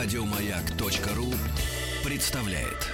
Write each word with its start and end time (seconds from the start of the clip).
Радиомаяк.ру 0.00 1.34
представляет. 2.08 2.86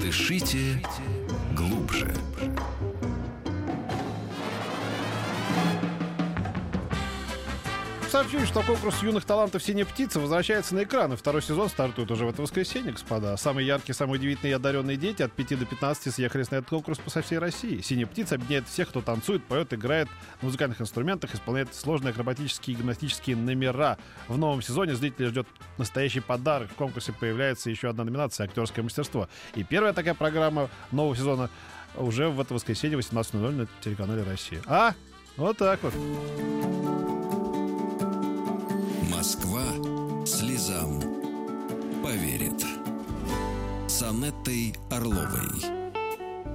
Дышите 0.00 0.80
глубже. 1.56 2.14
Сообщили, 8.18 8.46
что 8.46 8.62
конкурс 8.62 9.00
юных 9.04 9.24
талантов 9.24 9.62
«Синяя 9.62 9.84
птица» 9.84 10.18
возвращается 10.18 10.74
на 10.74 10.82
экраны. 10.82 11.16
Второй 11.16 11.40
сезон 11.40 11.68
стартует 11.68 12.10
уже 12.10 12.24
в 12.24 12.28
это 12.28 12.42
воскресенье, 12.42 12.90
господа. 12.90 13.36
Самые 13.36 13.64
яркие, 13.68 13.94
самые 13.94 14.18
удивительные 14.18 14.50
и 14.50 14.54
одаренные 14.54 14.96
дети 14.96 15.22
от 15.22 15.30
5 15.30 15.56
до 15.56 15.64
15 15.64 16.12
съехались 16.12 16.50
на 16.50 16.56
этот 16.56 16.68
конкурс 16.68 16.98
по 16.98 17.22
всей 17.22 17.38
России. 17.38 17.80
«Синяя 17.80 18.08
птица» 18.08 18.34
объединяет 18.34 18.66
всех, 18.66 18.88
кто 18.88 19.02
танцует, 19.02 19.44
поет, 19.44 19.72
играет 19.72 20.08
на 20.42 20.46
музыкальных 20.46 20.80
инструментах, 20.80 21.32
исполняет 21.32 21.72
сложные 21.72 22.10
акробатические 22.10 22.74
и 22.74 22.80
гимнастические 22.80 23.36
номера. 23.36 23.98
В 24.26 24.36
новом 24.36 24.62
сезоне 24.62 24.96
зрителей 24.96 25.28
ждет 25.28 25.46
настоящий 25.76 26.18
подарок. 26.18 26.72
В 26.72 26.74
конкурсе 26.74 27.12
появляется 27.12 27.70
еще 27.70 27.88
одна 27.88 28.02
номинация 28.02 28.46
«Актерское 28.48 28.82
мастерство». 28.82 29.28
И 29.54 29.62
первая 29.62 29.92
такая 29.92 30.14
программа 30.14 30.70
нового 30.90 31.14
сезона 31.14 31.50
уже 31.94 32.30
в 32.30 32.40
это 32.40 32.52
воскресенье 32.52 32.98
18.00 32.98 33.50
на 33.52 33.68
телеканале 33.80 34.24
«Россия». 34.24 34.60
А? 34.66 34.94
Вот 35.36 35.58
так 35.58 35.78
вот. 35.84 35.94
Москва 39.28 40.24
слезам 40.24 41.02
поверит. 42.02 42.64
С 43.86 44.02
Анеттой 44.02 44.74
Орловой. 44.88 45.77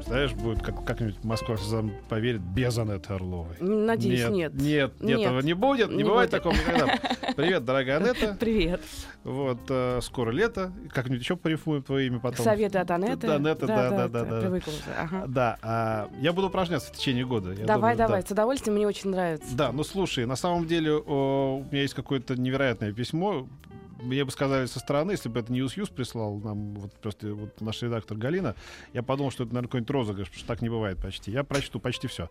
Представляешь, 0.03 0.33
будет 0.33 0.61
как, 0.61 0.83
как-нибудь 0.83 1.23
Москва 1.23 1.55
слезам 1.55 1.93
поверит 2.09 2.41
без 2.41 2.77
Анетты 2.77 3.13
Орловой. 3.13 3.55
Надеюсь, 3.61 4.29
нет. 4.29 4.53
Нет, 4.53 5.01
нет, 5.01 5.01
Нет. 5.01 5.19
этого 5.21 5.39
не 5.39 5.53
будет. 5.53 5.91
Не, 5.91 5.97
Не 5.97 6.03
бывает 6.03 6.29
будет. 6.29 6.43
такого 6.43 6.53
никогда. 6.53 6.99
Привет, 7.37 7.63
дорогая 7.63 7.97
Анетта. 7.97 8.35
Привет. 8.39 8.81
Вот, 9.23 9.59
э, 9.69 9.99
скоро 10.01 10.31
лето. 10.31 10.73
Как-нибудь 10.89 11.21
еще 11.21 11.37
порифмуем 11.37 11.83
твое 11.83 12.07
имя 12.07 12.19
потом. 12.19 12.43
Советы 12.43 12.79
от 12.79 12.91
Анетты. 12.91 13.27
Да, 13.27 13.35
Анетта, 13.35 13.65
да, 13.65 13.89
да, 13.91 14.07
да, 14.09 14.25
да. 14.25 14.41
Привыкла 14.41 14.71
уже. 14.71 14.81
Ага. 14.99 15.23
Да, 15.27 15.57
а, 15.61 16.09
я 16.19 16.33
буду 16.33 16.47
упражняться 16.47 16.91
в 16.91 16.97
течение 16.97 17.25
года. 17.25 17.53
я 17.53 17.65
Давай, 17.65 17.93
думаю, 17.93 17.97
да. 17.97 18.07
давай, 18.07 18.23
с 18.23 18.29
удовольствием, 18.31 18.75
мне 18.75 18.85
очень 18.85 19.09
нравится. 19.09 19.55
Да, 19.55 19.71
ну 19.71 19.85
слушай, 19.85 20.25
на 20.25 20.35
самом 20.35 20.67
деле 20.67 20.93
о, 20.95 21.59
у 21.59 21.71
меня 21.71 21.83
есть 21.83 21.93
какое-то 21.93 22.35
невероятное 22.35 22.91
письмо. 22.91 23.47
Мне 24.03 24.25
бы 24.25 24.31
сказали 24.31 24.65
со 24.65 24.79
стороны, 24.79 25.11
если 25.11 25.29
бы 25.29 25.39
это 25.39 25.51
Ньюс 25.51 25.77
Юз 25.77 25.89
прислал 25.89 26.37
нам 26.39 26.75
вот 26.75 26.93
просто 26.93 27.33
вот 27.33 27.61
наш 27.61 27.81
редактор 27.81 28.17
Галина, 28.17 28.55
я 28.93 29.01
подумал, 29.01 29.31
что 29.31 29.43
это, 29.43 29.53
наверное, 29.53 29.67
какой-нибудь 29.69 29.91
розыгрыш, 29.91 30.27
потому 30.27 30.39
что 30.39 30.47
так 30.47 30.61
не 30.61 30.69
бывает 30.69 30.97
почти. 31.01 31.31
Я 31.31 31.43
прочту 31.43 31.79
почти 31.79 32.07
все. 32.07 32.29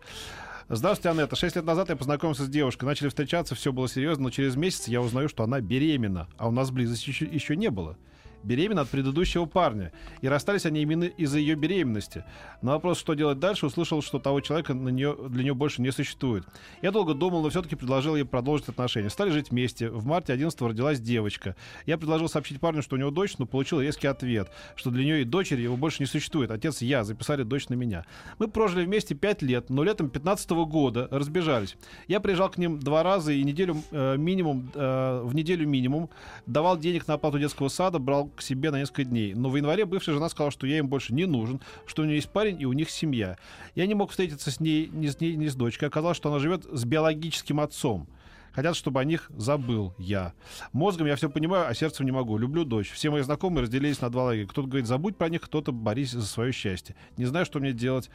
Здравствуйте, 0.69 1.09
Анетта. 1.09 1.35
Шесть 1.35 1.55
лет 1.55 1.65
назад 1.65 1.89
я 1.89 1.95
познакомился 1.95 2.43
с 2.43 2.49
девушкой. 2.49 2.85
Начали 2.85 3.09
встречаться, 3.09 3.55
все 3.55 3.73
было 3.73 3.89
серьезно, 3.89 4.25
но 4.25 4.29
через 4.29 4.55
месяц 4.55 4.87
я 4.87 5.01
узнаю, 5.01 5.27
что 5.29 5.43
она 5.43 5.59
беременна, 5.61 6.27
а 6.37 6.47
у 6.47 6.51
нас 6.51 6.71
близости 6.71 7.09
еще, 7.09 7.25
еще 7.25 7.55
не 7.55 7.69
было. 7.69 7.97
Беременна 8.43 8.81
от 8.81 8.89
предыдущего 8.89 9.45
парня. 9.45 9.91
И 10.21 10.27
расстались 10.27 10.65
они 10.65 10.81
именно 10.81 11.05
из-за 11.05 11.39
ее 11.39 11.55
беременности. 11.55 12.23
На 12.61 12.73
вопрос, 12.73 12.99
что 12.99 13.13
делать 13.13 13.39
дальше, 13.39 13.67
услышал, 13.67 14.01
что 14.01 14.19
того 14.19 14.41
человека 14.41 14.73
на 14.73 14.89
нее, 14.89 15.15
для 15.29 15.43
нее 15.43 15.53
больше 15.53 15.81
не 15.81 15.91
существует. 15.91 16.43
Я 16.81 16.91
долго 16.91 17.13
думал, 17.13 17.41
но 17.41 17.49
все-таки 17.49 17.75
предложил 17.75 18.15
ей 18.15 18.25
продолжить 18.25 18.69
отношения. 18.69 19.09
Стали 19.09 19.31
жить 19.31 19.51
вместе. 19.51 19.89
В 19.89 20.05
марте 20.05 20.33
11 20.33 20.61
родилась 20.61 20.99
девочка. 20.99 21.55
Я 21.85 21.97
предложил 21.97 22.29
сообщить 22.29 22.59
парню, 22.59 22.81
что 22.81 22.95
у 22.95 22.99
него 22.99 23.11
дочь, 23.11 23.37
но 23.37 23.45
получил 23.45 23.81
резкий 23.81 24.07
ответ, 24.07 24.49
что 24.75 24.89
для 24.91 25.03
нее 25.03 25.21
и 25.21 25.25
дочери 25.25 25.61
его 25.61 25.77
больше 25.77 26.01
не 26.01 26.05
существует. 26.05 26.51
Отец 26.51 26.81
я 26.81 27.03
записали 27.03 27.43
дочь 27.43 27.69
на 27.69 27.75
меня. 27.75 28.05
Мы 28.39 28.47
прожили 28.47 28.85
вместе 28.85 29.15
5 29.15 29.41
лет, 29.41 29.69
но 29.69 29.83
летом 29.83 30.09
15 30.09 30.49
года 30.51 31.07
разбежались. 31.11 31.75
Я 32.07 32.19
приезжал 32.19 32.49
к 32.49 32.57
ним 32.57 32.79
два 32.79 33.03
раза 33.03 33.31
и 33.31 33.43
неделю 33.43 33.77
э, 33.91 34.17
минимум, 34.17 34.69
э, 34.73 35.21
в 35.23 35.33
неделю 35.35 35.67
минимум, 35.67 36.09
давал 36.45 36.77
денег 36.77 37.07
на 37.07 37.15
оплату 37.15 37.39
детского 37.39 37.67
сада, 37.67 37.99
брал 37.99 38.29
к 38.35 38.41
себе 38.41 38.71
на 38.71 38.79
несколько 38.79 39.03
дней. 39.03 39.33
Но 39.33 39.49
в 39.49 39.55
январе 39.55 39.85
бывшая 39.85 40.13
жена 40.13 40.29
сказала, 40.29 40.51
что 40.51 40.67
я 40.67 40.77
им 40.77 40.87
больше 40.87 41.13
не 41.13 41.25
нужен, 41.25 41.61
что 41.85 42.01
у 42.01 42.05
нее 42.05 42.15
есть 42.15 42.29
парень 42.29 42.61
и 42.61 42.65
у 42.65 42.73
них 42.73 42.89
семья. 42.89 43.37
Я 43.75 43.87
не 43.87 43.93
мог 43.93 44.11
встретиться 44.11 44.51
с 44.51 44.59
ней 44.59 44.89
ни 44.91 45.07
с 45.07 45.19
ней, 45.19 45.35
ни 45.35 45.47
с 45.47 45.55
дочкой. 45.55 45.89
Оказалось, 45.89 46.17
что 46.17 46.29
она 46.29 46.39
живет 46.39 46.65
с 46.65 46.85
биологическим 46.85 47.59
отцом. 47.59 48.07
Хотят, 48.53 48.75
чтобы 48.75 48.99
о 48.99 49.03
них 49.03 49.31
забыл 49.35 49.95
я. 49.97 50.33
Мозгом 50.73 51.07
я 51.07 51.15
все 51.15 51.27
понимаю, 51.27 51.67
а 51.67 51.73
сердцем 51.73 52.05
не 52.05 52.11
могу. 52.11 52.37
Люблю 52.37 52.65
дочь. 52.65 52.91
Все 52.91 53.09
мои 53.09 53.21
знакомые 53.23 53.63
разделились 53.63 53.99
на 53.99 54.11
два 54.11 54.25
лагеря. 54.25 54.47
Кто-то 54.47 54.67
говорит, 54.67 54.85
забудь 54.85 55.17
про 55.17 55.29
них, 55.29 55.41
кто-то 55.41 55.71
борись 55.71 56.11
за 56.11 56.25
свое 56.25 56.51
счастье. 56.51 56.95
Не 57.17 57.25
знаю, 57.25 57.45
что 57.45 57.59
мне 57.59 57.73
делать. 57.73 58.11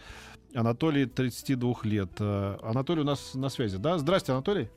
Анатолий, 0.55 1.07
32 1.07 1.75
лет. 1.83 2.11
Э, 2.21 2.57
Анатолий 2.63 3.01
у 3.01 3.05
нас 3.05 3.35
на 3.35 3.49
связи, 3.49 3.79
да? 3.79 3.99
Здрасте, 3.99 4.33
Анатолий. 4.33 4.69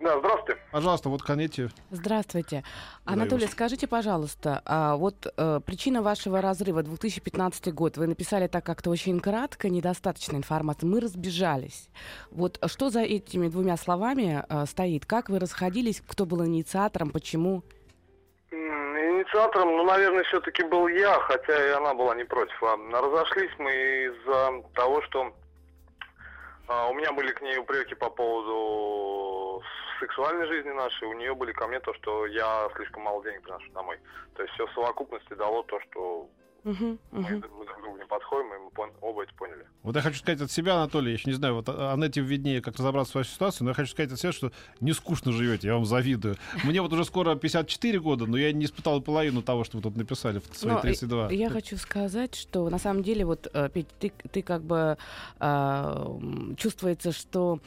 Да, 0.00 0.16
здравствуйте. 0.20 0.60
Пожалуйста, 0.70 1.08
вот 1.08 1.22
конете. 1.22 1.70
Здравствуйте. 1.90 2.62
Анатолий, 3.04 3.46
вас. 3.46 3.52
скажите, 3.52 3.88
пожалуйста, 3.88 4.62
а 4.64 4.94
вот 4.96 5.26
э, 5.36 5.60
причина 5.66 6.02
вашего 6.02 6.40
разрыва 6.40 6.84
2015 6.84 7.74
год, 7.74 7.96
вы 7.96 8.06
написали 8.06 8.46
так 8.46 8.64
как-то 8.64 8.90
очень 8.90 9.18
кратко, 9.18 9.68
недостаточно 9.68 10.36
информации. 10.36 10.86
Мы 10.86 11.00
разбежались. 11.00 11.88
Вот 12.30 12.60
что 12.66 12.90
за 12.90 13.00
этими 13.00 13.48
двумя 13.48 13.76
словами 13.76 14.44
э, 14.48 14.66
стоит? 14.66 15.04
Как 15.04 15.30
вы 15.30 15.40
расходились? 15.40 16.00
Кто 16.06 16.26
был 16.26 16.46
инициатором? 16.46 17.10
Почему? 17.10 17.64
Инициатором, 18.52 19.76
ну, 19.76 19.84
наверное, 19.84 20.22
все-таки 20.24 20.62
был 20.62 20.86
я, 20.86 21.18
хотя 21.20 21.66
и 21.66 21.70
она 21.70 21.92
была 21.94 22.14
не 22.14 22.24
против. 22.24 22.62
Ладно, 22.62 23.00
разошлись 23.00 23.50
мы 23.58 23.70
из-за 23.70 24.62
того, 24.74 25.02
что 25.02 25.22
а, 25.22 25.32
у 26.68 26.94
меня 26.94 27.12
были 27.12 27.32
к 27.32 27.40
ней 27.40 27.56
упреки 27.58 27.94
по 27.94 28.10
поводу 28.10 29.62
сексуальной 30.00 30.46
жизни 30.46 30.70
нашей, 30.70 31.08
у 31.08 31.14
нее 31.14 31.34
были 31.34 31.52
ко 31.52 31.66
мне 31.66 31.80
то, 31.80 31.94
что 31.94 32.26
я 32.26 32.68
слишком 32.76 33.02
мало 33.02 33.22
денег 33.24 33.42
приношу 33.42 33.70
домой. 33.72 33.98
То 34.36 34.42
есть 34.42 34.54
все 34.54 34.66
в 34.66 34.72
совокупности 34.72 35.32
дало 35.34 35.62
то, 35.62 35.80
что 35.80 36.28
Мы, 36.68 36.74
мгм. 36.74 36.98
мы 37.12 37.64
друг 37.64 37.80
другу 37.82 37.96
не 37.98 38.04
подходим, 38.06 38.46
и 38.54 38.58
мы 38.58 38.70
пон- 38.70 38.92
оба 39.00 39.22
это 39.22 39.32
поняли. 39.34 39.64
Вот 39.82 39.96
я 39.96 40.02
хочу 40.02 40.18
сказать 40.18 40.40
от 40.42 40.50
себя, 40.50 40.74
Анатолий, 40.74 41.08
я 41.08 41.12
еще 41.14 41.30
не 41.30 41.36
знаю, 41.36 41.54
вот 41.54 41.68
Анетте 41.70 42.20
виднее, 42.20 42.60
как 42.60 42.76
разобраться 42.76 43.10
в 43.10 43.12
своей 43.12 43.26
ситуации, 43.26 43.64
но 43.64 43.70
я 43.70 43.74
хочу 43.74 43.90
сказать 43.90 44.12
от 44.12 44.18
себя, 44.20 44.32
что 44.32 44.52
не 44.80 44.92
скучно 44.92 45.32
живете, 45.32 45.68
я 45.68 45.74
вам 45.74 45.86
завидую. 45.86 46.36
Мне 46.64 46.82
вот 46.82 46.92
уже 46.92 47.04
скоро 47.06 47.34
54 47.36 47.98
года, 48.00 48.26
но 48.26 48.36
я 48.36 48.52
не 48.52 48.66
испытал 48.66 49.00
половину 49.00 49.40
того, 49.40 49.64
что 49.64 49.78
вы 49.78 49.82
тут 49.82 49.96
написали 49.96 50.40
в 50.40 50.56
свои 50.56 50.74
Но, 50.74 50.78
э, 50.80 50.82
32. 50.82 51.30
Я 51.30 51.48
хочу 51.48 51.76
сказать, 51.78 52.34
что 52.34 52.68
на 52.68 52.78
самом 52.78 53.02
деле, 53.02 53.24
вот, 53.24 53.48
э, 53.52 53.70
Петь, 53.72 53.88
ты, 53.98 54.12
ты 54.30 54.42
как 54.42 54.62
бы 54.62 54.98
м, 55.40 56.56
чувствуется, 56.56 57.12
что 57.12 57.60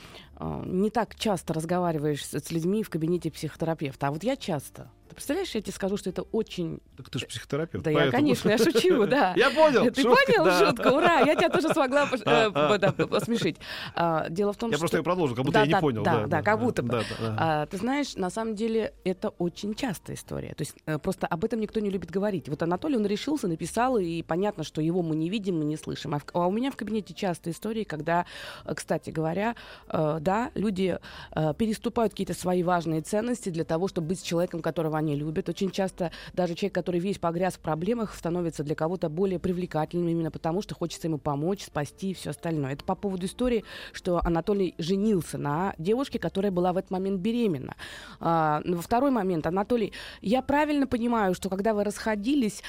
не 0.65 0.89
так 0.89 1.15
часто 1.15 1.53
разговариваешь 1.53 2.25
с, 2.25 2.33
с 2.33 2.51
людьми 2.51 2.83
в 2.83 2.89
кабинете 2.89 3.29
психотерапевта. 3.31 4.07
А 4.07 4.11
вот 4.11 4.23
я 4.23 4.35
часто. 4.35 4.89
Ты 5.09 5.15
представляешь, 5.15 5.53
я 5.55 5.61
тебе 5.61 5.73
скажу, 5.73 5.97
что 5.97 6.09
это 6.09 6.21
очень... 6.21 6.79
Так 6.95 7.09
ты 7.09 7.19
же 7.19 7.25
психотерапевт. 7.27 7.83
Да 7.83 7.91
я, 7.91 7.97
поэтому- 7.97 8.11
конечно, 8.17 8.49
я 8.49 8.57
шучу, 8.57 9.05
да. 9.07 9.33
Я 9.35 9.49
понял. 9.49 9.91
Ты 9.91 10.03
шутка, 10.03 10.23
понял 10.25 10.45
да. 10.45 10.59
шутку? 10.69 10.89
Ура! 10.95 11.19
Я 11.19 11.35
тебя 11.35 11.49
тоже 11.49 11.67
смогла 11.67 12.05
пош- 12.05 12.21
А, 12.25 12.45
э, 12.47 12.51
а. 12.53 12.77
да, 12.77 12.91
посмешить. 12.93 13.57
А, 13.93 14.29
Дело 14.29 14.53
в 14.53 14.57
том, 14.57 14.69
Я 14.69 14.77
что... 14.77 14.83
просто 14.83 14.97
ее 14.97 15.03
продолжу, 15.03 15.35
как 15.35 15.43
будто 15.43 15.55
Да, 15.55 15.59
я 15.61 15.65
не 15.65 15.71
да, 15.73 15.79
понял. 15.81 16.03
да, 16.03 16.27
да, 16.27 16.41
как 16.41 16.61
будто 16.61 16.81
бы. 16.81 16.89
Да, 16.89 16.99
да, 16.99 17.27
да. 17.27 17.35
А, 17.37 17.65
ты 17.65 17.75
знаешь, 17.75 18.15
на 18.15 18.29
самом 18.29 18.55
деле 18.55 18.93
это 19.03 19.29
очень 19.37 19.75
частая 19.75 20.15
история. 20.15 20.53
То 20.55 20.61
есть 20.61 20.75
э, 20.85 20.97
просто 20.97 21.27
об 21.27 21.43
этом 21.43 21.59
никто 21.59 21.81
не 21.81 21.89
любит 21.89 22.09
говорить. 22.09 22.47
Вот 22.47 22.63
Анатолий, 22.63 22.95
он 22.95 23.05
решился, 23.05 23.49
написал, 23.49 23.97
и 23.97 24.21
понятно, 24.23 24.63
что 24.63 24.79
его 24.79 25.01
мы 25.01 25.17
не 25.17 25.29
видим, 25.29 25.57
мы 25.59 25.65
не 25.65 25.75
слышим. 25.75 26.13
А, 26.15 26.19
в- 26.19 26.25
а 26.31 26.47
у 26.47 26.51
меня 26.51 26.71
в 26.71 26.77
кабинете 26.77 27.13
часто 27.13 27.51
истории, 27.51 27.83
когда, 27.83 28.25
э, 28.63 28.73
кстати 28.73 29.09
говоря, 29.09 29.57
э, 29.89 30.19
да, 30.31 30.51
люди 30.55 30.97
э, 31.35 31.53
переступают 31.57 32.13
какие-то 32.13 32.33
свои 32.33 32.63
важные 32.63 33.01
ценности 33.01 33.49
для 33.49 33.65
того, 33.65 33.89
чтобы 33.89 34.07
быть 34.07 34.19
с 34.21 34.23
человеком, 34.23 34.61
которого 34.61 34.97
они 34.97 35.13
любят. 35.13 35.49
Очень 35.49 35.71
часто 35.71 36.11
даже 36.31 36.55
человек, 36.55 36.73
который 36.73 37.01
весь 37.01 37.17
погряз 37.17 37.55
в 37.55 37.59
проблемах, 37.59 38.15
становится 38.15 38.63
для 38.63 38.75
кого-то 38.75 39.09
более 39.09 39.39
привлекательным 39.39 40.07
именно 40.07 40.31
потому, 40.31 40.61
что 40.61 40.73
хочется 40.73 41.07
ему 41.09 41.17
помочь, 41.17 41.65
спасти 41.65 42.11
и 42.11 42.13
все 42.13 42.29
остальное. 42.29 42.71
Это 42.73 42.85
по 42.85 42.95
поводу 42.95 43.25
истории, 43.25 43.65
что 43.91 44.21
Анатолий 44.23 44.73
женился 44.77 45.37
на 45.37 45.73
девушке, 45.77 46.17
которая 46.17 46.51
была 46.51 46.71
в 46.71 46.77
этот 46.77 46.91
момент 46.91 47.19
беременна. 47.19 47.75
А, 48.21 48.61
но 48.63 48.77
во 48.77 48.81
второй 48.81 49.11
момент, 49.11 49.45
Анатолий, 49.45 49.91
я 50.21 50.41
правильно 50.41 50.87
понимаю, 50.87 51.33
что 51.33 51.49
когда 51.49 51.73
вы 51.73 51.83
расходились, 51.83 52.63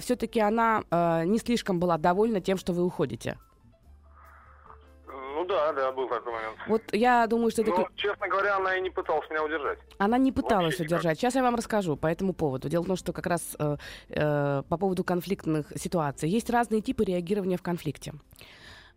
все-таки 0.00 0.38
она 0.38 0.84
а, 0.90 1.24
не 1.24 1.38
слишком 1.38 1.80
была 1.80 1.98
довольна 1.98 2.40
тем, 2.40 2.58
что 2.58 2.72
вы 2.72 2.84
уходите? 2.84 3.36
Ну 5.58 5.72
да, 5.72 5.72
да, 5.72 5.92
был 5.92 6.08
такой 6.08 6.32
момент. 6.32 6.56
Вот 6.68 6.82
я 6.92 7.26
думаю, 7.26 7.50
что 7.50 7.62
это... 7.62 7.70
Но, 7.70 7.88
честно 7.96 8.28
говоря, 8.28 8.56
она 8.56 8.76
и 8.76 8.80
не 8.80 8.90
пыталась 8.90 9.28
меня 9.30 9.44
удержать. 9.44 9.78
Она 9.98 10.18
не 10.18 10.32
пыталась 10.32 10.66
Вообще 10.66 10.84
никак. 10.84 10.98
удержать. 10.98 11.18
Сейчас 11.18 11.34
я 11.34 11.42
вам 11.42 11.54
расскажу 11.56 11.96
по 11.96 12.06
этому 12.06 12.32
поводу. 12.32 12.68
Дело 12.68 12.84
в 12.84 12.86
том, 12.86 12.96
что 12.96 13.12
как 13.12 13.26
раз 13.26 13.56
э, 13.58 13.76
э, 14.10 14.62
по 14.68 14.76
поводу 14.76 15.04
конфликтных 15.04 15.72
ситуаций 15.76 16.28
есть 16.28 16.50
разные 16.50 16.80
типы 16.80 17.04
реагирования 17.04 17.56
в 17.56 17.62
конфликте. 17.62 18.12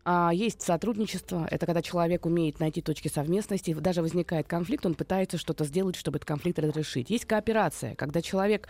А, 0.03 0.31
есть 0.33 0.61
сотрудничество, 0.61 1.47
это 1.49 1.65
когда 1.65 1.81
человек 1.81 2.25
умеет 2.25 2.59
найти 2.59 2.81
точки 2.81 3.07
совместности, 3.07 3.73
даже 3.73 4.01
возникает 4.01 4.47
конфликт, 4.47 4.85
он 4.85 4.95
пытается 4.95 5.37
что-то 5.37 5.63
сделать, 5.65 5.95
чтобы 5.95 6.17
этот 6.17 6.27
конфликт 6.27 6.59
разрешить. 6.59 7.09
Есть 7.09 7.25
кооперация, 7.25 7.95
когда 7.95 8.21
человек 8.21 8.67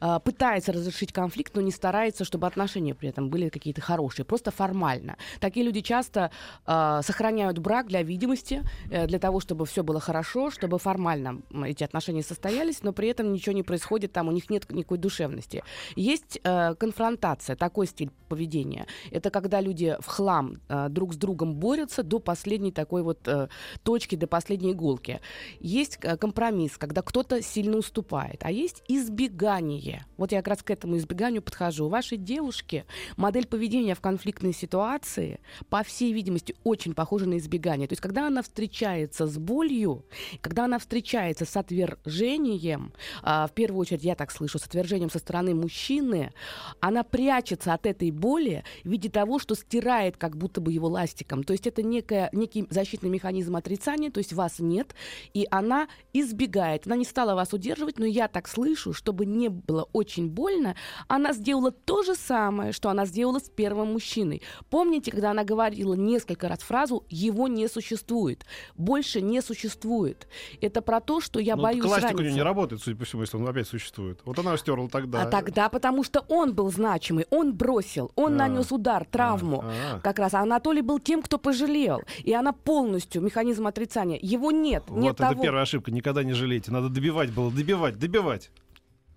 а, 0.00 0.18
пытается 0.18 0.72
разрешить 0.72 1.12
конфликт, 1.12 1.54
но 1.54 1.60
не 1.60 1.70
старается, 1.70 2.24
чтобы 2.24 2.46
отношения 2.46 2.94
при 2.94 3.10
этом 3.10 3.28
были 3.28 3.48
какие-то 3.50 3.80
хорошие, 3.80 4.24
просто 4.24 4.50
формально. 4.50 5.16
Такие 5.38 5.66
люди 5.66 5.80
часто 5.82 6.30
а, 6.64 7.02
сохраняют 7.02 7.58
брак 7.58 7.88
для 7.88 8.02
видимости, 8.02 8.62
э, 8.90 9.06
для 9.06 9.18
того, 9.18 9.40
чтобы 9.40 9.66
все 9.66 9.82
было 9.82 10.00
хорошо, 10.00 10.50
чтобы 10.50 10.78
формально 10.78 11.42
эти 11.64 11.84
отношения 11.84 12.22
состоялись, 12.22 12.82
но 12.82 12.92
при 12.92 13.08
этом 13.08 13.32
ничего 13.32 13.54
не 13.54 13.62
происходит, 13.62 14.12
там 14.12 14.28
у 14.28 14.32
них 14.32 14.48
нет 14.50 14.70
никакой 14.70 14.98
душевности. 14.98 15.62
Есть 15.96 16.40
э, 16.42 16.74
конфронтация, 16.74 17.56
такой 17.56 17.86
стиль 17.86 18.10
поведения. 18.28 18.86
Это 19.10 19.30
когда 19.30 19.60
люди 19.60 19.96
в 20.00 20.06
хлам 20.06 20.58
э, 20.70 20.88
друг 20.88 21.14
с 21.14 21.16
другом 21.16 21.54
борются 21.54 22.02
до 22.02 22.18
последней 22.18 22.72
такой 22.72 23.02
вот 23.02 23.26
э, 23.26 23.48
точки, 23.82 24.14
до 24.14 24.26
последней 24.26 24.72
иголки. 24.72 25.20
Есть 25.60 25.98
э, 26.02 26.16
компромисс, 26.16 26.78
когда 26.78 27.02
кто-то 27.02 27.42
сильно 27.42 27.76
уступает, 27.76 28.40
а 28.44 28.50
есть 28.50 28.82
избегание. 28.88 30.06
Вот 30.16 30.32
я 30.32 30.38
как 30.38 30.48
раз 30.48 30.62
к 30.62 30.70
этому 30.70 30.96
избеганию 30.96 31.42
подхожу. 31.42 31.86
У 31.86 31.88
вашей 31.88 32.18
девушки 32.18 32.84
модель 33.16 33.46
поведения 33.46 33.94
в 33.94 34.00
конфликтной 34.00 34.52
ситуации, 34.52 35.40
по 35.68 35.82
всей 35.82 36.12
видимости, 36.12 36.54
очень 36.64 36.94
похожа 36.94 37.26
на 37.26 37.38
избегание. 37.38 37.88
То 37.88 37.92
есть, 37.92 38.02
когда 38.02 38.26
она 38.26 38.42
встречается 38.42 39.26
с 39.26 39.36
болью, 39.38 40.04
когда 40.40 40.64
она 40.64 40.78
встречается 40.78 41.44
с 41.44 41.56
отвержением, 41.56 42.92
э, 43.22 43.46
в 43.48 43.52
первую 43.54 43.80
очередь, 43.80 44.04
я 44.04 44.14
так 44.14 44.30
слышу, 44.30 44.58
с 44.58 44.66
отвержением 44.66 45.10
со 45.10 45.18
стороны 45.18 45.54
мужчины, 45.54 46.32
она 46.80 47.02
прячется 47.02 47.74
от 47.74 47.86
этой 47.86 48.10
боли 48.10 48.64
в 48.84 48.88
виде 48.88 49.08
того, 49.08 49.38
что 49.38 49.54
стирает 49.54 50.16
как 50.16 50.36
будто 50.36 50.59
бы 50.60 50.72
его 50.72 50.88
ластиком. 50.88 51.42
То 51.44 51.52
есть 51.52 51.66
это 51.66 51.82
некая, 51.82 52.28
некий 52.32 52.66
защитный 52.70 53.10
механизм 53.10 53.56
отрицания, 53.56 54.10
то 54.10 54.18
есть 54.18 54.32
вас 54.32 54.58
нет, 54.58 54.94
и 55.34 55.46
она 55.50 55.88
избегает. 56.12 56.86
Она 56.86 56.96
не 56.96 57.04
стала 57.04 57.34
вас 57.34 57.52
удерживать, 57.52 57.98
но 57.98 58.06
я 58.06 58.28
так 58.28 58.48
слышу, 58.48 58.92
чтобы 58.92 59.26
не 59.26 59.48
было 59.48 59.88
очень 59.92 60.28
больно, 60.28 60.76
она 61.08 61.32
сделала 61.32 61.70
то 61.70 62.02
же 62.02 62.14
самое, 62.14 62.72
что 62.72 62.90
она 62.90 63.06
сделала 63.06 63.38
с 63.38 63.48
первым 63.50 63.92
мужчиной. 63.92 64.42
Помните, 64.68 65.10
когда 65.10 65.30
она 65.30 65.44
говорила 65.44 65.94
несколько 65.94 66.48
раз 66.48 66.60
фразу 66.60 67.04
«его 67.08 67.48
не 67.48 67.68
существует», 67.68 68.44
«больше 68.76 69.20
не 69.20 69.40
существует». 69.42 70.28
Это 70.60 70.82
про 70.82 71.00
то, 71.00 71.20
что 71.20 71.40
я 71.40 71.56
Ну, 71.56 71.62
боюсь 71.62 71.82
классика 71.84 72.06
у 72.06 72.18
раниться. 72.18 72.24
нее 72.24 72.34
не 72.34 72.42
работает, 72.42 72.82
судя 72.82 72.96
по 72.96 73.04
всему, 73.04 73.22
если 73.22 73.36
он 73.36 73.48
опять 73.48 73.66
существует. 73.68 74.20
Вот 74.24 74.38
она 74.38 74.56
стерла 74.56 74.88
тогда. 74.88 75.22
А 75.22 75.26
тогда 75.26 75.68
потому 75.68 76.04
что 76.04 76.24
он 76.28 76.54
был 76.54 76.70
значимый, 76.70 77.26
он 77.30 77.54
бросил, 77.54 78.12
он 78.16 78.34
А. 78.34 78.36
нанес 78.36 78.70
удар, 78.72 79.04
травму. 79.04 79.64
А. 79.64 80.00
Как 80.00 80.18
раз 80.18 80.34
а 80.34 80.44
Анатолий 80.50 80.82
был 80.82 80.98
тем, 80.98 81.22
кто 81.22 81.38
пожалел. 81.38 82.02
И 82.24 82.32
она 82.32 82.52
полностью, 82.52 83.22
механизм 83.22 83.66
отрицания. 83.68 84.18
Его 84.20 84.50
нет, 84.50 84.82
нет 84.90 85.02
Вот 85.04 85.20
это 85.20 85.30
того. 85.30 85.42
первая 85.42 85.62
ошибка. 85.62 85.92
Никогда 85.92 86.24
не 86.24 86.32
жалейте. 86.32 86.72
Надо 86.72 86.88
добивать 86.88 87.30
было. 87.30 87.52
Добивать, 87.52 87.98
добивать. 87.98 88.50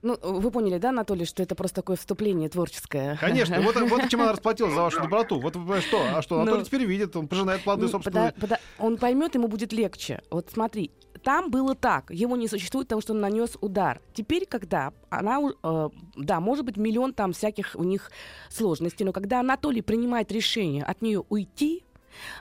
Ну, 0.03 0.17
вы 0.21 0.51
поняли, 0.51 0.77
да, 0.79 0.89
Анатолий, 0.89 1.25
что 1.25 1.41
это 1.41 1.55
просто 1.55 1.77
такое 1.77 1.95
вступление 1.95 2.49
творческое? 2.49 3.17
Конечно. 3.21 3.59
Вот, 3.61 3.75
вот 3.77 4.09
чем 4.09 4.21
она 4.21 4.33
расплатилась 4.33 4.73
за 4.73 4.81
вашу 4.81 5.01
доброту. 5.01 5.39
Вот 5.39 5.55
вы 5.55 5.79
что? 5.81 6.03
А 6.13 6.21
что? 6.21 6.35
Анатолий 6.41 6.59
Ну, 6.59 6.65
теперь 6.65 6.83
видит, 6.85 7.15
он 7.15 7.27
пожинает 7.27 7.61
плоды 7.63 7.83
Ну, 7.83 7.87
собственной... 7.87 8.31
пода- 8.31 8.35
пода- 8.39 8.59
Он 8.79 8.97
поймет, 8.97 9.33
ему 9.35 9.47
будет 9.47 9.71
легче. 9.73 10.21
Вот 10.29 10.49
смотри, 10.53 10.91
там 11.23 11.49
было 11.49 11.73
так, 11.73 12.11
его 12.11 12.35
не 12.35 12.47
существует, 12.47 12.87
потому 12.87 13.01
что 13.01 13.13
он 13.13 13.21
нанес 13.21 13.57
удар. 13.61 14.01
Теперь, 14.13 14.45
когда 14.45 14.93
она, 15.09 15.39
э, 15.63 15.89
да, 16.17 16.39
может 16.39 16.65
быть, 16.65 16.77
миллион 16.77 17.13
там 17.13 17.33
всяких 17.33 17.75
у 17.75 17.83
них 17.83 18.11
сложностей, 18.49 19.05
но 19.05 19.13
когда 19.13 19.39
Анатолий 19.39 19.81
принимает 19.81 20.31
решение 20.31 20.83
от 20.83 21.01
нее 21.01 21.23
уйти, 21.29 21.82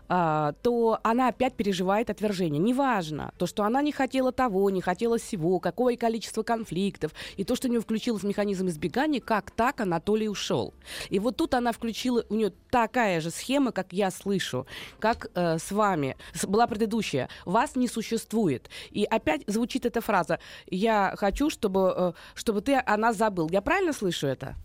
то 0.08 0.98
она 1.02 1.28
опять 1.28 1.54
переживает 1.54 2.10
отвержение. 2.10 2.60
Неважно, 2.60 3.32
то, 3.38 3.46
что 3.46 3.64
она 3.64 3.82
не 3.82 3.92
хотела 3.92 4.32
того, 4.32 4.70
не 4.70 4.80
хотела 4.80 5.18
всего, 5.18 5.60
какое 5.60 5.96
количество 5.96 6.42
конфликтов, 6.42 7.12
и 7.36 7.44
то, 7.44 7.56
что 7.56 7.68
у 7.68 7.70
нее 7.70 7.80
включился 7.80 8.26
механизм 8.26 8.68
избегания, 8.68 9.20
как 9.20 9.50
так 9.50 9.80
Анатолий 9.80 10.28
ушел. 10.28 10.74
И 11.10 11.18
вот 11.18 11.36
тут 11.36 11.54
она 11.54 11.72
включила, 11.72 12.24
у 12.28 12.34
нее 12.34 12.52
такая 12.70 13.20
же 13.20 13.30
схема, 13.30 13.72
как 13.72 13.92
я 13.92 14.10
слышу, 14.10 14.66
как 14.98 15.30
э, 15.34 15.58
с 15.58 15.70
вами, 15.72 16.16
была 16.44 16.66
предыдущая. 16.66 17.28
Вас 17.44 17.76
не 17.76 17.88
существует. 17.88 18.70
И 18.90 19.04
опять 19.04 19.42
звучит 19.46 19.86
эта 19.86 20.00
фраза 20.00 20.38
«Я 20.66 21.14
хочу, 21.16 21.50
чтобы, 21.50 21.94
э, 21.96 22.12
чтобы 22.34 22.60
ты 22.60 22.74
о 22.74 22.96
нас 22.96 23.16
забыл». 23.16 23.48
Я 23.50 23.62
правильно 23.62 23.92
слышу 23.92 24.26
это? 24.26 24.56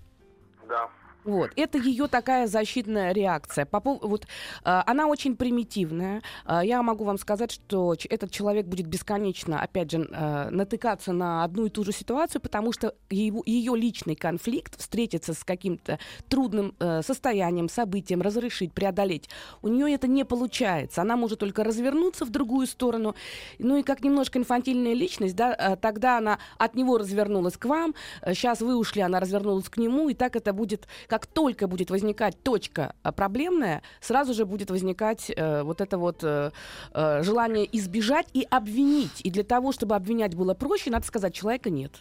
Да. 0.68 0.90
Вот, 1.28 1.52
это 1.58 1.78
ее 1.78 2.08
такая 2.08 2.48
защитная 2.48 3.12
реакция. 3.12 3.66
По 3.66 3.82
вот, 3.82 4.24
э, 4.24 4.28
она 4.64 5.08
очень 5.08 5.36
примитивная. 5.36 6.22
Э, 6.46 6.62
я 6.64 6.82
могу 6.82 7.04
вам 7.04 7.18
сказать, 7.18 7.52
что 7.52 7.96
этот 8.10 8.32
человек 8.32 8.66
будет 8.66 8.88
бесконечно, 8.88 9.62
опять 9.62 9.92
же, 9.92 10.08
э, 10.10 10.50
натыкаться 10.52 11.12
на 11.12 11.44
одну 11.44 11.66
и 11.66 11.70
ту 11.70 11.84
же 11.84 11.92
ситуацию, 11.92 12.42
потому 12.42 12.72
что 12.72 12.96
его, 13.10 13.44
ее 13.46 13.76
личный 13.76 14.16
конфликт 14.16 14.80
встретиться 14.80 15.34
с 15.34 15.44
каким-то 15.44 16.00
трудным 16.30 16.76
э, 16.80 17.02
состоянием, 17.02 17.68
событием, 17.68 18.22
разрешить, 18.22 18.72
преодолеть. 18.72 19.30
У 19.62 19.68
нее 19.68 19.94
это 19.94 20.08
не 20.08 20.24
получается. 20.24 21.02
Она 21.02 21.18
может 21.18 21.40
только 21.40 21.66
развернуться 21.66 22.24
в 22.24 22.30
другую 22.30 22.68
сторону. 22.68 23.16
Ну 23.60 23.76
и 23.76 23.84
как 23.84 24.02
немножко 24.02 24.40
инфантильная 24.40 24.94
личность, 24.94 25.36
да, 25.36 25.54
э, 25.54 25.76
тогда 25.76 26.20
она 26.20 26.40
от 26.58 26.76
него 26.76 26.98
развернулась 26.98 27.58
к 27.58 27.66
вам, 27.66 27.96
сейчас 28.28 28.62
вы 28.62 28.78
ушли, 28.78 29.02
она 29.02 29.20
развернулась 29.20 29.68
к 29.68 29.76
нему, 29.76 30.08
и 30.08 30.14
так 30.14 30.38
это 30.38 30.54
будет, 30.54 30.88
как 31.18 31.26
только 31.26 31.68
будет 31.68 31.90
возникать 31.90 32.44
точка 32.44 32.94
э, 33.04 33.12
проблемная, 33.12 33.82
сразу 34.02 34.36
же 34.36 34.46
будет 34.46 34.70
возникать 34.70 35.32
э, 35.36 35.64
вот 35.64 35.82
это 35.82 35.98
вот 35.98 36.24
э, 36.24 36.52
э, 36.94 37.24
желание 37.24 37.68
избежать 37.76 38.28
и 38.34 38.46
обвинить. 38.52 39.22
И 39.24 39.32
для 39.32 39.44
того, 39.44 39.72
чтобы 39.72 39.96
обвинять 39.96 40.36
было 40.36 40.54
проще, 40.54 40.92
надо 40.92 41.08
сказать, 41.08 41.34
человека 41.34 41.72
нет. 41.72 41.92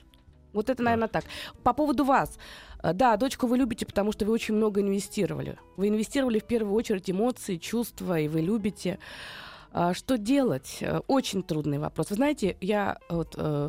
Вот 0.53 0.69
это, 0.69 0.83
наверное, 0.83 1.09
так. 1.09 1.25
По 1.63 1.73
поводу 1.73 2.05
вас. 2.05 2.37
Э, 2.83 2.93
Да, 2.93 3.17
дочку 3.17 3.47
вы 3.47 3.57
любите, 3.57 3.87
потому 3.87 4.13
что 4.13 4.27
вы 4.27 4.33
очень 4.33 4.55
много 4.55 4.83
инвестировали. 4.83 5.57
Вы 5.79 5.89
инвестировали 5.89 6.39
в 6.39 6.45
первую 6.45 6.75
очередь 6.75 7.11
эмоции, 7.11 7.57
чувства, 7.57 8.21
и 8.21 8.29
вы 8.29 8.43
любите. 8.43 8.99
А 9.79 9.93
Что 9.93 10.17
делать? 10.17 10.79
Э, 10.81 11.01
Очень 11.07 11.43
трудный 11.43 11.79
вопрос. 11.79 12.09
Вы 12.09 12.17
знаете, 12.17 12.57
я 12.63 12.97
вот, 13.11 13.35
э, 13.37 13.69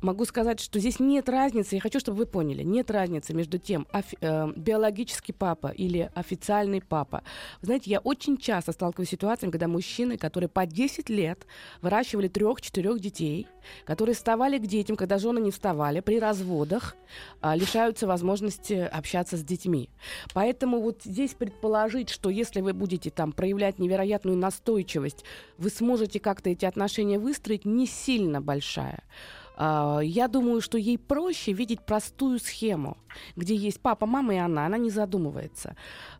могу 0.00 0.24
сказать, 0.24 0.60
что 0.60 0.78
здесь 0.78 1.00
нет 1.00 1.28
разницы, 1.28 1.74
я 1.74 1.80
хочу, 1.80 1.98
чтобы 1.98 2.18
вы 2.18 2.26
поняли, 2.26 2.62
нет 2.62 2.92
разницы 2.92 3.34
между 3.34 3.58
тем, 3.58 3.84
э, 3.92 4.52
биологический 4.54 5.32
папа 5.32 5.66
или 5.66 6.12
официальный 6.14 6.80
папа. 6.80 7.24
Вы 7.60 7.66
знаете, 7.66 7.90
я 7.90 7.98
очень 7.98 8.36
часто 8.36 8.70
сталкиваюсь 8.70 9.08
с 9.08 9.10
ситуациями, 9.10 9.50
когда 9.50 9.66
мужчины, 9.66 10.16
которые 10.16 10.48
по 10.48 10.64
10 10.64 11.08
лет 11.08 11.44
выращивали 11.82 12.28
трех-четырех 12.28 13.00
детей, 13.00 13.48
которые 13.84 14.14
вставали 14.14 14.58
к 14.58 14.66
детям, 14.66 14.96
когда 14.96 15.18
жены 15.18 15.40
не 15.40 15.50
вставали, 15.50 15.98
при 15.98 16.20
разводах 16.20 16.94
а, 17.40 17.56
лишаются 17.56 18.06
возможности 18.06 18.74
общаться 18.74 19.36
с 19.36 19.42
детьми. 19.42 19.90
Поэтому 20.34 20.80
вот 20.80 21.02
здесь 21.02 21.34
предположить, 21.34 22.10
что 22.10 22.30
если 22.30 22.60
вы 22.60 22.72
будете 22.72 23.10
там 23.10 23.32
проявлять 23.32 23.80
невероятную 23.80 24.36
настойчивость, 24.36 25.24
вы 25.56 25.70
сможете 25.70 26.20
как-то 26.20 26.50
эти 26.50 26.64
отношения 26.64 27.18
выстроить, 27.18 27.64
не 27.64 27.86
сильно 27.86 28.40
большая. 28.40 29.02
А, 29.60 29.98
Я 30.00 30.28
думаю, 30.28 30.60
что 30.60 30.78
ей 30.78 30.98
проще 30.98 31.52
видеть 31.52 31.80
простую 31.80 32.38
схему, 32.38 32.96
где 33.34 33.56
есть 33.56 33.80
папа, 33.80 34.06
мама 34.06 34.34
и 34.34 34.38
она, 34.38 34.66
она 34.66 34.78
не 34.78 34.88
задумывается. 34.88 35.74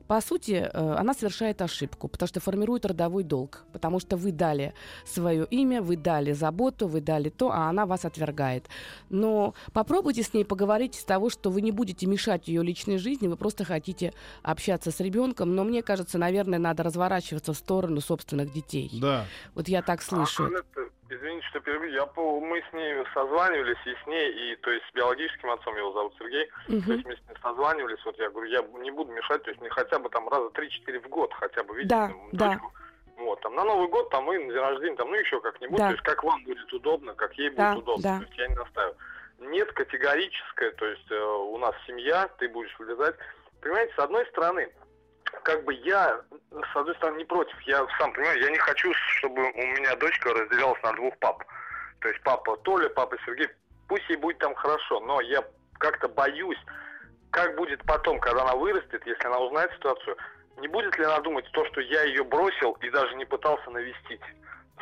По 0.08 0.20
сути, 0.20 0.68
э, 0.72 0.94
она 0.98 1.14
совершает 1.14 1.62
ошибку, 1.62 2.08
потому 2.08 2.26
что 2.26 2.40
формирует 2.40 2.84
родовой 2.84 3.22
долг, 3.22 3.64
потому 3.72 4.00
что 4.00 4.16
вы 4.16 4.32
дали 4.32 4.74
свое 5.06 5.44
имя, 5.44 5.82
вы 5.82 5.96
дали 5.96 6.32
заботу, 6.32 6.88
вы 6.88 7.00
дали 7.00 7.28
то, 7.28 7.52
а 7.52 7.68
она 7.68 7.86
вас 7.86 8.04
отвергает. 8.04 8.68
Но 9.08 9.54
попробуйте 9.72 10.24
с 10.24 10.34
ней 10.34 10.44
поговорить 10.44 10.96
с 10.96 11.04
того, 11.04 11.30
что 11.30 11.50
вы 11.50 11.60
не 11.60 11.70
будете 11.70 12.06
мешать 12.06 12.48
ее 12.48 12.64
личной 12.64 12.98
жизни, 12.98 13.28
вы 13.28 13.36
просто 13.36 13.64
хотите 13.64 14.14
общаться 14.42 14.90
с 14.90 14.98
ребенком, 14.98 15.54
но 15.54 15.62
мне 15.62 15.82
кажется, 15.82 16.18
наверное, 16.18 16.58
надо 16.58 16.82
разворачиваться 16.82 17.52
в 17.52 17.56
сторону 17.56 18.00
собственных 18.00 18.52
детей. 18.52 18.90
Да. 19.00 19.26
Вот 19.54 19.68
я 19.68 19.82
так 19.82 20.02
слышу. 20.02 20.46
А, 20.46 20.87
извините, 21.18 21.46
что 21.48 21.60
перебью. 21.60 21.90
Я, 21.90 22.06
по- 22.06 22.40
мы 22.40 22.62
с 22.62 22.72
ней 22.72 23.04
созванивались 23.14 23.78
и 23.86 23.94
с 24.02 24.06
ней, 24.06 24.30
и 24.52 24.56
то 24.56 24.70
есть 24.70 24.84
с 24.88 24.92
биологическим 24.94 25.50
отцом, 25.50 25.76
его 25.76 25.92
зовут 25.92 26.14
Сергей. 26.18 26.46
То 26.66 26.72
Мгм. 26.72 26.92
есть 26.92 27.04
мы 27.06 27.16
с 27.16 27.20
ним 27.28 27.36
созванивались, 27.42 28.04
вот 28.04 28.18
я 28.18 28.30
говорю, 28.30 28.48
я 28.50 28.62
не 28.80 28.90
буду 28.90 29.12
мешать, 29.12 29.42
то 29.42 29.50
есть 29.50 29.60
не 29.62 29.68
хотя 29.68 29.98
бы 29.98 30.08
там 30.10 30.28
раза 30.28 30.48
3-4 30.50 31.00
в 31.00 31.08
год 31.08 31.32
хотя 31.34 31.62
бы 31.64 31.74
видеть 31.76 31.90
Да, 31.90 32.08
там, 32.08 32.28
да. 32.32 32.60
Вот, 33.16 33.40
там 33.40 33.54
на 33.56 33.64
Новый 33.64 33.88
год, 33.88 34.10
там 34.10 34.32
и 34.32 34.38
на 34.38 34.52
день 34.52 34.60
рождения, 34.62 34.96
там, 34.96 35.10
ну 35.10 35.16
еще 35.16 35.40
как-нибудь, 35.40 35.78
Да. 35.78 35.86
то 35.88 35.92
есть 35.92 36.04
как 36.04 36.22
вам 36.22 36.42
будет 36.44 36.72
удобно, 36.72 37.14
как 37.14 37.32
ей 37.34 37.48
будет 37.50 37.58
Да, 37.58 37.76
удобно, 37.76 38.02
да. 38.02 38.18
то 38.18 38.24
есть 38.24 38.38
я 38.38 38.48
не 38.48 38.54
настаиваю. 38.54 38.96
Нет 39.40 39.72
категорическое, 39.72 40.70
то 40.72 40.86
есть 40.86 41.10
э, 41.10 41.20
у 41.20 41.58
нас 41.58 41.74
семья, 41.86 42.28
ты 42.38 42.48
будешь 42.48 42.74
влезать. 42.78 43.16
Понимаете, 43.60 43.92
с 43.94 43.98
одной 43.98 44.24
стороны, 44.26 44.68
как 45.42 45.64
бы 45.64 45.74
я, 45.74 46.20
с 46.50 46.76
одной 46.76 46.94
стороны, 46.96 47.18
не 47.18 47.24
против. 47.24 47.58
Я 47.62 47.86
сам 47.98 48.12
понимаю, 48.12 48.40
я 48.40 48.50
не 48.50 48.58
хочу, 48.58 48.92
чтобы 48.94 49.42
у 49.42 49.66
меня 49.76 49.96
дочка 49.96 50.32
разделялась 50.32 50.82
на 50.82 50.92
двух 50.94 51.16
пап. 51.18 51.44
То 52.00 52.08
есть 52.08 52.22
папа 52.22 52.56
Толя, 52.58 52.88
папа 52.90 53.16
Сергей. 53.24 53.48
Пусть 53.88 54.08
ей 54.08 54.16
будет 54.16 54.38
там 54.38 54.54
хорошо, 54.54 55.00
но 55.00 55.20
я 55.20 55.42
как-то 55.78 56.08
боюсь, 56.08 56.58
как 57.30 57.56
будет 57.56 57.84
потом, 57.84 58.20
когда 58.20 58.42
она 58.42 58.54
вырастет, 58.54 59.04
если 59.06 59.26
она 59.26 59.38
узнает 59.38 59.72
ситуацию, 59.72 60.16
не 60.58 60.68
будет 60.68 60.96
ли 60.98 61.04
она 61.04 61.20
думать 61.20 61.46
то, 61.52 61.64
что 61.66 61.80
я 61.80 62.02
ее 62.02 62.24
бросил 62.24 62.72
и 62.80 62.90
даже 62.90 63.14
не 63.16 63.24
пытался 63.24 63.70
навестить? 63.70 64.20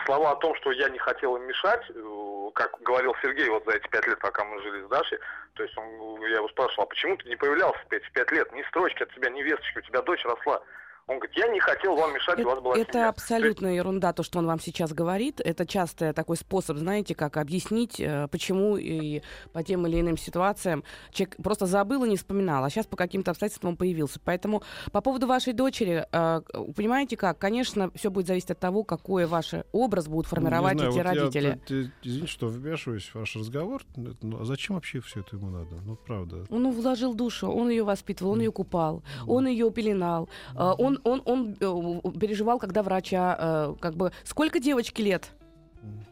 Слова 0.05 0.33
о 0.33 0.37
том, 0.37 0.55
что 0.57 0.71
я 0.73 0.89
не 0.89 0.99
хотел 0.99 1.37
им 1.37 1.45
мешать, 1.45 1.83
э, 1.91 2.51
как 2.55 2.81
говорил 2.83 3.15
Сергей 3.23 3.49
вот 3.49 3.65
за 3.65 3.73
эти 3.73 3.89
пять 3.89 4.07
лет, 4.07 4.19
пока 4.19 4.45
мы 4.45 4.61
жили 4.63 4.85
с 4.85 4.89
Дашей, 4.89 5.19
то 5.55 5.63
есть 5.63 5.77
он, 5.77 6.21
я 6.23 6.37
его 6.37 6.49
спрашивал, 6.49 6.85
а 6.85 6.87
почему 6.87 7.17
ты 7.17 7.29
не 7.29 7.37
появлялся 7.37 7.81
эти 7.91 8.09
пять 8.11 8.31
лет? 8.31 8.53
Ни 8.53 8.63
строчки 8.65 9.03
от 9.03 9.13
тебя, 9.15 9.31
ни 9.31 9.43
весточки, 9.43 9.79
у 9.79 9.83
тебя 9.83 10.03
дочь 10.03 10.25
росла. 10.25 10.63
Он 11.09 11.19
говорит, 11.21 11.37
я 11.37 11.47
не 11.47 11.61
хотел 11.61 11.95
вам 11.95 12.13
мешать, 12.15 12.41
у 12.41 12.45
вас 12.45 12.61
была 12.61 12.77
Это 12.77 12.93
семья. 12.95 13.09
абсолютно 13.11 13.69
ерунда, 13.69 14.13
то, 14.13 14.25
что 14.25 14.41
он 14.41 14.47
вам 14.47 14.59
сейчас 14.59 14.93
говорит. 14.93 15.41
Это 15.41 15.65
часто 15.65 16.13
такой 16.13 16.37
способ, 16.37 16.79
знаете, 16.79 17.15
как 17.15 17.37
объяснить, 17.37 18.01
э, 18.01 18.27
почему 18.29 18.77
и 18.77 19.23
по 19.53 19.63
тем 19.63 19.87
или 19.87 20.01
иным 20.01 20.17
ситуациям 20.17 20.83
человек 21.13 21.37
просто 21.37 21.67
забыл 21.67 22.03
и 22.05 22.09
не 22.09 22.17
вспоминал, 22.17 22.65
а 22.65 22.71
сейчас 22.71 22.87
по 22.87 22.97
каким-то 22.97 23.31
обстоятельствам 23.31 23.71
он 23.71 23.77
появился. 23.77 24.19
Поэтому 24.25 24.65
по 24.91 25.01
поводу 25.01 25.29
вашей 25.29 25.53
дочери, 25.53 26.05
э, 26.11 26.41
понимаете 26.75 27.17
как, 27.17 27.39
конечно, 27.39 27.93
все 27.95 28.11
будет 28.11 28.27
зависеть 28.27 28.51
от 28.51 28.59
того, 28.59 28.83
какой 28.83 29.27
ваш 29.27 29.53
образ 29.71 30.09
будут 30.09 30.27
формировать 30.27 30.75
Не 30.75 30.91
знаю, 30.91 30.91
эти 30.93 30.99
вот 30.99 31.05
я- 31.15 31.21
родители. 31.23 31.61
т- 31.69 31.85
т- 31.85 31.91
извините, 32.03 32.33
что 32.33 32.49
вмешиваюсь 32.49 33.05
в 33.05 33.15
ваш 33.15 33.37
разговор. 33.37 33.83
Ну, 33.95 34.41
а 34.41 34.45
зачем 34.45 34.75
вообще 34.75 35.01
все 35.03 35.21
это 35.21 35.37
ему 35.37 35.51
надо? 35.51 35.77
Ну, 35.85 35.95
правда. 35.95 36.47
Он 36.51 36.69
вложил 36.73 37.15
душу, 37.15 37.47
он 37.49 37.71
ее 37.71 37.85
воспитывал, 37.85 38.33
он 38.33 38.41
ее 38.41 38.51
купал, 38.51 39.05
он 39.29 39.47
ее 39.47 39.71
пеленал, 39.71 40.29
э, 40.57 40.59
он, 41.05 41.23
он, 41.25 41.57
он 41.61 42.01
э, 42.05 42.19
переживал, 42.19 42.59
когда 42.59 42.83
врача, 42.83 43.37
э, 43.39 43.75
как 43.81 43.95
бы, 43.95 44.13
сколько 44.25 44.59
девочке 44.61 45.03
лет? 45.03 45.31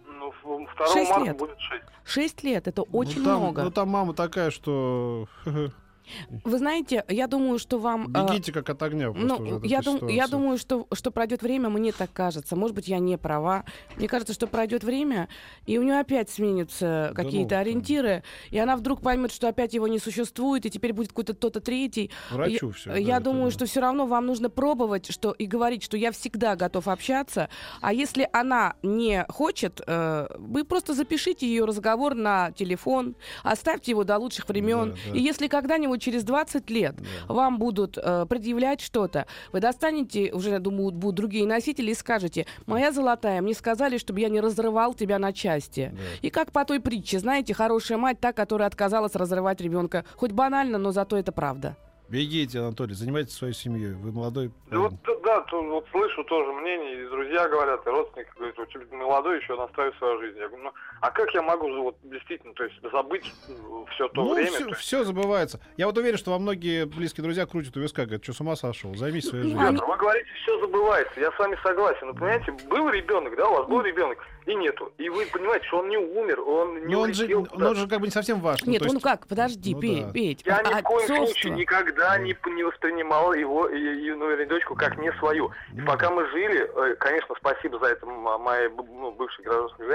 Ну, 0.07 0.33
в- 0.43 0.77
2 0.77 0.87
Шесть 0.89 1.11
марта 1.11 1.25
лет. 1.27 1.39
будет 1.39 1.59
6. 1.61 1.85
Шесть 2.05 2.43
лет, 2.45 2.69
это 2.69 2.83
очень 2.83 3.21
ну, 3.21 3.25
там, 3.25 3.41
много. 3.41 3.63
Ну, 3.63 3.71
там 3.71 3.89
мама 3.89 4.15
такая, 4.15 4.51
что 4.51 5.27
Вы 6.45 6.59
знаете, 6.59 7.05
я 7.09 7.27
думаю, 7.27 7.59
что 7.59 7.79
вам... 7.79 8.13
э, 8.15 8.27
бегите 8.29 8.53
как 8.53 8.69
от 8.71 8.83
огня. 8.83 9.11
Ну, 9.13 9.37
уже 9.37 9.67
я, 9.67 9.81
дум- 9.81 10.09
я 10.09 10.29
думаю, 10.29 10.59
что, 10.59 10.87
что 10.93 11.11
пройдет 11.11 11.43
время, 11.43 11.69
мне 11.69 11.93
так 11.93 12.13
кажется. 12.13 12.57
Может 12.57 12.75
быть, 12.75 12.89
я 12.89 12.99
не 12.99 13.17
права. 13.17 13.65
Мне 13.97 14.09
кажется, 14.09 14.35
что 14.35 14.47
пройдет 14.47 14.85
время, 14.85 15.29
и 15.67 15.79
у 15.79 15.83
нее 15.83 16.01
опять 16.01 16.31
сменятся 16.31 17.13
Да 17.15 17.23
какие-то 17.23 17.55
ну, 17.57 17.61
ориентиры, 17.61 18.23
и 18.51 18.59
она 18.59 18.77
вдруг 18.77 19.01
поймет, 19.01 19.33
что 19.33 19.49
опять 19.49 19.75
его 19.75 19.89
не 19.89 19.99
существует, 19.99 20.67
и 20.67 20.71
теперь 20.71 20.93
будет 20.93 21.09
какой-то 21.09 21.35
кто-то 21.35 21.61
третий. 21.61 22.11
Врачу 22.31 22.69
я, 22.69 22.73
всё, 22.73 22.95
я 22.95 23.19
да, 23.19 23.25
думаю, 23.25 23.49
это 23.49 23.57
что 23.57 23.67
все 23.67 23.81
равно 23.81 24.07
вам 24.07 24.27
нужно 24.27 24.51
пробовать 24.51 25.11
что, 25.11 25.33
и 25.33 25.47
говорить, 25.47 25.83
что 25.83 25.97
я 25.97 26.13
всегда 26.13 26.57
готов 26.57 26.89
общаться. 26.89 27.49
А 27.81 27.93
если 27.93 28.29
она 28.33 28.75
не 28.83 29.25
хочет, 29.29 29.81
э, 29.87 30.27
вы 30.39 30.65
просто 30.65 30.95
запишите 30.95 31.47
ее 31.47 31.65
разговор 31.65 32.15
на 32.15 32.53
телефон, 32.53 33.15
оставьте 33.43 33.93
его 33.93 34.05
до 34.05 34.19
лучших 34.19 34.49
времен. 34.49 34.91
Да, 34.91 35.13
да. 35.13 35.19
И 35.19 35.23
если 35.23 35.49
когда-нибудь 35.49 35.94
через 35.99 36.25
20 36.25 36.71
лет 36.71 36.95
Да. 36.97 37.35
вам 37.35 37.59
будут 37.59 37.99
э, 37.99 38.27
предъявлять 38.29 38.81
что-то, 38.81 39.27
вы 39.53 39.61
достанете, 39.61 40.31
уже, 40.33 40.51
я 40.51 40.59
думаю, 40.59 40.91
будут 40.91 41.17
другие 41.17 41.47
носители, 41.47 41.91
и 41.91 41.95
скажете, 41.95 42.47
моя 42.67 42.93
золотая, 42.93 43.41
мне 43.43 43.55
сказали, 43.55 43.99
чтобы 43.99 44.21
я 44.21 44.29
не 44.29 44.41
разрывал 44.41 44.95
тебя 44.95 45.19
на 45.19 45.33
части. 45.33 45.93
Да. 45.93 45.99
И 46.23 46.31
как 46.31 46.53
по 46.53 46.65
той 46.65 46.81
притче, 46.81 47.19
знаете, 47.19 47.55
хорошая 47.55 47.99
мать, 47.99 48.21
та, 48.21 48.33
которая 48.33 48.69
отказалась 48.69 49.15
разрывать 49.15 49.61
ребенка. 49.61 50.05
Хоть 50.17 50.33
банально, 50.33 50.79
но 50.79 50.93
зато 50.93 51.17
это 51.17 51.33
правда. 51.33 51.77
Бегите, 52.09 52.59
Анатолий, 52.61 52.95
занимайтесь 52.95 53.33
своей 53.35 53.55
семьей. 53.55 53.95
Вы 53.95 54.13
молодой. 54.13 54.51
Да, 54.71 54.79
вот, 54.79 54.93
да, 55.25 55.41
то- 55.43 55.63
вот 55.63 55.87
слышу 55.91 56.23
тоже 56.25 56.53
мнение, 56.53 57.03
и 57.03 57.09
друзья 57.09 57.49
говорят, 57.49 57.87
и 57.87 57.91
родственники 57.91 58.29
говорят, 58.37 58.59
у 58.59 58.67
тебя 58.67 58.85
молодой 58.97 59.41
еще 59.41 59.57
настраивай 59.57 59.97
свою 59.99 60.21
жизнь. 60.21 60.39
Я 60.39 60.49
говорю, 60.49 60.65
ну, 60.65 60.73
а 61.01 61.11
как 61.11 61.33
я 61.35 61.41
могу 61.43 61.67
вот 61.83 61.97
действительно, 62.05 62.53
то 62.55 62.65
есть 62.65 62.77
забыть 62.93 63.25
все 63.95 64.09
то 64.09 64.23
ну, 64.23 64.35
время? 64.35 64.51
все, 64.51 64.65
то 64.65 64.71
есть- 65.03 65.07
забывается. 65.07 65.61
Я 65.79 65.87
вот 65.87 65.97
уверен, 65.97 66.19
что 66.19 66.33
во 66.33 66.39
многие 66.39 66.85
близкие 66.85 67.25
друзья 67.25 67.47
крутят 67.47 67.77
у 67.77 67.81
виска, 67.81 68.03
говорят, 68.05 68.23
что 68.23 68.35
с 68.35 68.41
ума 68.41 68.55
сошел, 68.55 68.95
займись 68.95 69.27
своей 69.29 69.45
Ну, 69.45 69.51
жизнью. 69.51 69.73
Петр, 69.73 69.85
вы 69.87 69.97
говорите, 69.97 70.29
все 70.43 70.61
забывается. 70.61 71.21
Я 71.21 71.33
с 71.33 71.39
вами 71.39 71.59
согласен. 71.63 72.07
Но 72.09 72.13
понимаете, 72.13 72.53
был 72.69 72.91
ребенок, 72.91 73.35
да, 73.37 73.49
у 73.49 73.55
вас 73.55 73.67
был 73.67 73.81
ребенок, 73.81 74.19
и 74.47 74.55
нету. 74.55 74.93
И 74.99 75.09
вы 75.09 75.27
понимаете, 75.27 75.67
что 75.67 75.79
он 75.79 75.89
не 75.89 75.97
умер, 75.97 76.41
он 76.41 76.87
не 76.87 76.95
Но 76.95 77.01
он 77.03 77.15
же, 77.15 77.27
куда-то. 77.29 77.69
он 77.69 77.75
же 77.77 77.89
как 77.89 78.01
бы 78.01 78.07
не 78.07 78.11
совсем 78.13 78.41
ваш. 78.41 78.63
ну, 78.65 78.73
Нет, 78.73 78.83
ну 78.83 78.93
есть- 78.93 79.03
как, 79.03 79.27
подожди, 79.27 79.75
ну 79.75 79.81
Пе- 79.81 80.03
да. 80.05 80.13
Петь. 80.13 80.43
Я 80.45 80.63
ни 80.63 80.81
в 80.81 80.83
коем 80.83 80.99
отцовство- 81.05 81.17
случае 81.27 81.53
никогда 81.55 82.19
не, 82.19 82.35
п- 82.35 82.51
не 82.51 82.63
воспринимал 82.63 83.33
его 83.33 83.69
ну, 83.69 84.31
или 84.33 84.45
дочку 84.45 84.75
как 84.75 84.99
не 84.99 85.13
свою. 85.15 85.51
И 85.73 85.81
Ну, 85.81 85.87
пока 85.87 86.11
мы 86.11 86.27
жили, 86.31 86.71
э, 86.75 86.95
конечно, 86.97 87.35
спасибо 87.39 87.79
за 87.79 87.87
это 87.87 88.07
моей 88.07 88.69
ну, 88.69 89.13
бывшей 89.13 89.45
гражданской 89.45 89.87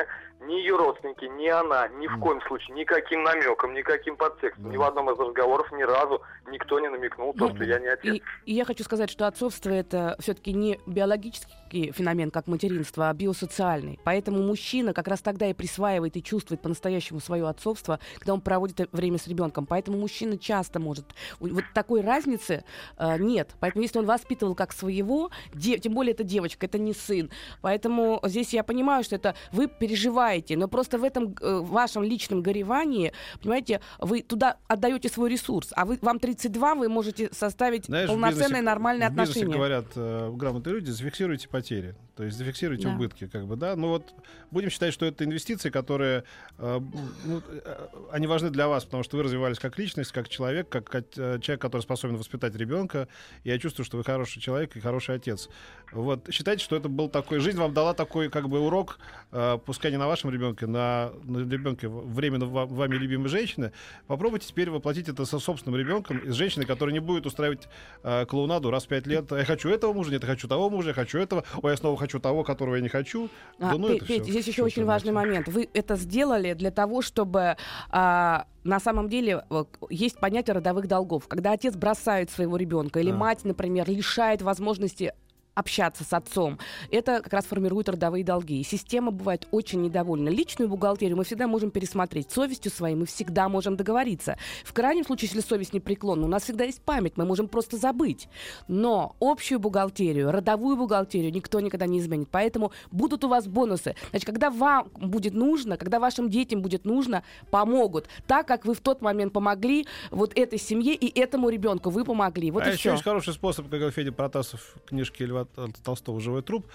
ни 0.41 0.53
ее 0.53 0.77
родственники, 0.77 1.25
ни 1.25 1.47
она, 1.47 1.87
ни 1.89 2.07
в 2.07 2.17
коем 2.19 2.41
случае, 2.43 2.75
никаким 2.75 3.23
намеком, 3.23 3.73
никаким 3.73 4.15
подтекстом, 4.15 4.65
Да. 4.65 4.69
ни 4.71 4.77
в 4.77 4.83
одном 4.83 5.09
из 5.11 5.19
разговоров 5.19 5.71
ни 5.71 5.83
разу 5.83 6.21
никто 6.49 6.79
не 6.79 6.89
намекнул, 6.89 7.33
то, 7.33 7.47
Ну, 7.49 7.55
что 7.55 7.63
я 7.65 7.77
не 7.79 7.87
отец. 7.87 8.13
И, 8.15 8.23
и 8.45 8.53
я 8.53 8.63
хочу 8.65 8.83
сказать, 8.83 9.09
что 9.09 9.27
отцовство 9.27 9.69
это 9.69 10.15
все-таки 10.19 10.53
не 10.53 10.79
биологический 10.87 11.91
феномен, 11.91 12.31
как 12.31 12.47
материнство, 12.47 13.09
а 13.09 13.13
биосоциальный. 13.13 13.99
Поэтому 14.05 14.41
мужчина 14.41 14.93
как 14.93 15.07
раз 15.09 15.21
тогда 15.21 15.47
и 15.47 15.53
присваивает 15.53 16.15
и 16.17 16.23
чувствует 16.23 16.61
по-настоящему 16.61 17.19
свое 17.19 17.47
отцовство, 17.47 17.99
когда 18.17 18.33
он 18.33 18.41
проводит 18.41 18.89
время 18.93 19.17
с 19.17 19.27
ребенком. 19.27 19.65
Поэтому 19.65 19.97
мужчина 19.97 20.37
часто 20.37 20.79
может. 20.79 21.05
Вот 21.39 21.63
такой 21.73 22.01
разницы 22.01 22.63
э, 22.97 23.17
нет. 23.17 23.49
Поэтому 23.59 23.81
если 23.83 23.99
он 23.99 24.05
воспитывал 24.05 24.55
как 24.55 24.71
своего, 24.71 25.29
де- 25.53 25.77
тем 25.79 25.93
более 25.93 26.13
это 26.13 26.23
девочка, 26.23 26.65
это 26.65 26.79
не 26.79 26.93
сын. 26.93 27.29
Поэтому 27.61 28.19
здесь 28.23 28.53
я 28.53 28.63
понимаю, 28.63 29.03
что 29.03 29.15
это 29.15 29.35
вы 29.51 29.67
переживаете, 29.67 30.28
но 30.55 30.67
просто 30.67 30.97
в 30.97 31.03
этом 31.03 31.35
э, 31.41 31.59
вашем 31.59 32.03
личном 32.03 32.41
горевании, 32.41 33.11
понимаете, 33.41 33.81
вы 33.99 34.21
туда 34.21 34.57
отдаете 34.67 35.09
свой 35.09 35.29
ресурс, 35.29 35.69
а 35.75 35.85
вы 35.85 35.97
вам 36.01 36.19
32, 36.19 36.75
вы 36.75 36.89
можете 36.89 37.29
составить 37.33 37.85
Знаешь, 37.85 38.07
полноценные 38.09 38.47
бизнесе- 38.49 38.61
нормальные 38.61 39.09
в 39.09 39.13
бизнесе 39.13 39.31
отношения. 39.31 39.53
говорят 39.55 39.85
э, 39.95 40.31
грамотные 40.35 40.75
люди, 40.75 40.89
зафиксируйте 40.91 41.47
потери. 41.49 41.95
То 42.15 42.25
есть 42.25 42.37
зафиксируйте 42.37 42.87
Да. 42.87 42.95
убытки, 42.95 43.27
как 43.27 43.47
бы, 43.47 43.55
да. 43.55 43.75
Ну 43.77 43.87
вот 43.89 44.13
будем 44.51 44.69
считать, 44.69 44.93
что 44.93 45.05
это 45.05 45.23
инвестиции, 45.23 45.69
которые 45.69 46.25
э, 46.57 46.79
ну, 47.25 47.41
э, 47.47 47.87
они 48.11 48.27
важны 48.27 48.49
для 48.49 48.67
вас, 48.67 48.83
потому 48.83 49.03
что 49.03 49.15
вы 49.17 49.23
развивались 49.23 49.57
как 49.57 49.77
личность, 49.79 50.11
как 50.11 50.27
человек, 50.27 50.67
как 50.67 50.93
э, 50.95 51.39
человек, 51.39 51.61
который 51.61 51.81
способен 51.81 52.17
воспитать 52.17 52.55
ребенка. 52.55 53.07
Я 53.45 53.57
чувствую, 53.57 53.85
что 53.85 53.97
вы 53.97 54.03
хороший 54.03 54.41
человек 54.41 54.75
и 54.75 54.81
хороший 54.81 55.15
отец. 55.15 55.49
Вот 55.93 56.27
считайте, 56.31 56.61
что 56.63 56.75
это 56.75 56.89
был 56.89 57.07
такой 57.09 57.39
жизнь 57.39 57.57
вам 57.57 57.73
дала 57.73 57.93
такой 57.93 58.29
как 58.29 58.49
бы 58.49 58.59
урок, 58.59 58.99
э, 59.31 59.57
пускай 59.65 59.89
не 59.91 59.97
на 59.97 60.07
вашем 60.19 60.31
ребенке, 60.31 60.67
на, 60.67 61.11
на 61.23 61.39
ребенке 61.39 61.87
временно 61.87 62.45
ва- 62.45 62.65
вами 62.65 62.95
любимой 62.95 63.29
женщины. 63.29 63.71
Попробуйте 64.07 64.47
теперь 64.47 64.69
воплотить 64.69 65.07
это 65.07 65.25
со 65.25 65.39
собственным 65.39 65.79
ребенком 65.79 66.21
с 66.29 66.33
женщиной, 66.33 66.65
которая 66.65 66.93
не 66.93 66.99
будет 66.99 67.25
устраивать 67.25 67.67
э, 68.03 68.25
клоунаду 68.25 68.69
раз 68.69 68.85
в 68.85 68.87
пять 68.87 69.07
лет. 69.07 69.31
Я 69.31 69.45
хочу 69.45 69.69
этого 69.69 69.93
мужа, 69.93 70.11
нет, 70.11 70.21
я 70.23 70.27
хочу 70.29 70.47
того 70.47 70.69
мужа, 70.69 70.89
я 70.89 70.93
хочу 70.93 71.17
этого, 71.19 71.43
ой, 71.61 71.71
я 71.71 71.77
снова 71.77 71.97
хочу 71.97 72.19
того, 72.19 72.43
которого 72.43 72.75
я 72.75 72.81
не 72.81 72.89
хочу. 72.89 73.29
А, 73.59 73.71
да 73.71 73.77
ну 73.77 73.87
Пе- 73.87 73.95
это 73.97 74.05
Петь, 74.05 74.23
всё, 74.23 74.31
здесь 74.31 74.47
еще 74.47 74.63
очень 74.63 74.83
важный 74.85 75.11
значит. 75.11 75.29
момент. 75.29 75.47
Вы 75.47 75.69
это 75.73 75.95
сделали 75.95 76.53
для 76.53 76.71
того, 76.71 77.01
чтобы 77.01 77.55
а, 77.89 78.45
на 78.63 78.79
самом 78.79 79.07
деле 79.07 79.45
э, 79.49 79.63
есть 79.89 80.19
понятие 80.19 80.55
родовых 80.55 80.87
долгов. 80.87 81.27
Когда 81.27 81.53
отец 81.53 81.75
бросает 81.75 82.29
своего 82.29 82.57
ребенка 82.57 82.99
или 82.99 83.11
А. 83.11 83.15
мать, 83.15 83.45
например, 83.45 83.89
лишает 83.89 84.41
возможности 84.41 85.13
общаться 85.59 86.03
с 86.03 86.13
отцом. 86.13 86.57
Это 86.89 87.21
как 87.21 87.33
раз 87.33 87.45
формирует 87.45 87.89
родовые 87.89 88.23
долги. 88.23 88.61
И 88.61 88.63
система 88.63 89.11
бывает 89.11 89.47
очень 89.51 89.81
недовольна. 89.81 90.29
Личную 90.29 90.69
бухгалтерию 90.69 91.17
мы 91.17 91.23
всегда 91.23 91.47
можем 91.47 91.69
пересмотреть. 91.71 92.31
Совестью 92.31 92.71
своей 92.71 92.95
мы 92.95 93.05
всегда 93.05 93.49
можем 93.49 93.75
договориться. 93.75 94.37
В 94.63 94.73
крайнем 94.73 95.05
случае, 95.05 95.29
если 95.29 95.47
совесть 95.47 95.73
непреклонна, 95.73 96.25
у 96.25 96.29
нас 96.29 96.43
всегда 96.43 96.63
есть 96.63 96.81
память, 96.81 97.17
мы 97.17 97.25
можем 97.25 97.47
просто 97.47 97.77
забыть. 97.77 98.27
Но 98.67 99.15
общую 99.19 99.59
бухгалтерию, 99.59 100.31
родовую 100.31 100.77
бухгалтерию 100.77 101.31
никто 101.31 101.59
никогда 101.59 101.85
не 101.85 101.99
изменит. 101.99 102.29
Поэтому 102.31 102.71
будут 102.91 103.23
у 103.23 103.27
вас 103.27 103.47
бонусы. 103.47 103.95
Значит, 104.11 104.25
когда 104.25 104.49
вам 104.49 104.89
будет 104.95 105.33
нужно, 105.33 105.77
когда 105.77 105.99
вашим 105.99 106.29
детям 106.29 106.61
будет 106.61 106.85
нужно, 106.85 107.23
помогут. 107.51 108.07
Так, 108.27 108.47
как 108.47 108.65
вы 108.65 108.73
в 108.73 108.81
тот 108.81 109.01
момент 109.01 109.33
помогли 109.33 109.87
вот 110.11 110.37
этой 110.37 110.59
семье 110.59 110.95
и 110.95 111.19
этому 111.19 111.49
ребенку. 111.49 111.89
Вы 111.89 112.05
помогли. 112.05 112.51
Вот 112.51 112.63
а 112.63 112.69
и 112.69 112.71
еще 112.71 112.79
все. 112.79 112.91
есть 112.91 113.03
хороший 113.03 113.33
способ, 113.33 113.69
как 113.69 113.93
Федя 113.93 114.11
Протасов 114.11 114.75
в 114.75 114.89
книжке 114.89 115.25
Льва 115.25 115.45
Толстого 115.83 116.19
«Живой 116.19 116.41
труп». 116.41 116.67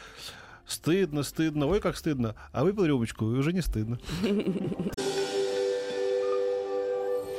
Стыдно, 0.67 1.23
стыдно, 1.23 1.67
ой, 1.67 1.81
как 1.81 1.97
стыдно. 1.97 2.35
А 2.53 2.65
выпил 2.65 2.87
рюмочку, 2.87 3.27
и 3.27 3.37
уже 3.37 3.53
не 3.53 3.61
стыдно. 3.61 3.99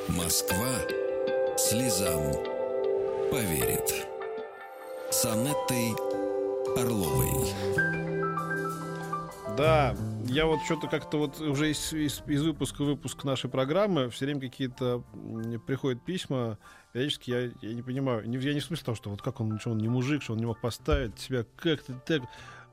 Москва 0.08 0.75
слезам 1.58 2.22
поверит. 3.32 4.08
С 5.10 5.25
Анеттой 5.25 5.94
Орловой. 6.77 8.05
Да, 9.58 9.96
я 10.26 10.46
вот 10.46 10.62
что-то 10.64 10.88
как-то 10.88 11.18
вот 11.18 11.40
уже 11.40 11.72
из, 11.72 11.94
из- 11.94 12.22
из 12.28 12.44
выпуска 12.44 12.84
в 12.84 12.88
выпуск 12.88 13.24
нашей 13.24 13.50
программы 13.50 14.10
все 14.10 14.26
время 14.26 14.42
какие-то 14.42 15.04
приходят 15.66 16.04
письма. 16.04 16.58
Периодически 16.92 17.32
я, 17.32 17.52
я 17.62 17.74
не 17.74 17.82
понимаю. 17.82 18.24
Я 18.30 18.54
не 18.54 18.60
в 18.60 18.66
смысле 18.66 18.86
того, 18.86 18.96
что 18.96 19.10
вот 19.10 19.22
как 19.22 19.40
он, 19.40 19.60
что 19.60 19.72
он 19.72 19.78
не 19.78 19.88
мужик, 19.88 20.24
что 20.24 20.34
он 20.34 20.40
не 20.40 20.46
мог 20.46 20.60
поставить 20.60 21.20
себя 21.20 21.46
как-то 21.56 21.94
так. 22.06 22.24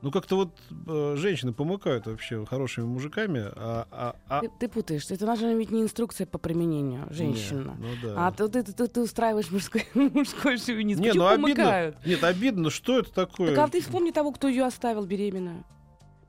Ну, 0.01 0.11
как-то 0.11 0.35
вот 0.35 0.49
э, 0.85 1.15
женщины 1.17 1.53
помыкают 1.53 2.07
вообще 2.07 2.45
хорошими 2.45 2.83
мужиками, 2.83 3.39
а... 3.55 3.87
а, 3.89 4.15
а... 4.27 4.41
Ты, 4.41 4.51
ты 4.59 4.67
путаешь. 4.67 5.09
Это 5.09 5.25
даже 5.25 5.53
ведь 5.53 5.71
не 5.71 5.81
инструкция 5.81 6.27
по 6.27 6.37
применению 6.37 7.07
женщина. 7.09 7.77
Не, 7.79 7.87
ну 7.87 7.93
да. 8.03 8.27
А 8.27 8.31
ты, 8.33 8.49
ты, 8.49 8.63
ты, 8.63 8.87
ты 8.87 9.01
устраиваешь 9.01 9.49
мужской, 9.49 9.87
мужской 9.93 10.57
шовинизм. 10.57 11.01
Не, 11.01 11.07
Почему 11.07 11.23
ну 11.23 11.29
обидно. 11.29 11.55
помыкают? 11.55 12.05
Нет, 12.05 12.21
обидно, 12.25 12.69
что 12.69 12.99
это 12.99 13.13
такое? 13.13 13.55
Так 13.55 13.69
а 13.69 13.71
ты 13.71 13.79
вспомни 13.79 14.11
того, 14.11 14.33
кто 14.33 14.49
ее 14.49 14.65
оставил 14.65 15.05
беременную. 15.05 15.63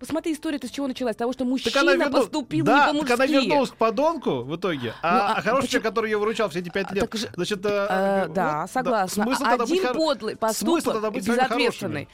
Посмотри, 0.06 0.32
история-то 0.34 0.66
с 0.66 0.70
чего 0.70 0.86
началась? 0.86 1.14
С 1.14 1.18
того, 1.18 1.32
что 1.32 1.40
Так 1.44 1.48
мужчина 1.48 1.80
она 1.80 1.94
верну- 2.06 2.12
поступил 2.12 2.64
да, 2.64 2.92
не 2.92 3.00
так 3.00 3.10
она 3.10 3.16
по-мужски. 3.26 3.32
вернулась 3.46 3.70
к 3.70 3.76
подонку 3.76 4.42
в 4.42 4.56
итоге. 4.56 4.94
А, 5.02 5.14
Ну, 5.14 5.20
а 5.20 5.32
а 5.32 5.40
хороший 5.40 5.62
почему- 5.62 5.68
человек, 5.72 5.82
который 5.84 6.10
ее 6.10 6.18
выручал 6.18 6.48
все 6.50 6.58
эти 6.60 6.68
пять 6.68 6.86
А, 6.90 6.94
лет, 6.94 7.10
так 7.10 7.18
же- 7.20 7.30
значит... 7.34 7.64
Э, 7.64 7.86
э, 7.88 8.28
да, 8.34 8.60
вот, 8.62 8.70
согласна. 8.70 9.24
смысл 9.24 9.42
А 9.44 9.50
тогда 9.50 9.66
быть 9.66 9.80
один 9.84 9.94
подлый 9.94 10.34
Смысл 10.34 10.40
поступок 10.64 10.92
тогда 10.94 11.10
быть 11.10 11.26
безответственный. 11.26 12.08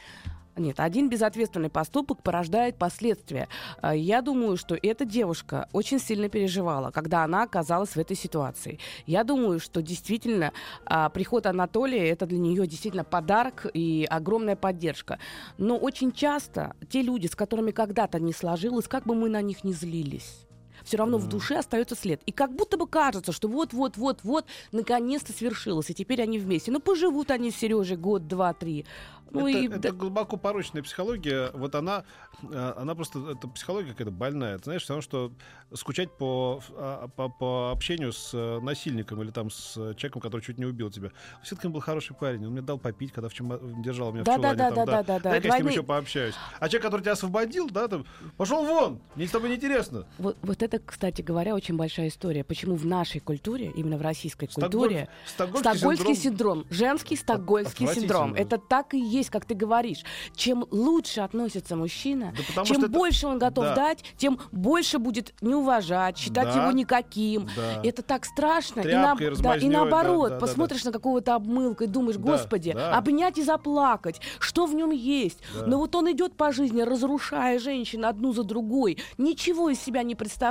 Нет, 0.56 0.80
один 0.80 1.08
безответственный 1.08 1.70
поступок 1.70 2.22
порождает 2.22 2.76
последствия. 2.76 3.48
А, 3.80 3.94
Я 3.94 4.20
думаю, 4.20 4.56
что 4.56 4.76
эта 4.80 5.04
девушка 5.04 5.68
очень 5.72 5.98
сильно 6.00 6.28
переживала, 6.28 6.90
когда 6.90 7.24
она 7.24 7.44
оказалась 7.44 7.90
в 7.90 7.96
этой 7.96 8.16
ситуации. 8.16 8.78
Я 9.06 9.24
думаю, 9.24 9.60
что 9.60 9.80
действительно 9.80 10.52
а, 10.84 11.08
приход 11.08 11.46
Анатолия 11.46 12.08
это 12.08 12.26
для 12.26 12.38
нее 12.38 12.66
действительно 12.66 13.04
подарок 13.04 13.66
и 13.72 14.06
огромная 14.10 14.56
поддержка. 14.56 15.18
Но 15.56 15.76
очень 15.76 16.12
часто 16.12 16.74
те 16.88 17.02
люди, 17.02 17.26
с 17.26 17.36
которыми 17.36 17.70
когда-то 17.70 18.18
не 18.18 18.32
сложилось, 18.32 18.88
как 18.88 19.04
бы 19.04 19.14
мы 19.14 19.28
на 19.28 19.42
них 19.42 19.64
не 19.64 19.72
злились. 19.72 20.46
Все 20.90 20.96
равно 20.96 21.18
в 21.18 21.22
Мгм. 21.22 21.30
душе 21.30 21.54
остается 21.56 21.94
след. 21.94 22.20
И 22.26 22.32
как 22.32 22.52
будто 22.52 22.76
бы 22.76 22.88
кажется, 22.88 23.30
что 23.30 23.46
вот-вот-вот-вот 23.46 24.44
наконец-то 24.72 25.32
свершилось, 25.32 25.88
и 25.88 25.94
теперь 25.94 26.20
они 26.20 26.40
вместе. 26.40 26.72
Ну, 26.72 26.80
поживут 26.80 27.30
они 27.30 27.52
с 27.52 27.56
Сережей 27.58 27.96
год, 27.96 28.26
два, 28.26 28.52
три. 28.54 28.84
Ну 29.32 29.46
это, 29.46 29.58
и 29.58 29.66
это 29.68 29.78
да- 29.78 29.92
глубоко 29.92 30.36
порочная 30.36 30.82
психология. 30.82 31.52
Вот 31.54 31.76
она, 31.76 32.02
э, 32.50 32.72
она 32.76 32.96
просто, 32.96 33.30
это 33.30 33.46
психология 33.46 33.92
какая-то 33.92 34.10
больная. 34.10 34.58
Ты 34.58 34.64
знаешь, 34.64 34.82
потому 34.82 35.02
что 35.02 35.30
скучать 35.72 36.10
по, 36.18 36.60
а, 36.72 37.06
по, 37.06 37.28
по 37.28 37.70
общению 37.70 38.12
с 38.12 38.32
э, 38.34 38.58
насильником 38.58 39.22
или 39.22 39.30
там 39.30 39.48
с 39.48 39.74
человеком, 39.94 40.20
который 40.20 40.40
чуть 40.40 40.58
не 40.58 40.64
убил 40.64 40.90
тебя. 40.90 41.12
Все-таки 41.44 41.68
он 41.68 41.72
был 41.74 41.80
хороший 41.80 42.16
парень. 42.16 42.44
Он 42.44 42.50
мне 42.50 42.60
дал 42.62 42.76
попить, 42.78 43.12
когда 43.12 43.28
в 43.28 43.32
чума- 43.32 43.60
держал 43.80 44.10
меня 44.10 44.22
в 44.22 44.26
Да, 44.26 44.34
чулане. 44.34 44.56
да, 44.58 44.66
там, 44.72 44.74
да, 44.74 44.84
да, 44.86 45.02
да, 45.04 45.18
да. 45.20 45.30
Дай-ка 45.30 45.46
я 45.46 45.52
с 45.54 45.56
ним 45.58 45.66
Двойные- 45.68 45.72
еще 45.74 45.82
пообщаюсь. 45.84 46.34
А 46.58 46.68
человек, 46.68 46.82
который 46.82 47.02
тебя 47.02 47.12
освободил, 47.12 47.70
да, 47.70 47.86
там, 47.86 48.04
пошел 48.36 48.64
вон, 48.66 48.98
мне 49.14 49.28
с 49.28 49.30
тобой 49.30 49.50
неинтересно. 49.50 50.06
Вот, 50.18 50.36
вот 50.42 50.60
это, 50.60 50.79
кстати 50.84 51.22
говоря, 51.22 51.54
очень 51.54 51.76
большая 51.76 52.08
история. 52.08 52.44
Почему 52.44 52.74
в 52.76 52.86
нашей 52.86 53.20
культуре, 53.20 53.72
именно 53.76 53.96
в 53.96 54.02
российской 54.02 54.46
культуре, 54.46 55.08
Стокгольмский, 55.26 55.70
Стокгольмский 55.78 56.14
синдром. 56.14 56.58
синдром. 56.60 56.66
женский 56.70 57.16
стокгольмский 57.16 57.86
синдром. 57.88 58.34
Это 58.34 58.58
так 58.58 58.94
и 58.94 58.98
есть, 58.98 59.30
как 59.30 59.44
ты 59.44 59.54
говоришь. 59.54 60.00
Чем 60.34 60.64
лучше 60.70 61.20
относится 61.20 61.76
мужчина, 61.76 62.32
Да 62.54 62.64
чем 62.64 62.76
что 62.76 62.86
это- 62.86 62.88
больше 62.88 63.26
он 63.26 63.38
готов 63.38 63.64
Да. 63.64 63.74
дать, 63.74 64.04
тем 64.16 64.38
больше 64.52 64.98
будет 64.98 65.34
не 65.40 65.54
уважать, 65.54 66.18
считать 66.18 66.52
Да. 66.54 66.62
его 66.62 66.72
никаким. 66.72 67.48
Да. 67.56 67.80
Это 67.84 68.02
так 68.02 68.24
страшно. 68.24 68.80
И, 68.80 68.94
на- 68.94 69.14
да, 69.14 69.56
и 69.56 69.68
наоборот, 69.68 70.28
да, 70.30 70.34
да, 70.34 70.40
да, 70.40 70.46
посмотришь 70.46 70.84
на 70.84 70.92
какого-то 70.92 71.34
обмылка 71.34 71.84
и 71.84 71.86
думаешь, 71.86 72.16
Да, 72.16 72.22
господи, 72.22 72.72
да. 72.72 72.96
обнять 72.96 73.38
и 73.38 73.42
заплакать. 73.42 74.20
Что 74.38 74.66
в 74.66 74.74
нем 74.74 74.90
есть? 74.90 75.38
Да. 75.54 75.66
Но 75.66 75.78
вот 75.78 75.94
он 75.94 76.10
идет 76.12 76.34
по 76.36 76.52
жизни, 76.52 76.80
разрушая 76.82 77.58
женщин 77.58 78.04
одну 78.04 78.32
за 78.32 78.42
другой, 78.44 78.98
ничего 79.18 79.70
из 79.70 79.80
себя 79.80 80.02
не 80.02 80.14
представляет, 80.14 80.50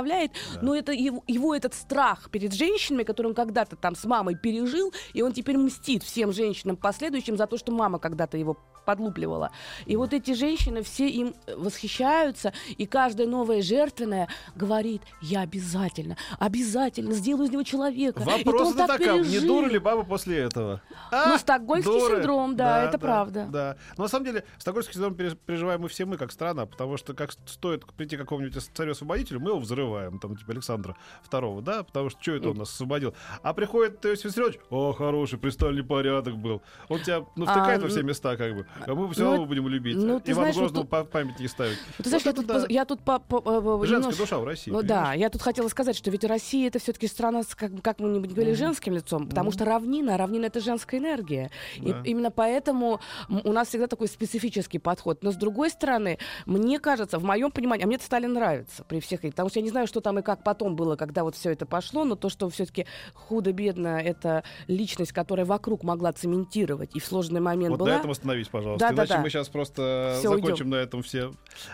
но 0.62 0.74
это 0.74 0.92
его, 0.92 1.22
его 1.26 1.54
этот 1.54 1.74
страх 1.74 2.30
перед 2.30 2.52
женщинами, 2.52 3.02
который 3.02 3.28
он 3.28 3.34
когда-то 3.34 3.76
там 3.76 3.94
с 3.94 4.04
мамой 4.04 4.36
пережил, 4.36 4.92
и 5.12 5.22
он 5.22 5.32
теперь 5.32 5.56
мстит 5.56 6.02
всем 6.02 6.32
женщинам 6.32 6.76
последующим 6.76 7.36
за 7.36 7.46
то, 7.46 7.56
что 7.56 7.72
мама 7.72 7.98
когда-то 7.98 8.36
его 8.36 8.56
подлупливала. 8.84 9.50
И 9.86 9.96
вот 9.96 10.12
эти 10.12 10.34
женщины 10.34 10.82
все 10.82 11.08
им 11.08 11.34
э, 11.46 11.54
восхищаются, 11.56 12.52
и 12.76 12.86
каждая 12.86 13.26
новая 13.26 13.62
жертвенная 13.62 14.28
говорит, 14.54 15.02
я 15.20 15.42
обязательно, 15.42 16.16
обязательно 16.38 17.12
сделаю 17.12 17.46
из 17.46 17.50
него 17.50 17.62
человека. 17.62 18.20
Вопрос 18.20 18.68
он 18.68 18.74
это 18.74 18.86
так 18.86 18.98
такой, 18.98 19.26
не 19.26 19.40
дура 19.40 19.66
ли 19.66 19.78
баба 19.78 20.04
после 20.04 20.38
этого? 20.38 20.80
Ну, 21.10 21.38
стокгольмский 21.38 21.92
дуры. 21.92 22.16
синдром, 22.16 22.56
да, 22.56 22.84
это 22.84 22.98
правда. 22.98 23.46
Да. 23.50 23.76
Но 23.96 24.04
на 24.04 24.08
самом 24.08 24.26
деле, 24.26 24.44
стокгольмский 24.58 24.94
синдром 24.94 25.14
пере- 25.14 25.34
переживаем 25.34 25.80
мы 25.80 25.88
все 25.88 26.04
мы, 26.04 26.16
как 26.16 26.32
страна, 26.32 26.66
потому 26.66 26.96
что 26.96 27.14
как 27.14 27.32
стоит 27.32 27.84
прийти 27.94 28.16
к 28.16 28.20
какому-нибудь 28.20 28.62
царю-освободителю, 28.74 29.40
мы 29.40 29.50
его 29.50 29.58
взрываем, 29.58 30.18
там, 30.18 30.36
типа 30.36 30.52
Александра 30.52 30.96
II, 31.30 31.62
да, 31.62 31.82
потому 31.82 32.10
что 32.10 32.20
что 32.20 32.34
это 32.34 32.50
он 32.50 32.56
нас 32.56 32.70
освободил? 32.70 33.14
А 33.42 33.54
приходит 33.54 34.04
Иосиф 34.04 34.26
Виссарионович, 34.26 34.60
о, 34.70 34.92
хороший, 34.92 35.38
пристальный 35.38 35.82
порядок 35.82 36.36
был. 36.36 36.62
Он 36.88 37.00
тебя, 37.00 37.24
ну, 37.36 37.44
втыкает 37.44 37.80
А, 37.80 37.82
во 37.82 37.88
все 37.88 38.02
ну, 38.02 38.08
места, 38.08 38.36
как 38.36 38.54
бы. 38.54 38.66
А 38.86 38.94
мы 38.94 39.12
все 39.12 39.24
ну, 39.24 39.30
равно 39.32 39.46
будем 39.46 39.68
любить. 39.68 39.96
ну, 39.96 40.20
ты 40.20 40.32
Ивану 40.32 40.52
знаешь, 40.52 40.70
вот 40.70 40.80
тут- 40.80 40.88
па- 40.88 41.04
памятники 41.04 41.46
ставить. 41.48 41.76
Ну, 41.98 42.02
Ты 42.04 42.08
знаешь, 42.08 42.24
Вот 42.24 42.30
я, 42.30 42.32
тут, 42.34 42.44
это 42.44 42.54
да. 42.54 42.60
поз- 42.60 42.70
я 42.70 42.84
тут 42.84 43.00
по, 43.02 43.18
по- 43.18 43.40
по- 43.40 43.86
Женская 43.86 43.96
немножко- 43.98 44.22
душа 44.22 44.38
в 44.38 44.44
России. 44.44 44.70
Ну 44.70 44.78
понимаешь? 44.80 45.04
да, 45.08 45.12
я 45.14 45.30
тут 45.30 45.42
хотела 45.42 45.68
сказать, 45.68 45.96
что 45.96 46.10
ведь 46.10 46.24
Россия 46.24 46.68
это 46.68 46.78
все-таки 46.78 47.06
страна 47.06 47.42
с, 47.42 47.54
как, 47.54 47.72
как 47.82 47.98
мы 48.00 48.08
не 48.08 48.20
говорили, 48.28 48.54
женским 48.54 48.94
лицом, 48.94 49.28
потому 49.28 49.50
что 49.52 49.64
равнина, 49.64 50.16
равнина 50.16 50.46
это 50.46 50.60
женская 50.60 50.98
энергия. 50.98 51.50
Да. 51.78 52.00
И 52.02 52.10
именно 52.10 52.30
поэтому 52.30 53.00
у 53.28 53.52
нас 53.52 53.68
всегда 53.68 53.86
такой 53.86 54.08
специфический 54.08 54.78
подход. 54.78 55.22
Но 55.22 55.32
с 55.32 55.36
другой 55.36 55.70
стороны, 55.70 56.18
мне 56.46 56.78
кажется, 56.78 57.18
в 57.18 57.24
моем 57.24 57.50
понимании, 57.50 57.84
а 57.84 57.86
мне 57.86 57.98
Сталин 57.98 58.32
нравится 58.32 58.84
при 58.84 59.00
всех, 59.00 59.20
этих, 59.24 59.32
потому 59.34 59.50
что 59.50 59.58
я 59.58 59.62
не 59.64 59.70
знаю, 59.70 59.86
что 59.86 60.00
там 60.00 60.18
и 60.18 60.22
как 60.22 60.42
потом 60.44 60.76
было, 60.76 60.96
когда 60.96 61.24
вот 61.24 61.34
все 61.36 61.50
это 61.50 61.66
пошло, 61.66 62.04
но 62.04 62.16
то, 62.16 62.28
что 62.28 62.48
все-таки 62.48 62.86
худо-бедно 63.14 64.00
это 64.00 64.42
личность, 64.66 65.12
которая 65.12 65.44
вокруг 65.46 65.82
могла 65.82 66.12
цементировать 66.12 66.90
и 66.94 67.00
в 67.00 67.04
сложный 67.04 67.40
момент 67.40 67.70
Вот 67.70 67.80
была. 67.80 67.90
на 67.90 67.98
этом 67.98 68.10
остановись, 68.10 68.48
пожалуйста. 68.48 68.59
Да, 68.62 68.76
да, 68.76 68.90
Иначе 68.94 69.14
да. 69.14 69.20
мы 69.20 69.30
сейчас 69.30 69.48
просто 69.48 70.16
Всё, 70.18 70.30
закончим 70.34 70.66
уйдём. 70.66 70.70
на 70.70 70.76
этом 70.76 71.02
все. 71.02 71.32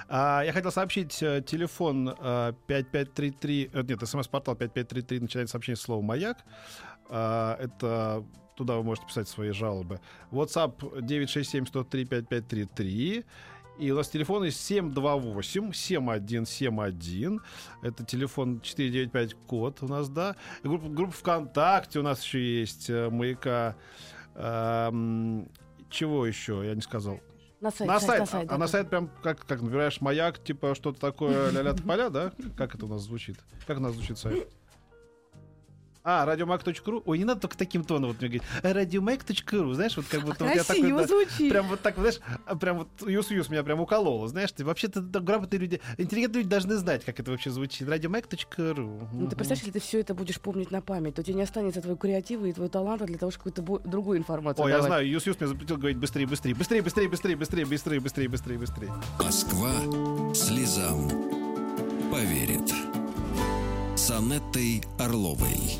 А, 0.08 0.42
я 0.44 0.52
хотел 0.52 0.70
сообщить 0.72 1.22
э, 1.22 1.42
телефон 1.46 2.14
э, 2.18 2.52
5533. 2.66 3.70
э, 3.72 3.82
Нет, 3.82 4.08
смс-портал 4.08 4.54
5533 4.54 5.20
начинает 5.20 5.50
сообщение 5.50 5.76
слова 5.76 6.02
«Маяк». 6.02 6.38
А, 7.08 7.56
это 7.60 8.24
туда 8.56 8.76
вы 8.76 8.82
можете 8.84 9.06
писать 9.06 9.28
свои 9.28 9.50
жалобы. 9.50 10.00
WhatsApp 10.32 10.78
967-103-5533. 11.02 13.24
И 13.78 13.90
у 13.90 13.96
нас 13.96 14.08
телефон 14.08 14.44
есть 14.44 14.70
728-7171. 14.70 17.40
Это 17.82 18.04
телефон 18.04 18.60
495 18.60 19.34
код 19.46 19.82
у 19.82 19.88
нас, 19.88 20.08
да. 20.08 20.36
И 20.62 20.68
группа, 20.68 20.88
группа 20.88 21.12
ВКонтакте 21.12 21.98
у 21.98 22.02
нас 22.02 22.22
еще 22.22 22.60
есть 22.60 22.88
э, 22.90 23.10
«Маяка». 23.10 23.74
Эм, 24.34 25.48
чего 25.90 26.26
еще? 26.26 26.62
Я 26.64 26.74
не 26.74 26.82
сказал. 26.82 27.20
На 27.60 27.70
сайт, 27.70 27.88
на 27.88 28.00
сайт. 28.00 28.20
на 28.20 28.26
сайт, 28.26 28.44
а 28.44 28.48
да, 28.48 28.58
на 28.58 28.66
да. 28.66 28.68
сайт 28.68 28.90
прям 28.90 29.10
как, 29.22 29.46
как 29.46 29.62
набираешь 29.62 30.00
маяк, 30.00 30.42
типа 30.42 30.74
что-то 30.74 31.00
такое 31.00 31.50
ля-ля 31.50 31.74
поля, 31.74 32.10
да? 32.10 32.32
Как 32.56 32.74
это 32.74 32.84
у 32.84 32.88
нас 32.88 33.02
звучит? 33.02 33.38
Как 33.66 33.78
у 33.78 33.80
нас 33.80 33.94
звучит 33.94 34.18
сайт? 34.18 34.46
А, 36.08 36.24
радиомаг.ру. 36.24 37.02
Ой, 37.04 37.18
не 37.18 37.24
надо 37.24 37.40
только 37.40 37.58
таким 37.58 37.82
тоном 37.82 38.10
вот 38.10 38.20
мне 38.20 38.28
говорить. 38.28 38.48
Радиомаг.ру, 38.62 39.72
знаешь, 39.72 39.96
вот 39.96 40.06
как 40.06 40.22
будто 40.22 40.44
вот 40.44 40.54
я 40.54 40.62
такой, 40.62 40.92
да, 40.92 41.04
звучит. 41.04 41.50
прям 41.50 41.66
вот 41.66 41.80
так, 41.80 41.96
знаешь, 41.96 42.20
а 42.46 42.54
прям 42.54 42.78
вот 42.78 42.88
Юс-Юс 43.04 43.48
меня 43.48 43.64
прям 43.64 43.80
уколола, 43.80 44.28
знаешь, 44.28 44.52
ты 44.52 44.64
вообще-то 44.64 45.00
да, 45.00 45.18
грамотные 45.18 45.58
люди, 45.58 45.80
интеллигентные 45.98 46.42
люди 46.42 46.48
должны 46.50 46.76
знать, 46.76 47.04
как 47.04 47.18
это 47.18 47.32
вообще 47.32 47.50
звучит. 47.50 47.88
Радиомаг.ру. 47.88 49.08
Ну, 49.12 49.26
ты 49.26 49.34
представляешь, 49.34 49.58
если 49.64 49.72
ты 49.72 49.80
все 49.80 49.98
это 49.98 50.14
будешь 50.14 50.40
помнить 50.40 50.70
на 50.70 50.80
память, 50.80 51.16
то 51.16 51.22
у 51.22 51.24
тебя 51.24 51.34
не 51.38 51.42
останется 51.42 51.80
твоего 51.80 51.98
креатива 51.98 52.46
и 52.46 52.52
твоего 52.52 52.70
таланта 52.70 53.04
для 53.06 53.18
того, 53.18 53.32
чтобы 53.32 53.50
какую-то 53.50 53.62
бо- 53.62 53.80
другую 53.80 54.18
информацию 54.18 54.64
О, 54.64 54.68
я 54.68 54.76
давать. 54.76 54.88
знаю, 54.90 55.08
Юс-Юс 55.10 55.40
меня 55.40 55.48
запретил 55.48 55.76
говорить 55.76 55.98
быстрее, 55.98 56.26
быстрее, 56.28 56.54
быстрее, 56.54 56.82
быстрее, 56.82 57.08
быстрее, 57.08 57.36
быстрее, 57.36 57.66
быстрее, 57.66 58.00
быстрее, 58.00 58.28
быстрее, 58.28 58.58
быстрее. 58.58 58.92
Москва 59.18 59.72
слезам 60.34 61.08
поверит. 62.12 62.72
С 63.96 64.10
Анеттой 64.10 64.82
Орловой. 64.98 65.78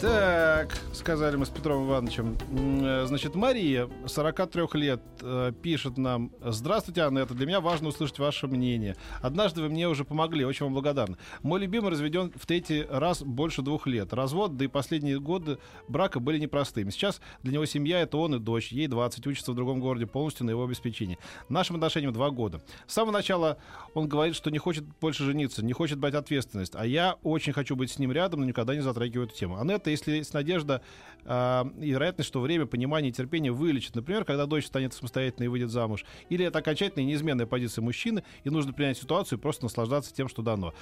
Так, 0.00 0.76
сказали 0.92 1.36
мы 1.36 1.46
с 1.46 1.48
Петром 1.48 1.86
Ивановичем. 1.86 2.36
Э, 2.84 3.06
Значит, 3.06 3.34
Мария, 3.34 3.88
43 4.06 4.74
лет, 4.74 5.00
э, 5.22 5.52
пишет 5.62 5.96
нам. 5.96 6.32
Здравствуйте, 6.44 7.00
Анна, 7.00 7.20
это 7.20 7.32
для 7.32 7.46
меня 7.46 7.62
важно 7.62 7.88
услышать 7.88 8.18
ваше 8.18 8.46
мнение. 8.46 8.94
Однажды 9.22 9.62
вы 9.62 9.70
мне 9.70 9.88
уже 9.88 10.04
помогли, 10.04 10.44
очень 10.44 10.66
вам 10.66 10.74
благодарна. 10.74 11.16
Мой 11.42 11.60
любимый 11.60 11.90
разведен 11.90 12.30
в 12.36 12.44
третий 12.44 12.84
раз 12.90 13.22
больше 13.22 13.62
двух 13.62 13.86
лет. 13.86 14.12
Развод, 14.12 14.58
да 14.58 14.66
и 14.66 14.68
последние 14.68 15.18
годы 15.18 15.56
брака 15.88 16.20
были 16.20 16.38
непростыми. 16.38 16.90
Сейчас 16.90 17.22
для 17.42 17.54
него 17.54 17.64
семья— 17.64 18.00
это 18.02 18.18
он 18.18 18.34
и 18.34 18.38
дочь. 18.38 18.72
Ей 18.72 18.88
20, 18.88 19.26
учится 19.26 19.52
в 19.52 19.54
другом 19.54 19.80
городе, 19.80 20.06
полностью 20.06 20.44
на 20.44 20.50
его 20.50 20.64
обеспечении. 20.64 21.18
Нашим 21.48 21.76
отношениям 21.76 22.12
два 22.12 22.28
года. 22.28 22.60
С 22.86 22.92
самого 22.92 23.12
начала 23.12 23.56
он 23.94 24.08
говорит, 24.08 24.36
что 24.36 24.50
не 24.50 24.58
хочет 24.58 24.84
больше 25.00 25.24
жениться, 25.24 25.64
не 25.64 25.72
хочет 25.72 25.98
брать 25.98 26.14
ответственность. 26.14 26.74
А 26.76 26.84
я 26.84 27.16
очень 27.22 27.54
хочу 27.54 27.76
быть 27.76 27.90
с 27.90 27.98
ним 27.98 28.12
рядом, 28.12 28.40
но 28.40 28.46
никогда 28.46 28.74
не 28.74 28.82
затрагиваю 28.82 29.26
эту 29.28 29.34
тему. 29.36 29.58
Анетта, 29.58 29.86
если 29.96 30.12
есть 30.12 30.34
надежда 30.34 30.82
э, 31.24 31.64
и 31.80 31.90
вероятность, 31.90 32.28
что 32.28 32.40
время, 32.40 32.66
понимание 32.66 33.10
и 33.10 33.12
терпение 33.12 33.52
вылечит. 33.52 33.94
Например, 33.94 34.24
когда 34.24 34.46
дочь 34.46 34.66
станет 34.66 34.92
самостоятельной 34.94 35.46
и 35.46 35.48
выйдет 35.48 35.70
замуж. 35.70 36.04
Или 36.28 36.44
это 36.44 36.58
окончательная 36.58 37.04
и 37.04 37.06
неизменная 37.08 37.46
позиция 37.46 37.82
мужчины, 37.82 38.22
и 38.44 38.50
нужно 38.50 38.72
принять 38.72 38.98
ситуацию 38.98 39.38
и 39.38 39.42
просто 39.42 39.64
наслаждаться 39.64 40.14
тем, 40.14 40.28
что 40.28 40.42
дано. 40.42 40.74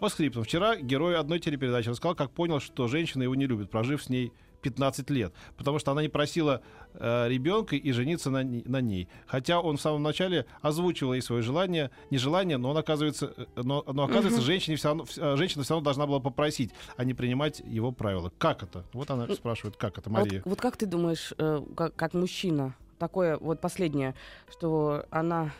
По 0.00 0.08
скриптам. 0.08 0.44
Вчера 0.44 0.76
герой 0.76 1.16
одной 1.16 1.38
телепередачи 1.38 1.88
рассказал, 1.88 2.14
как 2.14 2.32
понял, 2.32 2.60
что 2.60 2.88
женщина 2.88 3.22
его 3.22 3.34
не 3.34 3.46
любит, 3.46 3.70
прожив 3.70 4.02
с 4.02 4.08
ней 4.08 4.32
15 4.62 5.10
лет, 5.10 5.32
потому 5.56 5.78
что 5.78 5.90
она 5.90 6.02
не 6.02 6.08
просила 6.08 6.62
э, 6.94 7.28
ребенка 7.28 7.76
и 7.76 7.92
жениться 7.92 8.30
на, 8.30 8.42
на 8.42 8.80
ней. 8.80 9.08
Хотя 9.26 9.60
он 9.60 9.76
в 9.76 9.80
самом 9.80 10.02
начале 10.02 10.46
озвучивал 10.60 11.12
ей 11.12 11.20
свое 11.20 11.42
желание, 11.42 11.90
нежелание, 12.10 12.56
но 12.56 12.70
он 12.70 12.76
оказывается, 12.78 13.34
э, 13.36 13.44
но, 13.56 13.84
но 13.86 14.04
оказывается, 14.04 14.40
угу. 14.40 14.46
женщине 14.46 14.76
все 14.76 14.88
равно, 14.88 15.04
э, 15.16 15.36
женщина 15.36 15.64
все 15.64 15.74
равно 15.74 15.84
должна 15.84 16.06
была 16.06 16.20
попросить, 16.20 16.70
а 16.96 17.04
не 17.04 17.14
принимать 17.14 17.60
его 17.64 17.92
правила. 17.92 18.32
Как 18.38 18.62
это? 18.62 18.84
Вот 18.92 19.10
она 19.10 19.28
спрашивает, 19.34 19.76
как 19.76 19.98
это, 19.98 20.10
Мария. 20.10 20.40
Вот, 20.44 20.50
вот 20.50 20.60
как 20.60 20.76
ты 20.76 20.86
думаешь, 20.86 21.34
э, 21.36 21.62
как, 21.76 21.94
как 21.94 22.14
мужчина, 22.14 22.74
такое 22.98 23.36
вот 23.38 23.60
последнее, 23.60 24.14
что 24.48 25.04
она 25.10 25.50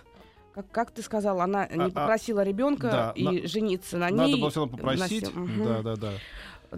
как, 0.55 0.71
как 0.71 0.91
ты 0.91 1.03
сказал, 1.03 1.41
она 1.41 1.67
не 1.67 1.85
а, 1.85 1.87
а 1.87 1.91
попросила 1.91 2.43
ребенка 2.45 2.91
да, 2.91 3.13
и 3.17 3.25
на, 3.25 3.49
жениться 3.49 3.97
на 3.97 4.11
надо 4.11 4.15
ней. 4.15 4.33
Надо 4.33 4.41
было 4.41 4.51
все 4.51 4.61
равно 4.61 4.77
попросить. 4.77 5.29
Угу. 5.29 5.65
Да, 5.65 5.83
да, 5.83 5.97
да. 5.97 6.13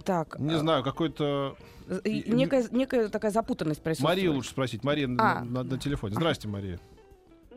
Так. 0.05 0.39
Не 0.39 0.55
а... 0.55 0.59
знаю, 0.59 0.83
какой-то... 0.83 1.57
Некая, 2.05 2.67
некая 2.71 3.09
такая 3.09 3.31
запутанность 3.31 3.83
присутствует. 3.83 4.17
Марию 4.17 4.33
лучше 4.33 4.51
спросить. 4.51 4.85
Мария 4.85 5.07
а. 5.07 5.09
на, 5.09 5.45
на, 5.45 5.63
на 5.63 5.79
телефоне. 5.79 6.15
Здрасте, 6.15 6.49
Мария. 6.49 6.81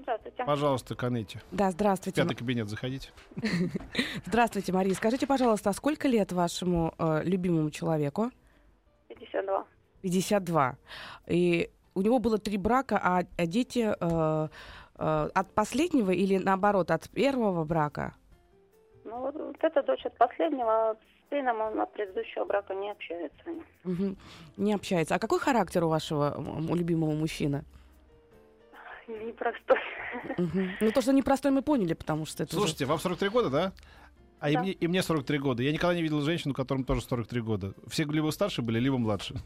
Здравствуйте. 0.07 0.43
Пожалуйста, 0.45 0.95
Канете. 0.95 1.41
Да, 1.51 1.69
здравствуйте. 1.71 2.21
Пятый 2.21 2.35
кабинет, 2.35 2.69
заходите. 2.69 3.09
Здравствуйте, 4.25 4.71
Мария. 4.71 4.93
Скажите, 4.93 5.27
пожалуйста, 5.27 5.71
а 5.71 5.73
сколько 5.73 6.07
лет 6.07 6.31
вашему 6.31 6.93
э, 6.97 7.23
любимому 7.25 7.71
человеку? 7.71 8.31
52. 9.09 9.65
52. 10.01 10.77
И 11.27 11.69
у 11.93 12.01
него 12.01 12.19
было 12.19 12.37
три 12.37 12.57
брака, 12.57 12.99
а, 13.03 13.23
а 13.37 13.45
дети 13.45 13.93
э, 13.99 14.47
э, 14.97 15.29
от 15.33 15.53
последнего 15.53 16.11
или 16.11 16.37
наоборот 16.37 16.91
от 16.91 17.09
первого 17.09 17.65
брака? 17.65 18.13
Ну, 19.03 19.19
вот, 19.19 19.35
вот 19.35 19.57
эта 19.61 19.83
дочь 19.83 20.05
от 20.05 20.17
последнего, 20.17 20.95
сыном 21.29 21.61
он 21.61 21.79
от 21.79 21.93
предыдущего 21.93 22.45
брака 22.45 22.73
не 22.73 22.91
общается. 22.91 23.43
Угу. 23.85 24.15
Не 24.57 24.73
общается. 24.73 25.15
А 25.15 25.19
какой 25.19 25.39
характер 25.39 25.83
у 25.83 25.89
вашего 25.89 26.35
у 26.69 26.75
любимого 26.75 27.11
мужчины? 27.11 27.63
Непростой. 29.07 29.77
Угу. 30.37 30.59
Ну, 30.81 30.91
то, 30.91 31.01
что 31.01 31.13
непростой, 31.13 31.51
мы 31.51 31.61
поняли, 31.61 31.93
потому 31.93 32.25
что 32.25 32.43
это 32.43 32.55
Слушайте, 32.55 32.83
уже... 32.83 32.91
вам 32.91 32.99
43 32.99 33.29
года, 33.29 33.49
да? 33.49 33.73
А 34.39 34.45
да. 34.45 34.49
и, 34.49 34.57
мне, 34.57 34.71
и 34.71 34.87
мне 34.87 35.01
43 35.01 35.37
года. 35.39 35.63
Я 35.63 35.71
никогда 35.71 35.95
не 35.95 36.01
видел 36.01 36.21
женщину, 36.21 36.53
которым 36.53 36.83
тоже 36.83 37.01
43 37.01 37.41
года. 37.41 37.73
Все 37.87 38.03
либо 38.03 38.29
старше 38.31 38.61
были, 38.61 38.79
либо 38.79 38.97
младше. 38.97 39.35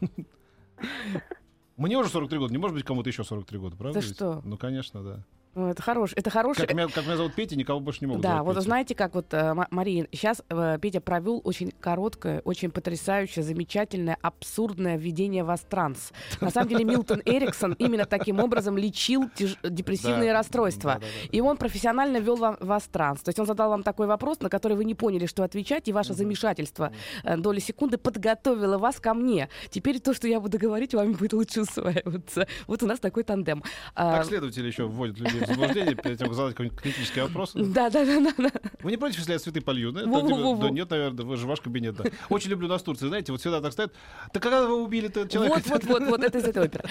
Мне 1.76 1.96
уже 1.96 2.10
43 2.10 2.38
года, 2.38 2.52
не 2.52 2.58
может 2.58 2.76
быть 2.76 2.84
кому-то 2.84 3.08
еще 3.08 3.24
43 3.24 3.58
года, 3.58 3.76
правда? 3.76 4.00
Да 4.00 4.06
что? 4.06 4.42
Ну, 4.44 4.58
конечно, 4.58 5.02
да. 5.02 5.24
Ну, 5.54 5.68
это 5.68 5.82
хороший, 5.82 6.14
это 6.14 6.30
хороший. 6.30 6.66
Как 6.66 6.74
меня, 6.74 6.88
как 6.88 7.04
меня 7.04 7.16
зовут 7.16 7.34
Петя, 7.34 7.56
никого 7.56 7.78
больше 7.78 8.00
не 8.00 8.06
могут 8.06 8.22
Да, 8.22 8.42
вот 8.42 8.52
Петя. 8.54 8.60
знаете, 8.62 8.94
как 8.94 9.14
вот 9.14 9.32
э, 9.34 9.54
Мария, 9.70 10.06
сейчас 10.10 10.42
э, 10.48 10.78
Петя 10.80 11.00
провел 11.00 11.42
очень 11.44 11.72
короткое, 11.78 12.40
очень 12.40 12.70
потрясающее, 12.70 13.42
замечательное, 13.42 14.16
абсурдное 14.22 14.96
введение 14.96 15.44
в 15.44 15.52
транс. 15.68 16.12
На 16.40 16.50
самом 16.50 16.68
деле 16.68 16.84
Милтон 16.84 17.20
Эриксон 17.24 17.74
именно 17.74 18.06
таким 18.06 18.40
образом 18.40 18.78
лечил 18.78 19.30
депрессивные 19.62 20.32
расстройства. 20.32 21.00
И 21.30 21.40
он 21.40 21.56
профессионально 21.56 22.20
вам 22.20 22.56
вас 22.60 22.84
транс. 22.84 23.20
То 23.20 23.28
есть 23.28 23.38
он 23.38 23.46
задал 23.46 23.70
вам 23.70 23.82
такой 23.82 24.06
вопрос, 24.06 24.40
на 24.40 24.48
который 24.48 24.76
вы 24.76 24.84
не 24.84 24.94
поняли, 24.94 25.26
что 25.26 25.44
отвечать, 25.44 25.86
и 25.88 25.92
ваше 25.92 26.14
замешательство 26.14 26.92
э, 27.24 27.36
доли 27.36 27.60
секунды 27.60 27.98
подготовило 27.98 28.78
вас 28.78 29.00
ко 29.00 29.12
мне. 29.12 29.48
Теперь 29.70 30.00
то, 30.00 30.14
что 30.14 30.28
я 30.28 30.40
буду 30.40 30.58
говорить, 30.58 30.94
вам 30.94 31.12
будет 31.12 31.34
лучше 31.34 31.62
усваиваться. 31.62 32.46
Вот 32.66 32.82
у 32.82 32.86
нас 32.86 33.00
такой 33.00 33.22
тандем. 33.24 33.62
А, 33.94 34.16
Так 34.18 34.26
следователи 34.26 34.66
еще 34.66 34.84
вводят 34.86 35.18
людей 35.18 35.41
заблуждение 35.46 35.94
перед 35.94 36.18
тем, 36.18 36.28
как 36.28 36.36
задать 36.36 36.54
какой-нибудь 36.54 36.80
критический 36.80 37.20
вопрос. 37.20 37.52
Да, 37.54 37.90
да, 37.90 38.04
да, 38.04 38.32
да. 38.36 38.50
Вы 38.82 38.90
не 38.90 38.96
против, 38.96 39.18
если 39.18 39.32
я 39.32 39.38
цветы 39.38 39.60
полью? 39.60 39.92
Да, 39.92 40.06
во, 40.06 40.20
во. 40.20 40.56
да 40.56 40.70
нет, 40.70 40.90
наверное, 40.90 41.24
вы 41.24 41.36
же 41.36 41.46
ваш 41.46 41.60
кабинет, 41.60 41.96
да. 41.96 42.04
Очень 42.28 42.50
люблю 42.50 42.68
нас 42.68 42.82
в 42.82 42.84
Турции, 42.84 43.08
знаете, 43.08 43.32
вот 43.32 43.40
всегда 43.40 43.60
так 43.60 43.72
стоят. 43.72 43.92
Да 44.32 44.40
когда 44.40 44.66
вы 44.66 44.82
убили-то 44.82 45.28
человека? 45.28 45.60
Вот, 45.66 45.84
вот, 45.84 45.84
вот, 45.84 46.08
вот, 46.08 46.24
это 46.24 46.38
из 46.38 46.44
этой 46.44 46.64
оперы. 46.64 46.84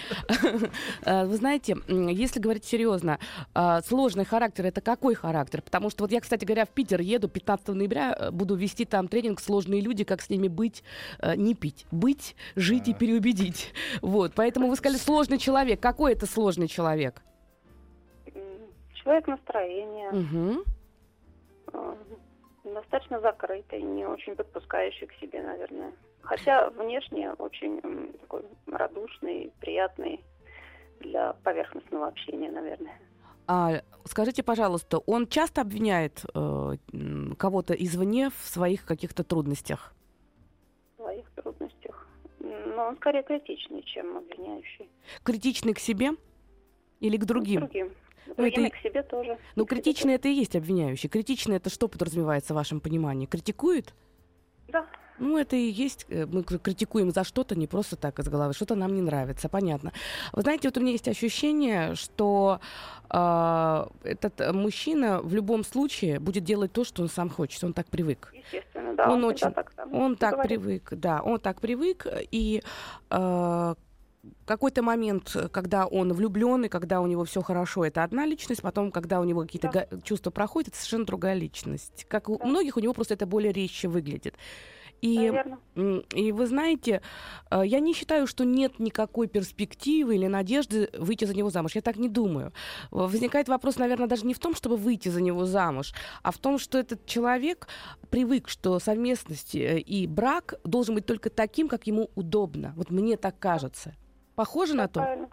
А, 1.03 1.25
Вы 1.25 1.35
знаете, 1.37 1.77
если 1.87 2.39
говорить 2.39 2.65
серьезно, 2.65 3.19
а, 3.53 3.81
сложный 3.81 4.25
характер 4.25 4.65
это 4.65 4.81
какой 4.81 5.15
характер? 5.15 5.61
Потому 5.61 5.89
что 5.89 6.03
вот 6.03 6.11
я, 6.11 6.21
кстати 6.21 6.45
говоря, 6.45 6.65
в 6.65 6.69
Питер 6.69 7.01
еду 7.01 7.27
15 7.27 7.69
ноября, 7.69 8.15
э, 8.17 8.31
буду 8.31 8.55
вести 8.55 8.85
там 8.85 9.07
тренинг 9.07 9.41
«Сложные 9.41 9.81
люди, 9.81 10.03
как 10.03 10.21
с 10.21 10.29
ними 10.29 10.47
быть, 10.47 10.83
э, 11.19 11.35
не 11.35 11.53
пить, 11.53 11.85
быть, 11.91 12.35
жить 12.55 12.87
и 12.87 12.93
переубедить». 12.93 13.73
Вот, 14.01 14.33
поэтому 14.35 14.67
вы 14.67 14.75
сказали 14.75 14.99
«сложный 14.99 15.37
человек». 15.37 15.79
Какой 15.79 16.13
это 16.13 16.25
сложный 16.25 16.67
человек? 16.67 17.21
Человек 19.03 19.27
настроения, 19.27 20.11
Угу. 20.11 20.63
достаточно 22.63 23.19
закрытый, 23.19 23.81
не 23.81 24.05
очень 24.05 24.35
подпускающий 24.35 25.07
к 25.07 25.13
себе, 25.13 25.41
наверное. 25.41 25.91
Хотя 26.21 26.69
внешне 26.69 27.31
очень 27.33 28.13
такой 28.21 28.43
радушный, 28.67 29.51
приятный 29.59 30.23
для 30.99 31.33
поверхностного 31.43 32.07
общения, 32.07 32.51
наверное. 32.51 32.99
А 33.47 33.81
скажите, 34.05 34.43
пожалуйста, 34.43 34.99
он 34.99 35.27
часто 35.27 35.61
обвиняет 35.61 36.23
э, 36.33 36.75
кого-то 37.37 37.73
извне 37.73 38.29
в 38.29 38.45
своих 38.45 38.85
каких-то 38.85 39.23
трудностях? 39.23 39.93
В 40.97 41.01
своих 41.01 41.29
трудностях. 41.31 42.07
Но 42.39 42.85
он 42.87 42.95
скорее 42.97 43.23
критичный, 43.23 43.81
чем 43.83 44.17
обвиняющий. 44.17 44.89
Критичный 45.23 45.73
к 45.73 45.79
себе 45.79 46.11
или 46.99 47.17
к 47.17 47.21
К 47.21 47.25
другим? 47.25 47.67
Ну, 48.37 48.45
это 48.45 48.69
к 48.69 48.75
себе 48.77 49.03
тоже. 49.03 49.37
Ну, 49.55 49.63
И 49.63 49.65
к 49.65 49.69
себе 49.71 49.81
критичный 49.81 50.13
это 50.15 50.27
и 50.27 50.33
есть 50.33 50.55
обвиняющий. 50.55 51.09
Критичный 51.09 51.57
это 51.57 51.69
что 51.69 51.87
подразумевается 51.87 52.53
в 52.53 52.55
вашем 52.57 52.79
понимании? 52.79 53.25
Критикует? 53.25 53.93
Да. 54.67 54.85
Ну, 55.19 55.37
это 55.37 55.55
и 55.55 55.69
есть, 55.69 56.07
э, 56.09 56.25
мы 56.25 56.41
критикуем 56.43 57.11
за 57.11 57.23
что-то, 57.23 57.55
не 57.55 57.67
просто 57.67 57.95
так 57.95 58.17
из 58.19 58.27
головы, 58.27 58.53
что-то 58.53 58.73
нам 58.75 58.95
не 58.95 59.01
нравится, 59.01 59.49
понятно. 59.49 59.91
Вы 60.33 60.41
знаете, 60.41 60.67
вот 60.67 60.77
у 60.77 60.81
меня 60.81 60.93
есть 60.93 61.07
ощущение, 61.07 61.93
что 61.93 62.59
э, 63.11 63.85
этот 64.03 64.53
мужчина 64.55 65.21
в 65.21 65.33
любом 65.35 65.63
случае 65.63 66.19
будет 66.19 66.43
делать 66.43 66.71
то, 66.71 66.83
что 66.83 67.03
он 67.03 67.09
сам 67.09 67.29
хочет, 67.29 67.63
он 67.63 67.73
так 67.73 67.87
привык. 67.87 68.33
Естественно, 68.33 68.95
да. 68.95 69.11
Он 69.11 69.19
всегда 69.19 69.27
очень- 69.27 69.51
так, 69.53 69.71
там 69.73 69.93
Он 69.93 70.15
так 70.15 70.31
говорит. 70.33 70.59
привык, 70.59 70.89
да, 70.93 71.21
он 71.21 71.39
так 71.39 71.61
привык, 71.61 72.07
и 72.31 72.63
э, 73.11 73.75
какой-то 74.45 74.83
момент, 74.83 75.35
когда 75.51 75.87
он 75.87 76.13
влюблен, 76.13 76.65
и 76.65 76.69
когда 76.69 77.01
у 77.01 77.07
него 77.07 77.23
все 77.25 77.41
хорошо, 77.41 77.85
это 77.85 78.03
одна 78.03 78.25
личность, 78.25 78.61
потом, 78.61 78.91
когда 78.91 79.19
у 79.19 79.23
него 79.23 79.41
какие-то 79.41 79.69
Да. 79.71 79.87
чувства 80.01 80.31
проходят, 80.31 80.69
это 80.69 80.77
совершенно 80.77 81.05
другая 81.05 81.35
личность. 81.35 82.05
Как 82.07 82.29
у 82.29 82.37
Да. 82.37 82.45
многих, 82.45 82.77
у 82.77 82.79
него 82.79 82.93
просто 82.93 83.13
это 83.15 83.25
более 83.25 83.51
резче 83.51 83.87
выглядит. 83.87 84.35
И, 85.01 85.33
и 86.13 86.31
вы 86.31 86.45
знаете, 86.45 87.01
э, 87.49 87.63
я 87.65 87.79
не 87.79 87.93
считаю, 87.93 88.27
что 88.27 88.43
нет 88.45 88.79
никакой 88.79 89.27
перспективы 89.27 90.15
или 90.15 90.27
надежды 90.27 90.89
выйти 90.95 91.25
за 91.25 91.33
него 91.33 91.49
замуж. 91.49 91.71
Я 91.73 91.81
так 91.81 91.97
не 91.97 92.07
думаю. 92.07 92.53
Возникает 92.91 93.49
вопрос, 93.49 93.77
наверное, 93.77 94.07
даже 94.07 94.27
не 94.27 94.35
в 94.35 94.39
том, 94.39 94.53
чтобы 94.53 94.77
выйти 94.77 95.09
за 95.09 95.21
него 95.21 95.45
замуж, 95.45 95.93
а 96.21 96.31
в 96.31 96.37
том, 96.37 96.59
что 96.59 96.77
этот 96.77 97.07
человек 97.07 97.67
привык, 98.11 98.47
что 98.47 98.77
совместность 98.79 99.55
э, 99.55 99.79
и 99.79 100.05
брак 100.05 100.53
должен 100.63 100.93
быть 100.93 101.07
только 101.07 101.31
таким, 101.31 101.67
как 101.67 101.87
ему 101.87 102.11
удобно. 102.13 102.73
Вот 102.75 102.91
мне 102.91 103.17
так 103.17 103.39
кажется. 103.39 103.95
Похоже 104.41 104.73
на 104.73 104.87
то? 104.87 105.01
правильно. 105.01 105.27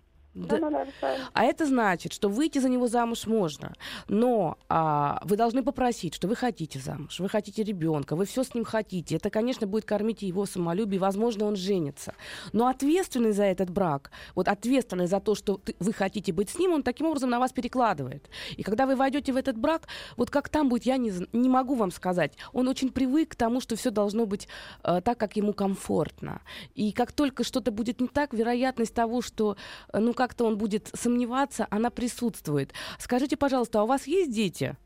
Да. 0.47 0.59
Да, 0.59 0.71
да, 0.71 0.85
да, 0.85 0.91
правильно. 1.01 1.31
А 1.33 1.45
это 1.45 1.67
значит, 1.67 2.13
что 2.13 2.29
выйти 2.29 2.59
за 2.59 2.69
него 2.69 2.87
замуж 2.87 3.27
можно, 3.27 3.75
но 4.09 4.57
а, 4.69 5.21
вы 5.25 5.37
должны 5.37 5.63
попросить, 5.63 6.15
что 6.15 6.29
вы 6.29 6.37
хотите 6.37 6.79
замуж, 6.79 7.21
вы 7.21 7.29
хотите 7.29 7.63
ребенка, 7.63 8.17
вы 8.17 8.25
все 8.25 8.45
с 8.45 8.55
ним 8.55 8.65
хотите. 8.65 9.17
Это, 9.17 9.31
конечно, 9.31 9.67
будет 9.67 9.85
кормить 9.85 10.23
его 10.23 10.47
самолюбие, 10.47 11.01
возможно, 11.01 11.47
он 11.47 11.57
женится. 11.57 12.15
Но 12.53 12.69
ответственный 12.69 13.33
за 13.33 13.45
этот 13.45 13.71
брак, 13.71 14.11
вот 14.35 14.49
ответственный 14.49 15.07
за 15.07 15.21
то, 15.21 15.35
что 15.35 15.57
ты- 15.57 15.75
вы 15.81 15.93
хотите 15.93 16.33
быть 16.33 16.51
с 16.51 16.59
ним, 16.59 16.73
он 16.73 16.83
таким 16.83 17.07
образом 17.07 17.31
на 17.31 17.39
вас 17.39 17.53
перекладывает. 17.53 18.29
И 18.57 18.63
когда 18.63 18.87
вы 18.87 18.97
войдете 18.97 19.33
в 19.33 19.37
этот 19.37 19.57
брак, 19.59 19.89
вот 20.17 20.31
как 20.31 20.49
там 20.49 20.69
будет, 20.69 20.85
я 20.87 20.97
не, 20.97 21.13
не 21.33 21.49
могу 21.49 21.75
вам 21.75 21.91
сказать. 21.91 22.33
Он 22.53 22.69
очень 22.69 22.91
привык 22.91 23.31
к 23.31 23.35
тому, 23.37 23.61
что 23.61 23.77
все 23.77 23.91
должно 23.91 24.27
быть 24.27 24.49
э, 24.85 25.01
так, 25.03 25.19
как 25.19 25.37
ему 25.37 25.53
комфортно. 25.53 26.41
И 26.75 26.93
как 26.93 27.13
только 27.13 27.45
что-то 27.45 27.71
будет 27.71 28.01
не 28.01 28.09
так, 28.09 28.33
вероятность 28.35 28.95
того, 28.95 29.23
что 29.23 29.57
э, 29.93 29.99
ну 29.99 30.13
как-то 30.29 30.45
он 30.45 30.59
будет 30.59 30.91
сомневаться, 30.93 31.67
она 31.71 31.89
присутствует. 31.89 32.75
Скажите, 32.99 33.39
пожалуйста, 33.39 33.81
а 33.81 33.85
у 33.85 33.87
вас 33.87 34.07
есть 34.07 34.31
дети? 34.31 34.77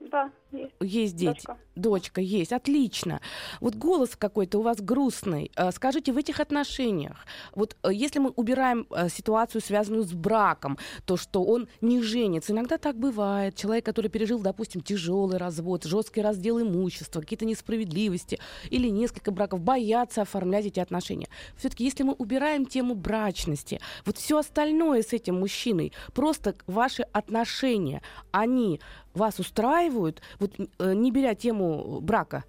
Да, 0.00 0.30
есть. 0.52 0.72
Есть 0.80 1.16
дети. 1.16 1.34
Дочка. 1.34 1.56
Дочка 1.76 2.20
есть, 2.22 2.52
отлично. 2.52 3.20
Вот 3.60 3.74
голос 3.74 4.16
какой-то 4.16 4.58
у 4.58 4.62
вас 4.62 4.80
грустный. 4.80 5.50
Э, 5.56 5.70
Скажите, 5.72 6.12
в 6.12 6.16
этих 6.16 6.40
отношениях, 6.40 7.26
вот 7.54 7.76
э, 7.82 7.92
если 7.92 8.18
мы 8.18 8.30
убираем 8.30 8.86
э, 8.90 9.08
ситуацию, 9.10 9.60
связанную 9.60 10.04
с 10.04 10.12
браком, 10.12 10.78
то, 11.04 11.16
что 11.16 11.44
он 11.44 11.68
не 11.80 12.00
женится, 12.00 12.52
иногда 12.52 12.78
так 12.78 12.96
бывает. 12.96 13.56
Человек, 13.56 13.84
который 13.84 14.10
пережил, 14.10 14.38
допустим, 14.38 14.80
тяжелый 14.80 15.36
развод, 15.36 15.84
жесткий 15.84 16.22
раздел 16.22 16.60
имущества, 16.60 17.20
какие-то 17.20 17.44
несправедливости 17.44 18.38
или 18.70 18.88
несколько 18.88 19.30
браков, 19.30 19.60
боятся 19.60 20.22
оформлять 20.22 20.66
эти 20.66 20.80
отношения. 20.80 21.28
Все-таки, 21.56 21.84
если 21.84 22.04
мы 22.04 22.14
убираем 22.14 22.64
тему 22.64 22.94
брачности, 22.94 23.80
вот 24.06 24.16
все 24.16 24.38
остальное 24.38 25.02
с 25.02 25.12
этим 25.12 25.40
мужчиной, 25.40 25.92
просто 26.14 26.54
ваши 26.66 27.02
отношения, 27.12 28.00
они 28.30 28.80
вас 29.16 29.38
устраивают, 29.38 30.20
вот 30.38 30.52
э, 30.58 30.92
не 30.94 31.10
беря 31.10 31.34
тему 31.34 32.00
брака? 32.00 32.44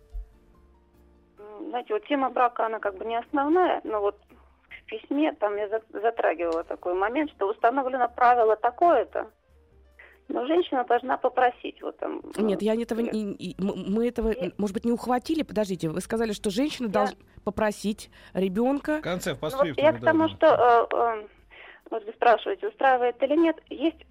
Знаете, 1.70 1.94
вот 1.94 2.06
тема 2.08 2.30
брака, 2.30 2.66
она 2.66 2.80
как 2.80 2.98
бы 2.98 3.06
не 3.06 3.18
основная, 3.18 3.82
но 3.84 4.02
вот 4.02 4.16
письме, 4.88 5.34
там 5.34 5.56
я 5.58 5.70
затрагивала 5.92 6.64
такой 6.64 6.94
момент, 6.94 7.32
что 7.32 7.50
установлено 7.50 8.10
правило 8.10 8.56
такое-то, 8.56 9.30
но 10.30 10.46
женщина 10.46 10.84
должна 10.84 11.18
попросить 11.18 11.82
вот 11.82 11.98
там. 11.98 12.22
Нет, 12.38 12.62
я 12.62 12.74
этого 12.74 13.00
не, 13.00 13.56
мы 13.60 14.08
этого, 14.08 14.32
и... 14.32 14.52
может 14.58 14.74
быть, 14.74 14.86
не 14.86 14.92
ухватили. 14.92 15.44
Подождите, 15.44 15.90
вы 15.90 16.02
сказали, 16.02 16.34
что 16.34 16.50
женщина 16.50 16.88
я... 16.88 16.92
должна 16.92 17.18
попросить 17.44 18.10
ребенка. 18.34 18.98
В 18.98 19.02
конце, 19.02 19.36
в 19.36 19.42
ну, 19.42 19.50
вот 19.58 19.78
Я 19.78 19.94
к 19.94 20.02
тому, 20.02 20.28
что 20.30 20.48
э, 20.48 20.96
э, 20.96 21.28
вот 21.92 22.06
вы 22.06 22.12
спрашиваете, 22.14 22.68
устраивает 22.68 23.22
или 23.24 23.38
нет, 23.38 23.58
есть 23.70 24.06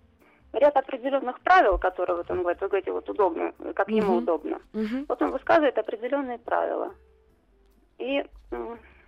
ряд 0.59 0.77
определенных 0.77 1.41
правил, 1.41 1.79
которые 1.79 2.17
вот 2.17 2.31
он 2.31 2.41
говорит, 2.41 2.61
вы 2.61 2.69
говорите, 2.69 2.93
вот 2.93 3.09
удобно, 3.09 3.53
как 3.75 3.89
ему 3.89 4.13
угу. 4.13 4.19
удобно. 4.19 4.61
Угу. 4.75 5.07
Вот 5.09 5.23
он 5.23 5.31
высказывает 5.31 5.79
определенные 5.79 6.39
правила. 6.39 6.95
И 7.99 8.25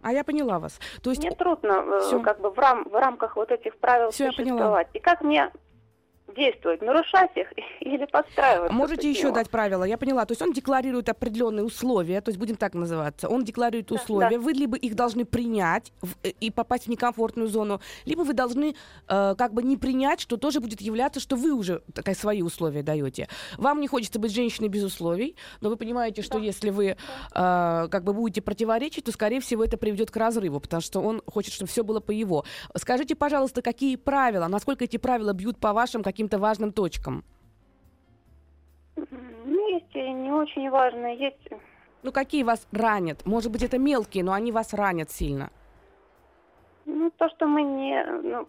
а 0.01 0.13
я 0.13 0.25
поняла 0.25 0.59
вас. 0.59 0.79
То 1.03 1.11
есть 1.11 1.23
мне 1.23 1.33
трудно 1.33 1.85
э, 1.87 2.01
Всё. 2.01 2.21
как 2.21 2.41
бы 2.41 2.51
в, 2.51 2.59
рам, 2.59 2.85
в 2.85 2.95
рамках 2.95 3.37
вот 3.37 3.51
этих 3.51 3.77
правил 3.79 4.11
Всё, 4.11 4.31
существовать. 4.31 4.89
И 4.93 5.01
как 5.01 5.23
мне 5.23 5.51
действовать, 6.35 6.83
нарушать 6.83 7.31
их 7.37 7.49
или 7.81 8.05
подстраиваться. 8.07 8.73
Можете 8.73 9.11
еще 9.11 9.33
дать 9.33 9.51
правила, 9.51 9.85
я 9.85 9.99
поняла. 9.99 10.25
То 10.25 10.33
есть 10.33 10.43
он 10.43 10.53
декларирует 10.53 11.09
определенные 11.09 11.65
условия, 11.65 12.21
то 12.21 12.31
есть 12.31 12.39
будем 12.39 12.57
так 12.57 12.75
называться. 12.75 13.29
Он 13.29 13.45
декларирует 13.45 13.89
да, 13.89 13.95
условия, 13.95 14.39
да. 14.39 14.39
вы 14.39 14.53
либо 14.53 14.77
их 14.77 14.95
должны 14.95 15.25
принять 15.25 15.93
в, 16.03 16.15
э, 16.23 16.31
и 16.41 16.51
попасть 16.51 16.85
в 16.85 16.89
некомфортную 16.89 17.49
зону, 17.49 17.81
либо 18.05 18.23
вы 18.23 18.33
должны 18.35 18.75
э, 19.09 19.35
как 19.37 19.55
бы 19.55 19.63
не 19.63 19.77
принять, 19.77 20.21
что 20.21 20.37
тоже 20.37 20.61
будет 20.61 20.81
являться, 20.81 21.21
что 21.21 21.37
вы 21.37 21.53
уже 21.53 21.83
такая 21.95 22.15
свои 22.15 22.43
условия 22.43 22.83
даете. 22.83 23.29
Вам 23.57 23.81
не 23.81 23.89
хочется 23.89 24.19
быть 24.19 24.33
женщиной 24.33 24.69
без 24.69 24.85
условий, 24.85 25.37
но 25.61 25.71
вы 25.71 25.77
понимаете, 25.77 26.23
что 26.23 26.39
да. 26.39 26.45
если 26.45 26.71
вы 26.71 26.87
э, 26.87 26.97
как 27.35 28.05
бы 28.05 28.13
будете 28.13 28.43
противоречить, 28.43 29.05
то 29.05 29.13
скорее 29.13 29.41
всего 29.41 29.65
это 29.65 29.77
приведет 29.77 30.11
к 30.11 30.17
разрыву, 30.17 30.61
потому 30.61 30.81
что 30.81 31.01
он 31.01 31.23
хочет, 31.27 31.53
чтобы 31.53 31.71
все 31.71 31.85
было 31.85 32.01
по 32.01 32.11
его. 32.11 32.45
Скажите, 32.77 33.15
пожалуйста, 33.15 33.63
какие 33.63 33.97
правила, 33.97 34.49
насколько 34.49 34.85
эти 34.85 34.97
правила 34.97 35.33
бьют 35.33 35.59
по 35.59 35.73
вашим 35.73 36.03
каким 36.03 36.18
каким-то 36.19 36.39
важным 36.39 36.73
точкам? 36.73 37.23
Ну, 38.97 39.69
есть 39.69 39.95
и 39.95 40.11
не 40.11 40.33
очень 40.33 40.69
важные, 40.69 41.17
есть... 41.17 41.49
Ну, 42.03 42.11
какие 42.11 42.43
вас 42.43 42.67
ранят? 42.73 43.25
Может 43.25 43.53
быть, 43.53 43.63
это 43.63 43.79
мелкие, 43.79 44.25
но 44.25 44.33
они 44.33 44.51
вас 44.51 44.75
ранят 44.75 45.11
сильно. 45.13 45.51
Ну, 46.87 47.13
то, 47.17 47.29
что 47.29 47.47
мы 47.47 47.63
не... 47.63 48.05
Ну, 48.05 48.49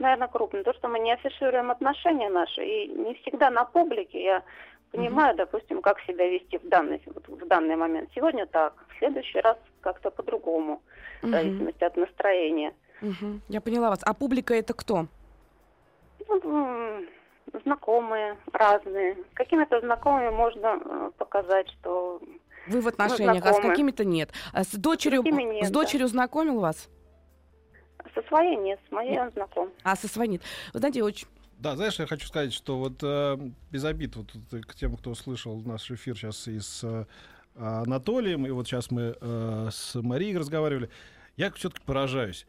наверное, 0.00 0.26
крупно. 0.26 0.64
То, 0.64 0.72
что 0.72 0.88
мы 0.88 0.98
не 0.98 1.12
афишируем 1.12 1.70
отношения 1.70 2.28
наши, 2.28 2.64
и 2.64 2.88
не 2.88 3.14
всегда 3.14 3.50
на 3.50 3.64
публике. 3.64 4.24
Я 4.24 4.42
понимаю, 4.90 5.34
угу. 5.34 5.44
допустим, 5.44 5.80
как 5.80 6.00
себя 6.00 6.28
вести 6.28 6.58
в 6.58 6.68
данный, 6.68 7.00
вот, 7.06 7.28
в 7.28 7.46
данный 7.46 7.76
момент. 7.76 8.10
Сегодня 8.16 8.46
так, 8.46 8.74
в 8.88 8.98
следующий 8.98 9.40
раз 9.40 9.56
как-то 9.80 10.10
по-другому, 10.10 10.72
угу. 11.22 11.28
в 11.28 11.30
зависимости 11.30 11.84
от 11.84 11.96
настроения. 11.96 12.72
Угу. 13.00 13.40
Я 13.48 13.60
поняла 13.60 13.90
вас. 13.90 14.00
А 14.02 14.12
публика 14.12 14.54
это 14.54 14.74
кто? 14.74 15.06
Ну, 16.28 17.06
знакомые, 17.64 18.36
разные. 18.52 19.16
С 19.32 19.34
какими-то 19.34 19.80
знакомыми 19.80 20.30
можно 20.30 20.80
э, 20.84 21.10
показать, 21.18 21.68
что 21.80 22.20
вы 22.66 22.80
в 22.80 22.88
отношениях, 22.88 23.44
а 23.44 23.52
с 23.52 23.60
какими-то 23.60 24.04
нет. 24.04 24.30
А 24.52 24.64
с 24.64 24.72
дочерью, 24.72 25.22
с, 25.22 25.24
нет, 25.24 25.66
с 25.66 25.70
дочерью 25.70 26.06
да. 26.06 26.12
знакомил 26.12 26.60
вас? 26.60 26.88
Со 28.14 28.22
своей 28.22 28.56
нет, 28.56 28.78
с 28.88 28.92
моей 28.92 29.12
нет. 29.12 29.22
он 29.22 29.30
знаком. 29.32 29.70
А 29.82 29.96
со 29.96 30.08
своей 30.08 30.30
нет. 30.30 30.42
Вы 30.72 30.78
знаете, 30.78 31.02
очень 31.02 31.26
да, 31.58 31.76
знаешь, 31.76 31.96
я 32.00 32.06
хочу 32.08 32.26
сказать, 32.26 32.52
что 32.52 32.76
вот 32.76 32.94
э, 33.04 33.38
без 33.70 33.84
обид 33.84 34.16
вот, 34.16 34.32
к 34.66 34.74
тем, 34.74 34.96
кто 34.96 35.14
слышал 35.14 35.60
наш 35.60 35.88
эфир 35.92 36.16
сейчас 36.16 36.48
и 36.48 36.58
с 36.58 36.82
э, 36.82 37.04
Анатолием, 37.54 38.44
и 38.46 38.50
вот 38.50 38.66
сейчас 38.66 38.90
мы 38.90 39.16
э, 39.20 39.68
с 39.70 39.94
Марией 39.94 40.36
разговаривали, 40.36 40.90
я 41.36 41.52
все-таки 41.52 41.84
поражаюсь. 41.86 42.46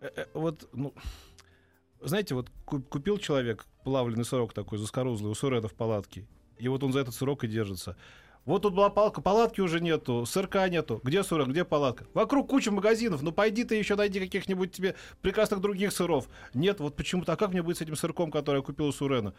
Э, 0.00 0.08
э, 0.14 0.26
вот, 0.34 0.68
ну, 0.72 0.94
знаете, 2.04 2.34
вот 2.34 2.50
купил 2.64 3.18
человек 3.18 3.66
плавленый 3.84 4.24
сырок 4.24 4.52
такой 4.52 4.78
заскорузлый 4.78 5.30
у 5.30 5.34
Сурета 5.34 5.68
в 5.68 5.74
палатке, 5.74 6.26
и 6.58 6.68
вот 6.68 6.82
он 6.82 6.92
за 6.92 7.00
этот 7.00 7.14
сырок 7.14 7.44
и 7.44 7.48
держится. 7.48 7.96
Вот 8.44 8.60
тут 8.60 8.74
была 8.74 8.90
палка, 8.90 9.22
палатки 9.22 9.62
уже 9.62 9.80
нету, 9.80 10.26
сырка 10.26 10.68
нету. 10.68 11.00
Где 11.02 11.24
сырок, 11.24 11.48
где 11.48 11.64
палатка? 11.64 12.06
Вокруг 12.12 12.50
куча 12.50 12.70
магазинов. 12.70 13.22
Ну 13.22 13.32
пойди 13.32 13.64
ты 13.64 13.76
еще 13.76 13.96
найди 13.96 14.20
каких-нибудь 14.20 14.70
тебе 14.70 14.96
прекрасных 15.22 15.60
других 15.60 15.92
сыров. 15.92 16.28
Нет, 16.52 16.78
вот 16.78 16.94
почему-то. 16.94 17.32
А 17.32 17.36
как 17.36 17.52
мне 17.52 17.62
быть 17.62 17.78
с 17.78 17.80
этим 17.80 17.96
сырком, 17.96 18.30
который 18.30 18.56
я 18.58 18.62
купил 18.62 18.86
у 18.86 18.92
Сурена? 18.92 19.32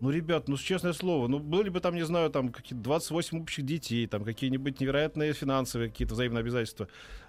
Ну, 0.00 0.10
ребят, 0.10 0.48
ну, 0.48 0.56
честное 0.56 0.92
слово, 0.92 1.28
ну, 1.28 1.38
были 1.38 1.68
бы 1.68 1.78
там, 1.78 1.94
не 1.94 2.04
знаю, 2.04 2.28
там, 2.28 2.50
какие-то 2.50 2.82
28 2.82 3.40
общих 3.40 3.64
детей, 3.64 4.06
там, 4.08 4.24
какие-нибудь 4.24 4.80
невероятные 4.80 5.32
финансовые 5.32 5.88
какие-то 5.88 6.14
взаимные 6.14 6.40
обязательства 6.40 6.88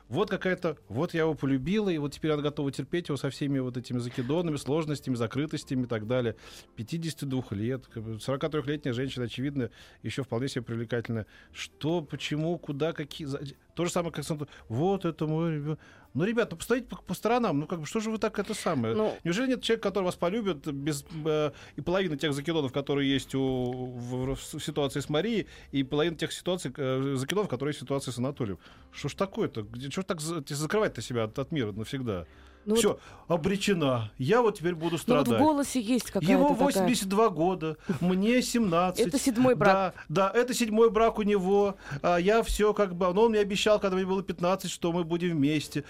вот 0.09 0.29
какая-то, 0.29 0.77
вот 0.87 1.13
я 1.13 1.21
его 1.21 1.33
полюбила, 1.33 1.89
и 1.89 1.97
вот 1.97 2.13
теперь 2.13 2.31
она 2.31 2.41
готова 2.41 2.71
терпеть 2.71 3.07
его 3.09 3.17
со 3.17 3.29
всеми 3.29 3.59
вот 3.59 3.77
этими 3.77 3.97
закидонами, 3.97 4.57
сложностями, 4.57 5.15
закрытостями 5.15 5.83
и 5.83 5.87
так 5.87 6.07
далее. 6.07 6.35
52 6.75 7.43
лет, 7.51 7.89
43-летняя 7.95 8.93
женщина, 8.93 9.25
очевидно, 9.25 9.71
еще 10.03 10.23
вполне 10.23 10.47
себе 10.47 10.63
привлекательная. 10.63 11.25
Что, 11.51 12.01
почему, 12.01 12.57
куда, 12.57 12.93
какие... 12.93 13.27
То 13.75 13.85
же 13.85 13.91
самое, 13.91 14.13
как 14.13 14.25
вот 14.69 15.05
это 15.05 15.27
мой 15.27 15.55
ребенок. 15.55 15.79
Ну, 16.15 16.23
ребят, 16.23 16.49
ну 16.49 16.57
посмотрите 16.57 16.87
по, 16.87 16.95
по 16.95 17.13
сторонам, 17.13 17.59
ну 17.59 17.67
как 17.67 17.81
бы 17.81 17.85
что 17.85 17.99
же 17.99 18.09
вы 18.09 18.17
так 18.17 18.39
это 18.39 18.53
самое? 18.53 18.95
Ну, 18.95 19.17
Неужели 19.25 19.49
нет 19.49 19.61
человека, 19.61 19.89
который 19.89 20.05
вас 20.05 20.15
полюбит 20.15 20.65
без 20.65 21.05
э, 21.25 21.51
и 21.75 21.81
половины 21.81 22.15
тех 22.17 22.33
закидонов, 22.33 22.71
которые 22.71 23.11
есть 23.11 23.35
у, 23.35 23.41
в, 23.73 24.33
в, 24.33 24.35
в 24.35 24.63
ситуации 24.63 25.01
с 25.01 25.09
Марией, 25.09 25.47
и 25.73 25.83
половина 25.83 26.15
тех 26.15 26.31
ситуаций, 26.31 26.73
э, 26.75 27.15
закидонов, 27.17 27.49
которые 27.49 27.71
есть 27.71 27.79
в 27.79 27.83
ситуации 27.83 28.11
с 28.11 28.17
Анатолием? 28.17 28.59
Что 28.93 29.09
ж 29.09 29.15
такое-то? 29.15 29.63
Где, 29.63 29.91
что 29.91 30.01
ж 30.01 30.05
так 30.05 30.21
закрывать-то 30.21 31.01
себя 31.01 31.25
от, 31.25 31.37
от 31.37 31.51
мира 31.51 31.73
навсегда? 31.73 32.25
Ну, 32.65 32.75
Все, 32.75 32.97
вот... 33.27 33.39
обречена. 33.39 34.11
Я 34.17 34.41
вот 34.41 34.57
теперь 34.57 34.75
буду 34.75 34.97
страдать. 34.97 35.27
Ну, 35.27 35.33
вот 35.33 35.39
в 35.39 35.43
голосе 35.43 35.79
есть 35.79 36.11
какая-то 36.11 36.31
Ему 36.31 36.53
82 36.53 37.23
такая... 37.23 37.29
года, 37.35 37.77
мне 38.01 38.41
17. 38.41 38.99
Это 39.07 39.19
седьмой 39.19 39.55
брак. 39.55 39.93
Да, 40.09 40.31
да, 40.33 40.39
это 40.39 40.53
седьмой 40.53 40.89
брак 40.89 41.19
у 41.19 41.21
него. 41.21 41.75
А 42.01 42.17
я 42.17 42.41
все 42.43 42.73
как 42.73 42.95
бы... 42.95 43.13
Но 43.13 43.23
он 43.23 43.31
мне 43.31 43.39
обещал, 43.39 43.79
когда 43.79 43.95
мне 43.95 44.05
было 44.05 44.23
15, 44.23 44.69
что 44.69 44.91
мы 44.91 45.03
будем 45.03 45.31
вместе. 45.31 45.83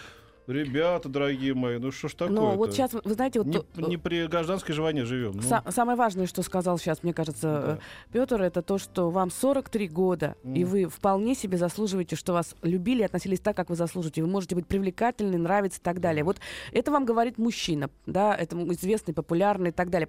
Ребята, 0.48 1.10
дорогие 1.10 1.54
мои, 1.54 1.80
ну 1.80 1.92
что 1.92 2.08
ж 2.08 2.14
такое? 2.14 2.36
Ну 2.36 2.56
вот 2.56 2.74
сейчас, 2.74 2.94
вы 2.94 3.14
знаете, 3.14 3.40
вот 3.40 3.48
не, 3.48 3.60
то, 3.60 3.90
не 3.90 3.98
при 3.98 4.28
гражданской 4.28 4.76
же 4.76 5.06
живем. 5.06 5.34
Ну. 5.34 5.42
Са- 5.42 5.72
самое 5.72 5.98
важное, 5.98 6.28
что 6.28 6.44
сказал 6.44 6.78
сейчас, 6.78 7.02
мне 7.02 7.14
кажется, 7.14 7.42
да. 7.42 7.74
Э, 7.74 7.78
Петр, 8.12 8.42
это 8.42 8.62
то, 8.62 8.78
что 8.78 9.10
вам 9.10 9.32
43 9.32 9.88
года, 9.88 10.36
mm. 10.44 10.56
и 10.56 10.64
вы 10.64 10.86
вполне 10.86 11.34
себе 11.34 11.58
заслуживаете, 11.58 12.16
что 12.16 12.34
вас 12.34 12.56
любили 12.62 13.02
и 13.02 13.06
относились 13.06 13.40
так, 13.40 13.56
как 13.56 13.70
вы 13.70 13.76
заслуживаете. 13.76 14.22
Вы 14.22 14.28
можете 14.28 14.56
быть 14.56 14.68
привлекательны, 14.68 15.38
нравиться 15.38 15.80
и 15.80 15.84
так 15.84 16.00
далее. 16.00 16.24
Вот 16.24 16.38
это 16.72 16.92
вам 16.92 17.06
говорит 17.06 17.38
мужчина, 17.38 17.90
да, 18.06 18.36
это 18.36 18.56
известный, 18.74 19.14
популярный 19.14 19.70
и 19.70 19.74
так 19.74 19.90
далее 19.90 20.08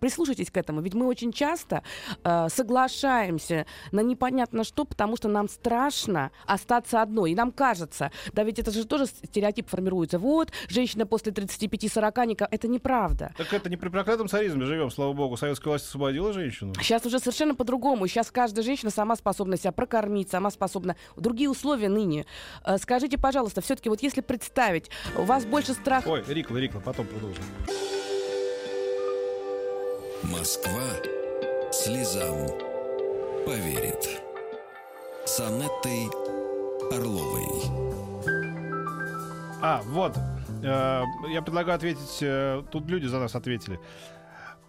прислушайтесь 0.00 0.50
к 0.50 0.56
этому, 0.56 0.80
ведь 0.80 0.94
мы 0.94 1.06
очень 1.06 1.32
часто 1.32 1.82
э, 2.24 2.48
соглашаемся 2.48 3.66
на 3.92 4.00
непонятно 4.00 4.64
что, 4.64 4.84
потому 4.84 5.16
что 5.16 5.28
нам 5.28 5.48
страшно 5.48 6.30
остаться 6.46 7.02
одной. 7.02 7.32
И 7.32 7.34
нам 7.34 7.52
кажется, 7.52 8.10
да 8.32 8.42
ведь 8.42 8.58
это 8.58 8.70
же 8.70 8.84
тоже 8.84 9.06
стереотип 9.06 9.68
формируется. 9.68 10.18
Вот, 10.18 10.50
женщина 10.68 11.06
после 11.06 11.32
35-40, 11.32 12.48
это 12.50 12.68
неправда. 12.68 13.32
Так 13.36 13.52
это 13.52 13.68
не 13.68 13.76
при 13.76 13.88
проклятом 13.88 14.28
царизме 14.28 14.64
живем, 14.64 14.90
слава 14.90 15.12
богу. 15.12 15.36
Советская 15.36 15.72
власть 15.72 15.86
освободила 15.86 16.32
женщину. 16.32 16.74
Сейчас 16.80 17.04
уже 17.06 17.18
совершенно 17.18 17.54
по-другому. 17.54 18.06
Сейчас 18.06 18.30
каждая 18.30 18.64
женщина 18.64 18.90
сама 18.90 19.16
способна 19.16 19.56
себя 19.56 19.72
прокормить, 19.72 20.30
сама 20.30 20.50
способна... 20.50 20.96
Другие 21.16 21.50
условия 21.50 21.88
ныне. 21.88 22.26
Э, 22.64 22.78
скажите, 22.78 23.18
пожалуйста, 23.18 23.60
все-таки 23.60 23.88
вот 23.88 24.02
если 24.02 24.20
представить, 24.20 24.90
у 25.16 25.22
вас 25.22 25.44
больше 25.44 25.74
страха... 25.74 26.08
Ой, 26.08 26.24
Рикла, 26.26 26.56
Рикла, 26.56 26.80
потом 26.80 27.06
продолжим. 27.06 27.44
Москва 30.22 30.82
слезам 31.72 32.46
поверит. 33.46 34.20
С 35.24 35.40
Орловой. 36.92 37.46
А, 39.62 39.80
вот. 39.86 40.16
Э, 40.62 41.04
я 41.32 41.42
предлагаю 41.42 41.76
ответить. 41.76 42.18
Э, 42.20 42.62
тут 42.70 42.86
люди 42.90 43.06
за 43.06 43.18
нас 43.18 43.34
ответили. 43.34 43.80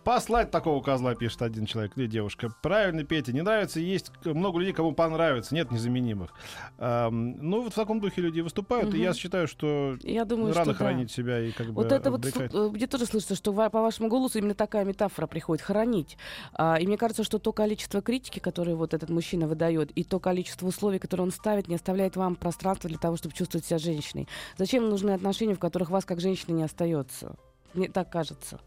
Послать 0.04 0.50
такого 0.50 0.82
козла, 0.82 1.14
пишет 1.14 1.44
один 1.44 1.66
человек 1.66 1.92
или 1.96 2.08
девушка. 2.08 2.50
Правильно, 2.62 3.04
Петя, 3.04 3.34
не 3.34 3.42
нравится. 3.42 3.80
Есть 3.80 4.12
много 4.26 4.60
людей, 4.60 4.74
кому 4.74 4.94
понравится. 4.94 5.54
Нет 5.54 5.72
незаменимых. 5.72 6.32
Эм, 6.80 7.38
ну, 7.38 7.62
вот 7.62 7.74
в 7.74 7.76
таком 7.76 8.00
духе 8.00 8.22
люди 8.22 8.40
выступают. 8.40 8.90
Угу. 8.90 8.98
И 8.98 9.02
я 9.02 9.14
считаю, 9.14 9.48
что 9.48 9.98
я 10.02 10.26
думаю, 10.26 10.54
рано 10.54 10.74
что 10.74 10.84
хранить 10.84 11.10
да. 11.10 11.14
себя 11.14 11.40
и 11.40 11.52
как 11.52 11.68
бы 11.68 11.74
Вот 11.74 11.92
это 11.92 12.10
вот, 12.10 12.26
э, 12.26 12.70
где 12.72 12.88
тоже 12.88 13.06
слышится, 13.06 13.36
что 13.36 13.54
по 13.54 13.82
вашему 13.82 14.10
голосу 14.10 14.40
именно 14.40 14.56
такая 14.56 14.86
метафора 14.86 15.28
приходит. 15.28 15.64
Хранить. 15.64 16.18
А, 16.54 16.78
и 16.80 16.88
мне 16.88 16.98
кажется, 16.98 17.24
что 17.24 17.38
то 17.38 17.54
количество 17.54 18.02
критики, 18.02 18.40
которое 18.40 18.76
вот 18.76 18.96
этот 18.96 19.10
мужчина 19.10 19.48
выдает, 19.48 19.92
и 19.92 20.04
то 20.04 20.20
количество 20.20 20.66
условий, 20.66 20.98
которые 20.98 21.26
он 21.26 21.32
ставит, 21.32 21.68
не 21.68 21.76
оставляет 21.76 22.16
вам 22.16 22.36
пространства 22.36 22.90
для 22.90 22.98
того, 22.98 23.18
чтобы 23.18 23.36
чувствовать 23.36 23.66
себя 23.66 23.78
женщиной. 23.78 24.28
Зачем 24.58 24.90
нужны 24.90 25.12
отношения, 25.12 25.54
в 25.54 25.60
которых 25.60 25.92
вас 25.92 26.06
как 26.06 26.20
женщины 26.20 26.56
не 26.56 26.64
остается? 26.64 27.36
Мне 27.74 27.88
так 27.88 28.12
кажется. 28.12 28.60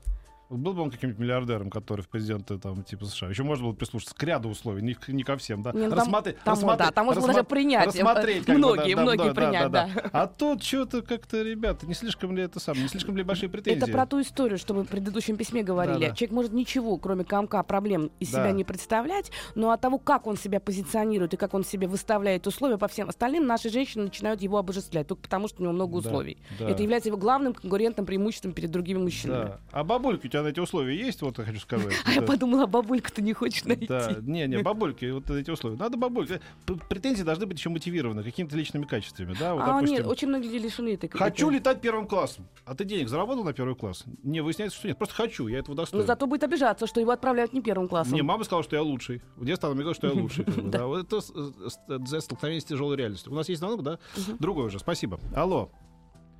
Был 0.58 0.72
бы 0.74 0.82
он 0.82 0.90
каким-нибудь 0.90 1.20
миллиардером, 1.20 1.70
который 1.70 2.02
в 2.02 2.08
президенты 2.08 2.58
там 2.58 2.82
типа 2.82 3.06
США. 3.06 3.28
Еще 3.28 3.42
можно 3.42 3.64
было 3.66 3.72
прислушаться 3.74 4.14
к 4.14 4.22
ряду 4.22 4.48
условий, 4.48 4.82
не, 4.82 4.96
не 5.08 5.22
ко 5.22 5.36
всем, 5.36 5.62
да. 5.62 5.72
Не, 5.72 5.86
ну, 5.86 5.90
там- 5.90 5.98
Рассмотреть- 6.00 6.36
там, 6.44 6.54
рассмотреть- 6.54 6.88
да, 6.88 6.90
там 6.92 7.06
можно 7.06 7.22
даже 7.26 7.38
рассмо- 7.40 7.44
принять. 7.44 7.86
рассмотреть, 7.86 8.44
как 8.44 8.54
бы, 8.54 8.58
многие, 8.58 8.94
да, 8.94 8.96
да, 8.96 9.02
многие 9.02 9.28
да, 9.28 9.34
принять, 9.34 9.70
да, 9.70 9.88
да. 9.94 10.10
А 10.12 10.26
тут 10.26 10.62
что-то 10.62 11.02
как-то, 11.02 11.42
ребята, 11.42 11.86
не 11.86 11.94
слишком 11.94 12.36
ли 12.36 12.42
это 12.42 12.60
самое, 12.60 12.82
не 12.84 12.88
слишком 12.88 13.16
ли 13.16 13.22
большие 13.22 13.48
претензии? 13.48 13.82
Это 13.82 13.90
про 13.92 14.06
ту 14.06 14.20
историю, 14.20 14.58
что 14.58 14.74
мы 14.74 14.84
в 14.84 14.88
предыдущем 14.88 15.36
письме 15.36 15.62
говорили. 15.62 15.94
Да-да. 16.06 16.14
Человек 16.14 16.32
может 16.32 16.52
ничего, 16.52 16.96
кроме 16.98 17.24
комка 17.24 17.62
проблем 17.62 18.10
из 18.20 18.30
Да. 18.30 18.38
себя 18.42 18.52
не 18.52 18.64
представлять, 18.64 19.30
но 19.54 19.70
от 19.70 19.80
того, 19.80 19.98
как 19.98 20.26
он 20.26 20.36
себя 20.36 20.60
позиционирует 20.60 21.34
и 21.34 21.36
как 21.36 21.54
он 21.54 21.64
себе 21.64 21.86
выставляет 21.88 22.46
условия 22.46 22.78
по 22.78 22.88
всем 22.88 23.08
остальным, 23.08 23.46
наши 23.46 23.68
женщины 23.70 24.04
начинают 24.04 24.42
его 24.42 24.58
обожествлять, 24.58 25.06
только 25.08 25.22
потому 25.22 25.48
что 25.48 25.60
у 25.60 25.64
него 25.64 25.72
много 25.72 26.00
Да, 26.00 26.08
условий. 26.08 26.38
да. 26.58 26.68
Это 26.70 26.82
является 26.82 27.08
его 27.08 27.18
главным 27.18 27.54
конкурентным 27.54 28.06
преимуществом 28.06 28.52
перед 28.52 28.70
другими 28.70 28.98
мужчинами. 28.98 29.44
Да. 29.46 29.60
А 29.72 29.84
бабульки 29.84 30.26
у 30.26 30.28
тебя 30.30 30.42
на 30.44 30.48
эти 30.48 30.60
условия 30.60 30.96
есть, 30.96 31.22
вот 31.22 31.38
я 31.38 31.44
хочу 31.44 31.58
сказать. 31.60 31.92
А 32.04 32.12
я 32.12 32.22
подумала, 32.22 32.66
бабулька 32.66 33.10
ты 33.12 33.22
не 33.22 33.32
хочешь 33.32 33.64
найти. 33.64 33.86
Да, 33.86 34.16
не, 34.20 34.46
не, 34.46 34.58
бабульки, 34.62 35.06
вот 35.10 35.28
эти 35.30 35.50
условия. 35.50 35.76
Надо 35.76 35.96
бабульки. 35.96 36.40
П- 36.66 36.74
Претензии 36.88 37.22
должны 37.22 37.46
быть 37.46 37.58
еще 37.58 37.70
мотивированы 37.70 38.22
какими-то 38.22 38.56
личными 38.56 38.84
качествами, 38.84 39.34
да? 39.38 39.54
Вот, 39.54 39.62
а 39.62 39.66
допустим, 39.66 39.96
нет, 39.98 40.06
очень 40.06 40.28
многие 40.28 40.58
лишены 40.58 40.94
этой 40.94 41.08
Хочу 41.08 41.50
летать 41.50 41.80
первым 41.80 42.06
классом. 42.06 42.46
А 42.64 42.74
ты 42.74 42.84
денег 42.84 43.08
заработал 43.08 43.42
на 43.44 43.52
первый 43.52 43.74
класс? 43.74 44.04
Не, 44.22 44.40
выясняется, 44.40 44.78
что 44.78 44.88
нет. 44.88 44.98
Просто 44.98 45.14
хочу, 45.14 45.48
я 45.48 45.58
этого 45.58 45.74
Но 45.74 45.82
достоин. 45.82 46.06
зато 46.06 46.26
будет 46.26 46.44
обижаться, 46.44 46.86
что 46.86 47.00
его 47.00 47.10
отправляют 47.10 47.52
не 47.52 47.60
первым 47.62 47.88
классом. 47.88 48.12
Мне 48.12 48.22
мама 48.22 48.44
сказала, 48.44 48.62
что 48.62 48.76
я 48.76 48.82
лучший. 48.82 49.22
В 49.36 49.44
детстве 49.44 49.66
она 49.68 49.74
мне 49.74 49.84
говорила, 49.84 49.94
что 49.94 50.06
я 50.06 50.12
лучший. 50.12 50.44
да. 50.70 50.86
Вот 50.86 51.04
это 51.06 51.20
с- 51.20 52.20
столкновение 52.20 52.60
с 52.60 52.64
тяжелой 52.64 52.96
реальностью. 52.96 53.32
У 53.32 53.34
нас 53.34 53.48
есть 53.48 53.60
звонок, 53.60 53.82
да? 53.82 53.98
Другой 54.38 54.66
уже. 54.66 54.78
Спасибо. 54.78 55.18
Алло. 55.34 55.70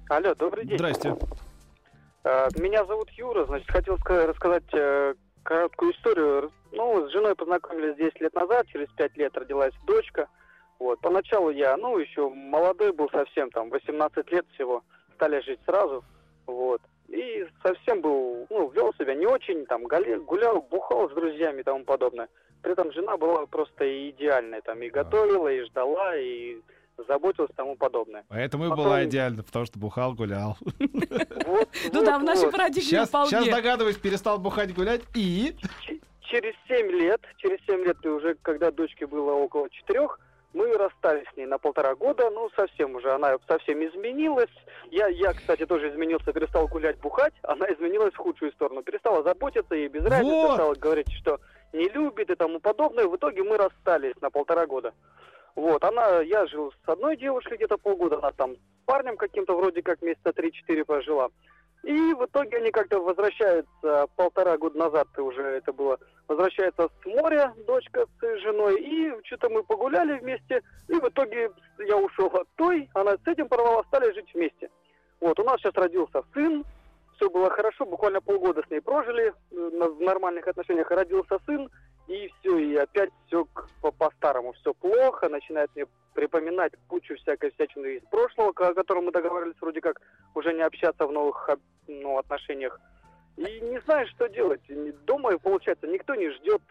Алло, 0.09 0.35
добрый 0.35 0.67
день. 0.67 0.77
Здрасте. 0.77 1.17
Э, 2.25 2.49
Меня 2.57 2.85
зовут 2.87 3.11
Юра, 3.11 3.45
значит, 3.45 3.71
хотел 3.71 3.97
ска- 3.97 4.27
рассказать 4.27 4.65
э, 4.73 5.15
короткую 5.43 5.93
историю. 5.93 6.51
Ну, 6.73 7.07
с 7.07 7.13
женой 7.13 7.35
познакомились 7.35 7.97
10 7.97 8.21
лет 8.21 8.35
назад, 8.35 8.67
через 8.69 8.89
5 8.97 9.17
лет 9.17 9.37
родилась 9.37 9.75
дочка. 9.87 10.29
Вот, 10.79 11.01
поначалу 11.01 11.51
я, 11.51 11.77
ну, 11.77 11.99
еще 11.99 12.29
молодой 12.29 12.93
был 12.93 13.09
совсем, 13.11 13.51
там, 13.51 13.71
18 13.71 14.31
лет 14.33 14.45
всего, 14.55 14.83
стали 15.15 15.41
жить 15.41 15.61
сразу, 15.67 16.03
вот. 16.47 16.81
И 17.09 17.47
совсем 17.63 18.01
был, 18.01 18.47
ну, 18.51 18.69
вел 18.71 18.93
себя 18.95 19.15
не 19.15 19.27
очень, 19.27 19.67
там, 19.67 19.87
гуля- 19.87 20.19
гулял, 20.19 20.63
бухал 20.63 21.09
с 21.09 21.13
друзьями 21.13 21.61
и 21.61 21.65
тому 21.65 21.85
подобное. 21.85 22.29
При 22.63 22.73
этом 22.73 22.91
жена 22.93 23.17
была 23.17 23.47
просто 23.47 23.85
идеальной, 24.11 24.63
там, 24.63 24.83
и 24.83 24.89
готовила, 24.91 25.49
и 25.49 25.63
ждала, 25.65 26.17
и 26.17 26.57
заботилась 27.09 27.51
и 27.51 27.55
тому 27.55 27.77
подобное. 27.77 28.25
Поэтому 28.29 28.67
и 28.67 28.69
Потом- 28.71 28.85
была 28.85 29.05
идеально, 29.05 29.43
потому 29.43 29.65
что 29.67 29.79
бухал, 29.79 30.15
гулял. 30.15 30.57
Вот, 31.47 31.69
Ну 31.93 32.05
да, 32.05 32.19
в 32.19 32.25
нашей 32.25 32.51
парадигме 32.51 32.83
Сейчас, 32.83 33.09
вполне. 33.09 33.31
сейчас 33.31 33.49
догадываюсь, 33.49 33.97
перестал 33.97 34.39
бухать, 34.39 34.75
гулять 34.75 35.03
и... 35.15 35.55
Через 36.23 36.55
7 36.69 36.91
лет, 36.91 37.21
через 37.37 37.59
7 37.67 37.85
лет, 37.85 37.97
и 38.03 38.09
уже 38.09 38.35
когда 38.43 38.71
дочке 38.71 39.07
было 39.07 39.33
около 39.33 39.69
4, 39.71 40.09
мы 40.55 40.73
расстались 40.77 41.27
с 41.33 41.37
ней 41.37 41.47
на 41.47 41.59
полтора 41.59 41.95
года, 41.95 42.31
ну, 42.31 42.49
совсем 42.57 42.95
уже, 42.95 43.13
она 43.13 43.37
совсем 43.47 43.85
изменилась. 43.85 44.51
Я, 44.91 45.09
я, 45.09 45.33
кстати, 45.33 45.67
тоже 45.67 45.91
изменился, 45.91 46.33
перестал 46.33 46.67
гулять, 46.69 46.99
бухать, 47.01 47.35
она 47.43 47.67
изменилась 47.67 48.15
в 48.15 48.19
худшую 48.19 48.53
сторону. 48.53 48.83
Перестала 48.83 49.23
заботиться, 49.23 49.75
ей 49.75 49.89
без 49.89 50.05
разницы, 50.05 50.35
Вот. 50.35 50.55
стала 50.55 50.75
говорить, 50.75 51.13
что 51.13 51.39
не 51.73 51.89
любит 51.89 52.31
и 52.31 52.35
тому 52.37 52.59
подобное. 52.61 53.07
В 53.07 53.17
итоге 53.17 53.43
мы 53.43 53.57
расстались 53.57 54.15
на 54.21 54.31
полтора 54.31 54.67
года. 54.67 54.93
Вот, 55.55 55.85
она, 55.85 56.21
я 56.21 56.47
жил 56.47 56.73
с 56.73 56.89
одной 56.89 57.17
девушкой 57.17 57.57
где-то 57.57 57.79
полгода, 57.79 58.19
она 58.19 58.33
там 58.33 58.55
с 58.55 58.87
парнем 58.87 59.17
каким-то 59.17 59.57
вроде 59.57 59.83
как 59.83 60.03
месяца 60.03 60.31
3-4 60.31 60.85
прожила. 60.85 61.31
И 61.85 62.15
в 62.15 62.25
итоге 62.25 62.57
они 62.57 62.71
как-то 62.71 62.99
возвращаются 62.99 64.07
полтора 64.17 64.57
года 64.57 64.79
назад 64.79 65.07
уже 65.19 65.43
это 65.43 65.71
было. 65.73 65.99
Возвращается 66.29 66.89
с 66.89 67.07
моря 67.07 67.53
дочка 67.67 68.07
с 68.21 68.41
женой. 68.41 68.81
И 68.81 69.13
что-то 69.25 69.51
мы 69.51 69.63
погуляли 69.63 70.19
вместе. 70.19 70.63
И 70.89 70.95
в 70.95 71.07
итоге 71.07 71.51
я 71.87 71.99
ушел 71.99 72.29
от 72.29 72.49
той, 72.57 72.89
она 72.95 73.17
с 73.17 73.27
этим 73.27 73.49
порвала, 73.49 73.85
стали 73.85 74.15
жить 74.15 74.33
вместе. 74.33 74.71
Вот, 75.21 75.39
у 75.39 75.45
нас 75.45 75.61
сейчас 75.61 75.75
родился 75.75 76.23
сын. 76.33 76.65
Все 77.17 77.29
было 77.29 77.51
хорошо, 77.51 77.85
буквально 77.85 78.23
полгода 78.23 78.63
с 78.67 78.71
ней 78.71 78.81
прожили 78.81 79.29
э, 79.29 79.33
в 79.51 80.01
нормальных 80.01 80.49
отношениях. 80.49 80.91
Родился 80.91 81.39
сын, 81.45 81.69
и 82.07 82.31
все, 82.41 82.59
и 82.59 82.77
опять 82.77 83.11
все 83.27 83.47
по-старому, 83.81 84.53
все 84.55 84.75
плохо, 84.75 85.29
начинает 85.29 85.71
мне 85.75 85.87
припоминать 86.15 86.73
кучу 86.89 87.17
всякой 87.17 87.51
всячины 87.53 87.97
из 87.97 88.03
прошлого, 88.05 88.51
о 88.51 88.75
котором 88.75 89.07
мы 89.07 89.13
договаривались 89.13 89.57
вроде 89.61 89.81
как 89.81 90.01
уже 90.35 90.53
не 90.53 90.63
общаться 90.63 91.07
в 91.07 91.13
новых 91.13 91.49
ну, 91.89 92.19
отношениях. 92.19 92.79
И 93.37 93.43
не 93.43 93.81
знаю, 93.81 94.07
что 94.09 94.29
делать. 94.29 94.61
Дома, 95.07 95.37
получается, 95.39 95.87
никто 95.87 96.15
не 96.15 96.31
ждет. 96.31 96.63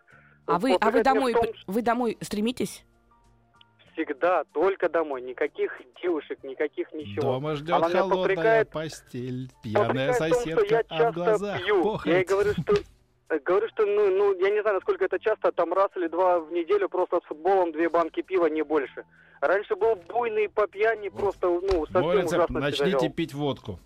А 0.45 0.59
вы, 0.59 0.75
а 0.79 0.91
вы 0.91 1.03
домой, 1.03 1.33
том, 1.33 1.45
вы 1.67 1.81
домой 1.81 2.17
стремитесь? 2.21 2.85
Всегда, 3.93 4.43
только 4.53 4.89
домой. 4.89 5.21
Никаких 5.21 5.81
девушек, 6.01 6.39
никаких 6.43 6.91
ничего. 6.93 7.33
Дома 7.33 7.55
ждет 7.55 7.75
Она 7.75 7.89
меня 7.89 7.99
холодная 7.99 8.35
попрекает- 8.35 8.69
постель, 8.69 9.51
пьяная 9.61 10.13
Попрекает 10.13 10.15
в 10.15 10.17
том, 10.19 10.27
что 10.27 10.39
соседка, 10.39 10.75
я 10.75 10.79
а 10.79 10.83
в 10.83 10.97
часто 10.97 11.13
глазах 11.13 11.57
пью. 11.57 11.75
Я 12.05 12.17
ей 12.17 12.25
похоть. 12.25 12.27
говорю, 12.27 12.53
что 12.53 12.73
э, 12.73 12.77
говорю, 13.45 13.67
что 13.69 13.85
ну, 13.85 14.09
ну, 14.09 14.33
я 14.39 14.49
не 14.49 14.61
знаю, 14.61 14.75
насколько 14.75 15.05
это 15.05 15.19
часто, 15.19 15.51
там 15.51 15.73
раз 15.73 15.89
или 15.95 16.07
два 16.07 16.39
в 16.39 16.51
неделю 16.51 16.89
просто 16.89 17.19
с 17.19 17.23
футболом 17.27 17.71
две 17.71 17.89
банки 17.89 18.21
пива, 18.21 18.47
не 18.47 18.63
больше. 18.63 19.05
Раньше 19.41 19.75
был 19.75 19.95
буйный 19.95 20.47
по 20.47 20.67
пьяни, 20.67 21.09
просто, 21.09 21.47
ну, 21.47 21.85
совсем 21.87 22.11
рецепт, 22.11 22.33
ужасно 22.33 22.59
начните 22.59 23.09
пить 23.09 23.33
водку. 23.33 23.79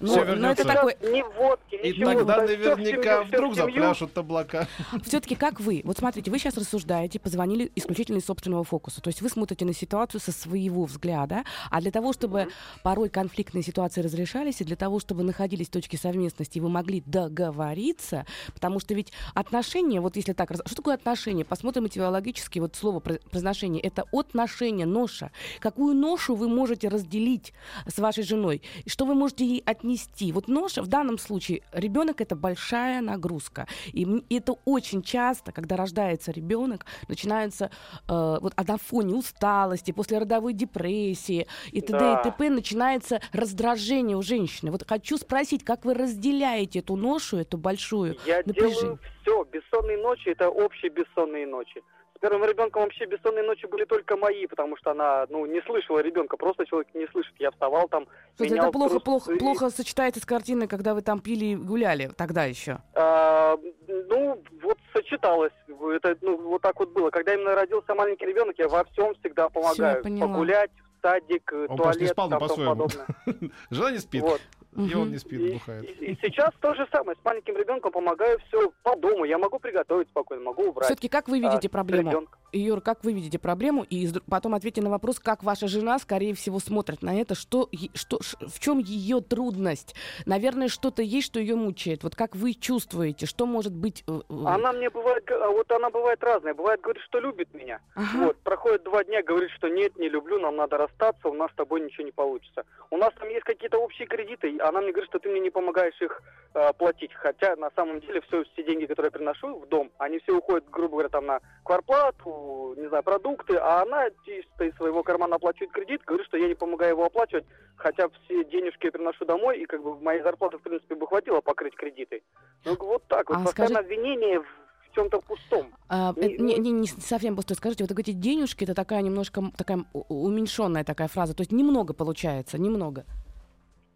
Ну, 0.00 0.08
Всё 0.08 0.20
ну, 0.24 0.24
вернётся. 0.32 0.62
это 0.62 0.72
такой, 0.74 0.96
Ни 1.02 1.22
водки, 1.36 1.74
И 1.76 1.88
ничего. 1.90 2.12
тогда 2.14 2.36
наверняка 2.42 2.76
семью, 2.84 3.00
всё 3.02 3.22
в 3.24 3.26
вдруг 3.28 3.54
семью. 3.54 3.66
запляшут 3.74 4.18
облака. 4.18 4.68
все-таки 5.04 5.34
как 5.34 5.60
вы? 5.60 5.82
Вот 5.84 5.98
смотрите, 5.98 6.30
вы 6.30 6.38
сейчас 6.38 6.56
рассуждаете, 6.56 7.18
позвонили 7.18 7.70
исключительно 7.74 8.18
из 8.18 8.24
собственного 8.26 8.64
фокуса. 8.64 9.00
То 9.00 9.08
есть 9.08 9.22
вы 9.22 9.28
смотрите 9.28 9.64
на 9.64 9.74
ситуацию 9.74 10.20
со 10.20 10.32
своего 10.32 10.84
взгляда, 10.84 11.44
а 11.70 11.80
для 11.80 11.90
того, 11.90 12.12
чтобы 12.12 12.48
порой 12.82 13.08
конфликтные 13.08 13.62
ситуации 13.62 14.00
разрешались, 14.00 14.60
и 14.60 14.64
для 14.64 14.76
того, 14.76 15.00
чтобы 15.00 15.22
находились 15.22 15.68
точки 15.68 15.96
совместности, 15.96 16.58
и 16.58 16.60
вы 16.60 16.68
могли 16.68 17.02
договориться, 17.06 18.26
потому 18.54 18.80
что 18.80 18.94
ведь 18.94 19.12
отношения, 19.34 20.00
вот 20.00 20.16
если 20.16 20.32
так, 20.32 20.50
что 20.52 20.74
такое 20.74 20.94
отношения? 20.94 21.44
Посмотрим 21.44 21.86
этиологически, 21.86 22.58
вот 22.58 22.74
слово 22.76 23.00
про- 23.00 23.18
произношение, 23.30 23.82
это 23.82 24.04
отношение, 24.12 24.86
ноша. 24.86 25.30
Какую 25.60 25.94
ношу 25.94 26.34
вы 26.34 26.48
можете 26.48 26.88
разделить 26.88 27.52
с 27.86 27.98
вашей 27.98 28.24
женой? 28.24 28.62
И 28.84 28.90
Что 28.90 29.06
вы 29.06 29.14
можете 29.14 29.44
ей 29.46 29.62
отнести? 29.68 30.32
Вот 30.32 30.48
ноша 30.48 30.82
в 30.82 30.86
данном 30.88 31.18
случае, 31.18 31.62
ребенок 31.72 32.20
это 32.20 32.34
большая 32.34 33.00
нагрузка. 33.00 33.66
И 33.92 34.06
это 34.30 34.54
очень 34.64 35.02
часто, 35.02 35.52
когда 35.52 35.76
рождается 35.76 36.32
ребенок, 36.32 36.86
начинается 37.08 37.70
э, 38.08 38.38
вот 38.40 38.52
а 38.56 38.64
на 38.64 38.78
фоне 38.78 39.14
усталости, 39.14 39.92
после 39.92 40.18
родовой 40.18 40.52
депрессии 40.52 41.46
и 41.70 41.80
т.д. 41.80 41.98
Да. 41.98 42.20
и 42.20 42.24
т.п. 42.24 42.50
начинается 42.50 43.20
раздражение 43.32 44.16
у 44.16 44.22
женщины. 44.22 44.70
Вот 44.70 44.84
хочу 44.88 45.18
спросить, 45.18 45.64
как 45.64 45.84
вы 45.84 45.94
разделяете 45.94 46.78
эту 46.80 46.96
ношу, 46.96 47.36
эту 47.36 47.58
большую 47.58 48.16
Я 48.26 48.42
напряжение? 48.44 48.80
делаю 48.80 48.98
все. 49.22 49.44
Бессонные 49.44 49.98
ночи 49.98 50.28
это 50.28 50.48
общие 50.48 50.90
бессонные 50.90 51.46
ночи. 51.46 51.82
С 52.18 52.20
первым 52.20 52.44
ребенком 52.44 52.82
вообще 52.82 53.06
бессонные 53.06 53.44
ночи 53.44 53.66
были 53.66 53.84
только 53.84 54.16
мои, 54.16 54.44
потому 54.48 54.76
что 54.76 54.90
она, 54.90 55.24
ну, 55.30 55.46
не 55.46 55.60
слышала 55.62 56.00
ребенка, 56.00 56.36
просто 56.36 56.66
человек 56.66 56.88
не 56.92 57.06
слышит. 57.12 57.32
Я 57.38 57.52
вставал 57.52 57.86
там, 57.88 58.08
Слушайте, 58.36 58.54
менял 58.56 58.70
это 58.70 58.72
плохо, 58.72 58.90
трусы. 58.98 59.04
плохо, 59.04 59.36
плохо 59.38 59.70
сочетается 59.70 60.20
с 60.20 60.26
картиной, 60.26 60.66
когда 60.66 60.94
вы 60.94 61.02
там 61.02 61.20
пили 61.20 61.44
и 61.44 61.56
гуляли 61.56 62.10
тогда 62.16 62.44
еще. 62.44 62.78
А, 62.94 63.56
ну, 63.86 64.42
вот 64.62 64.78
сочеталось. 64.92 65.52
Это, 65.68 66.16
ну, 66.22 66.36
вот 66.38 66.60
так 66.60 66.80
вот 66.80 66.90
было. 66.90 67.10
Когда 67.10 67.34
именно 67.34 67.54
родился 67.54 67.94
маленький 67.94 68.26
ребенок, 68.26 68.58
я 68.58 68.66
во 68.66 68.82
всем 68.86 69.14
всегда 69.20 69.48
помогаю. 69.48 70.02
поняла. 70.02 70.26
Погулять, 70.26 70.70
в 70.98 71.00
садик, 71.06 71.52
Он 71.52 71.76
просто 71.76 72.00
не 72.00 72.08
туалет, 72.08 72.10
спал, 72.10 72.30
там, 72.30 72.40
по-своему. 72.40 72.70
подобное. 72.74 73.06
Жена 73.70 73.90
не 73.92 73.98
спит, 73.98 74.22
Вот. 74.22 74.40
И 74.76 74.94
он 74.94 75.10
не 75.10 75.18
спит, 75.18 75.40
И, 75.40 75.52
бухает. 75.54 75.84
и- 75.84 76.04
и 76.12 76.18
сейчас 76.22 76.50
то 76.60 76.74
же 76.74 76.86
самое. 76.92 77.16
С 77.20 77.24
маленьким 77.24 77.56
ребенком 77.56 77.90
помогаю 77.92 78.38
все 78.48 78.70
по 78.82 78.94
дому. 78.96 79.24
Я 79.24 79.38
могу 79.38 79.58
приготовить 79.58 80.08
спокойно, 80.08 80.44
могу 80.44 80.64
убрать. 80.68 80.86
Все-таки 80.86 81.08
как 81.08 81.28
вы 81.28 81.38
А, 81.38 81.40
видите 81.40 81.68
с 81.68 81.70
проблему? 81.70 82.10
ребенком. 82.10 82.37
Юр, 82.52 82.80
как 82.80 83.04
вы 83.04 83.12
видите 83.12 83.38
проблему? 83.38 83.84
И 83.88 84.08
потом 84.28 84.54
ответьте 84.54 84.80
на 84.82 84.90
вопрос, 84.90 85.18
как 85.20 85.42
ваша 85.42 85.68
жена, 85.68 85.98
скорее 85.98 86.34
всего, 86.34 86.58
смотрит 86.58 87.02
на 87.02 87.20
это, 87.20 87.34
что, 87.34 87.68
что, 87.94 88.18
в 88.40 88.58
чем 88.60 88.78
ее 88.78 89.20
трудность? 89.20 89.94
Наверное, 90.26 90.68
что-то 90.68 91.02
есть, 91.02 91.26
что 91.26 91.40
ее 91.40 91.56
мучает. 91.56 92.02
Вот 92.02 92.14
как 92.16 92.34
вы 92.36 92.54
чувствуете, 92.54 93.26
что 93.26 93.46
может 93.46 93.74
быть... 93.74 94.04
э, 94.06 94.20
Она 94.46 94.72
мне 94.72 94.90
бывает, 94.90 95.28
а 95.30 95.48
вот 95.50 95.70
она 95.72 95.90
бывает 95.90 96.22
разная. 96.22 96.54
Бывает, 96.54 96.80
говорит, 96.80 97.02
что 97.02 97.20
любит 97.20 97.52
меня. 97.52 97.80
ага. 97.94 98.26
Вот, 98.26 98.36
проходит 98.38 98.82
два 98.84 99.04
дня, 99.04 99.22
говорит, 99.22 99.50
что 99.50 99.68
нет, 99.68 99.98
не 99.98 100.08
люблю, 100.08 100.38
нам 100.38 100.56
надо 100.56 100.76
расстаться, 100.78 101.28
у 101.28 101.34
нас 101.34 101.50
с 101.50 101.54
тобой 101.54 101.80
ничего 101.80 102.04
не 102.04 102.12
получится. 102.12 102.64
У 102.90 102.96
нас 102.96 103.10
там 103.18 103.28
есть 103.28 103.44
какие-то 103.44 103.78
общие 103.78 104.06
кредиты, 104.08 104.50
и 104.50 104.58
она 104.58 104.80
мне 104.80 104.92
говорит, 104.92 105.10
что 105.10 105.18
ты 105.18 105.28
мне 105.28 105.40
не 105.40 105.50
помогаешь 105.50 106.00
их 106.00 106.22
э, 106.54 106.72
платить. 106.78 107.12
Хотя 107.14 107.56
на 107.56 107.70
самом 107.76 108.00
деле 108.00 108.20
все, 108.22 108.44
все 108.52 108.64
деньги, 108.64 108.86
которые 108.86 109.08
я 109.08 109.18
приношу 109.18 109.58
в 109.60 109.66
дом, 109.68 109.90
они 109.98 110.18
все 110.20 110.32
уходят, 110.36 110.64
грубо 110.70 110.90
говоря, 110.92 111.08
там 111.08 111.26
на 111.26 111.40
кварплату, 111.64 112.37
не 112.76 112.88
знаю, 112.88 113.02
продукты, 113.02 113.56
а 113.56 113.82
она 113.82 114.08
чисто 114.24 114.64
из 114.64 114.74
своего 114.76 115.02
кармана 115.02 115.36
оплачивает 115.36 115.72
кредит, 115.72 116.02
говорит, 116.06 116.26
что 116.26 116.36
я 116.36 116.48
не 116.48 116.54
помогаю 116.54 116.92
его 116.92 117.04
оплачивать, 117.04 117.44
хотя 117.76 118.08
все 118.24 118.44
денежки 118.44 118.86
я 118.86 118.92
приношу 118.92 119.24
домой, 119.24 119.60
и 119.60 119.66
как 119.66 119.82
бы 119.82 119.98
моей 120.00 120.22
зарплаты, 120.22 120.58
в 120.58 120.62
принципе, 120.62 120.94
бы 120.94 121.06
хватило 121.06 121.40
покрыть 121.40 121.74
кредиты. 121.74 122.22
Ну, 122.64 122.76
вот 122.78 123.02
так 123.08 123.28
вот, 123.28 123.38
А 123.38 123.44
постоянно 123.44 123.74
скажи- 123.76 123.86
обвинение 123.86 124.40
в 124.40 124.94
чем-то 124.94 125.20
пустом. 125.20 125.66
А, 125.88 126.12
Не- 126.16 126.34
э, 126.34 126.38
не, 126.38 126.56
не, 126.58 126.70
не 126.72 126.86
совсем 126.86 127.36
пустой. 127.36 127.56
Скажите, 127.56 127.84
вот 127.84 127.90
вы 127.90 127.94
говорите, 127.94 128.12
денежки 128.12 128.64
это 128.64 128.74
такая 128.74 129.02
немножко 129.02 129.42
такая 129.56 129.84
уменьшенная 129.92 130.82
такая 130.84 131.08
фраза. 131.08 131.34
То 131.34 131.42
есть 131.42 131.52
немного 131.52 131.92
получается, 131.94 132.58
немного. 132.58 133.04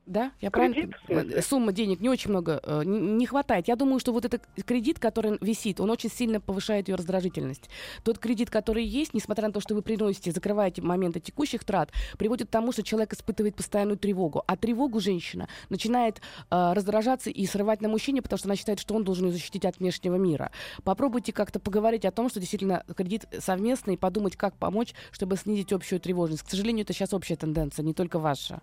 Да? 0.06 0.32
Я 0.40 0.50
Кредит, 0.50 0.90
правильно? 1.06 1.42
Сумма 1.42 1.72
денег 1.72 2.00
не 2.00 2.08
очень 2.08 2.30
много, 2.30 2.60
э, 2.64 2.82
не, 2.84 2.98
не 2.98 3.26
хватает. 3.26 3.68
Я 3.68 3.76
думаю, 3.76 4.00
что 4.00 4.12
вот 4.12 4.24
этот 4.24 4.42
кредит, 4.66 4.98
который 4.98 5.38
висит, 5.40 5.80
он 5.80 5.90
очень 5.90 6.10
сильно 6.10 6.40
повышает 6.40 6.88
ее 6.88 6.96
раздражительность. 6.96 7.70
Тот 8.02 8.18
кредит, 8.18 8.50
который 8.50 8.84
есть, 8.84 9.14
несмотря 9.14 9.46
на 9.46 9.52
то, 9.52 9.60
что 9.60 9.76
вы 9.76 9.82
приносите, 9.82 10.32
закрываете 10.32 10.82
моменты 10.82 11.20
текущих 11.20 11.62
трат, 11.64 11.92
приводит 12.18 12.48
к 12.48 12.50
тому, 12.50 12.72
что 12.72 12.82
человек 12.82 13.12
испытывает 13.12 13.54
постоянную 13.54 13.96
тревогу. 13.96 14.42
А 14.46 14.56
тревогу 14.56 14.98
женщина 14.98 15.48
начинает 15.68 16.20
э, 16.50 16.72
раздражаться 16.72 17.30
и 17.30 17.46
срывать 17.46 17.80
на 17.80 17.88
мужчине, 17.88 18.22
потому 18.22 18.38
что 18.38 18.48
она 18.48 18.56
считает, 18.56 18.80
что 18.80 18.94
он 18.94 19.04
должен 19.04 19.26
ее 19.26 19.32
защитить 19.32 19.64
от 19.64 19.78
внешнего 19.78 20.16
мира. 20.16 20.50
Попробуйте 20.82 21.32
как-то 21.32 21.60
поговорить 21.60 22.04
о 22.04 22.10
том, 22.10 22.28
что 22.28 22.40
действительно 22.40 22.84
кредит 22.96 23.26
совместный, 23.38 23.94
и 23.94 23.96
подумать, 23.96 24.36
как 24.36 24.56
помочь, 24.56 24.94
чтобы 25.12 25.36
снизить 25.36 25.72
общую 25.72 26.00
тревожность. 26.00 26.42
К 26.42 26.50
сожалению, 26.50 26.82
это 26.82 26.92
сейчас 26.92 27.14
общая 27.14 27.36
тенденция, 27.36 27.84
не 27.84 27.94
только 27.94 28.18
ваша. 28.18 28.62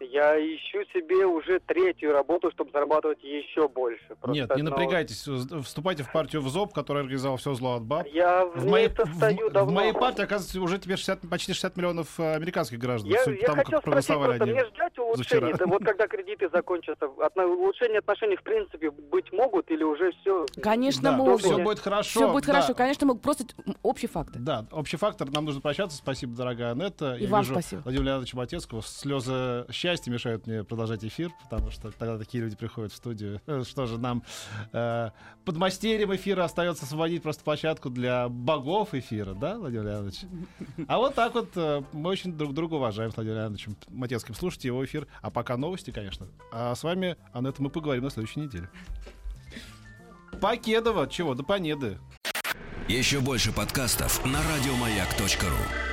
Я 0.00 0.38
ищу 0.38 0.82
себе 0.94 1.26
уже 1.26 1.60
третью 1.60 2.12
работу, 2.12 2.50
чтобы 2.52 2.70
зарабатывать 2.72 3.22
еще 3.22 3.68
больше. 3.68 4.02
Просто 4.20 4.30
Нет, 4.32 4.48
не 4.56 4.62
одно- 4.62 4.70
напрягайтесь, 4.70 5.28
вступайте 5.64 6.02
в 6.04 6.10
партию 6.12 6.40
в 6.42 6.48
ЗОП, 6.48 6.72
которая 6.72 7.02
организовала 7.04 7.36
все 7.38 7.52
зло 7.54 7.74
от 7.76 7.82
баб. 7.82 8.06
Я 8.06 8.46
в, 8.46 8.60
В 8.60 8.64
ней 8.64 8.70
моей, 8.70 8.88
состою 8.88 9.50
в- 9.50 9.52
давно. 9.52 9.70
в 9.70 9.74
моей 9.74 9.92
партии, 9.92 10.22
оказывается, 10.22 10.60
уже 10.60 10.78
теперь 10.78 10.96
60, 10.96 11.28
почти 11.28 11.52
60 11.52 11.76
миллионов 11.76 12.18
э, 12.18 12.34
американских 12.34 12.78
граждан. 12.78 13.10
Я, 13.10 13.18
я 13.18 13.46
тому, 13.46 13.62
хотел 13.62 13.80
как 13.80 13.90
спросить, 13.90 14.16
просто 14.16 14.46
мне 14.46 14.64
ждать 14.64 14.98
улучшений? 14.98 15.52
Да 15.58 15.66
вот 15.66 15.82
когда 15.84 16.06
кредиты 16.06 16.48
закончатся, 16.48 17.04
отно- 17.18 17.44
улучшения 17.46 17.98
отношений 17.98 18.36
в 18.36 18.42
принципе 18.42 18.90
быть 18.90 19.30
могут 19.32 19.70
или 19.70 19.84
уже 19.84 20.12
все? 20.22 20.46
Конечно, 20.62 21.02
Да, 21.10 21.12
могут. 21.16 21.42
все 21.42 21.58
будет 21.58 21.78
хорошо. 21.78 22.20
Все 22.20 22.32
будет 22.32 22.46
да. 22.46 22.52
хорошо. 22.54 22.74
Конечно, 22.74 23.06
могут 23.06 23.22
просто 23.22 23.44
м, 23.66 23.76
общие 23.82 24.08
факты. 24.08 24.38
Да, 24.38 24.64
общий 24.72 24.96
фактор. 24.96 25.30
Нам 25.30 25.44
нужно 25.44 25.60
прощаться. 25.60 25.98
Спасибо, 25.98 26.34
дорогая 26.34 26.72
Анетта. 26.72 27.16
И 27.16 27.24
Я 27.24 27.28
вам 27.28 27.40
вижу 27.42 27.52
спасибо. 27.52 27.80
Владимира 27.82 28.06
Леонидовича 28.12 28.36
Матецкого. 28.38 28.80
Слезы 28.80 29.66
счастья 29.70 29.89
мешают 30.10 30.46
мне 30.46 30.64
продолжать 30.64 31.04
эфир, 31.04 31.30
потому 31.42 31.70
что 31.70 31.90
тогда 31.90 32.18
такие 32.18 32.42
люди 32.44 32.56
приходят 32.56 32.92
в 32.92 32.96
студию. 32.96 33.40
Что 33.64 33.86
же, 33.86 33.98
нам 33.98 34.22
э, 34.72 35.10
под 35.44 35.56
мастерем 35.56 36.14
эфира 36.14 36.44
остается 36.44 36.84
освободить 36.84 37.22
просто 37.22 37.42
площадку 37.44 37.90
для 37.90 38.28
богов 38.28 38.94
эфира, 38.94 39.34
да, 39.34 39.58
Владимир 39.58 39.84
Леонидович? 39.84 40.20
А 40.88 40.98
вот 40.98 41.14
так 41.14 41.34
вот 41.34 41.50
э, 41.56 41.82
мы 41.92 42.10
очень 42.10 42.32
друг 42.32 42.54
друга 42.54 42.74
уважаем 42.74 43.10
с 43.10 43.16
Владимиром 43.16 43.42
Леонидовичем 43.42 43.76
Матецким. 43.88 44.34
Слушайте 44.34 44.68
его 44.68 44.84
эфир. 44.84 45.06
А 45.22 45.30
пока 45.30 45.56
новости, 45.56 45.90
конечно. 45.90 46.28
А 46.52 46.74
с 46.74 46.82
вами, 46.82 47.16
Анетта, 47.32 47.62
мы 47.62 47.70
поговорим 47.70 48.04
на 48.04 48.10
следующей 48.10 48.40
неделе. 48.40 48.68
Покедова. 50.40 51.06
Чего? 51.08 51.34
Да 51.34 51.42
понеды. 51.42 51.98
Еще 52.88 53.20
больше 53.20 53.52
подкастов 53.52 54.24
на 54.24 54.40
радиомаяк.ру. 54.42 55.89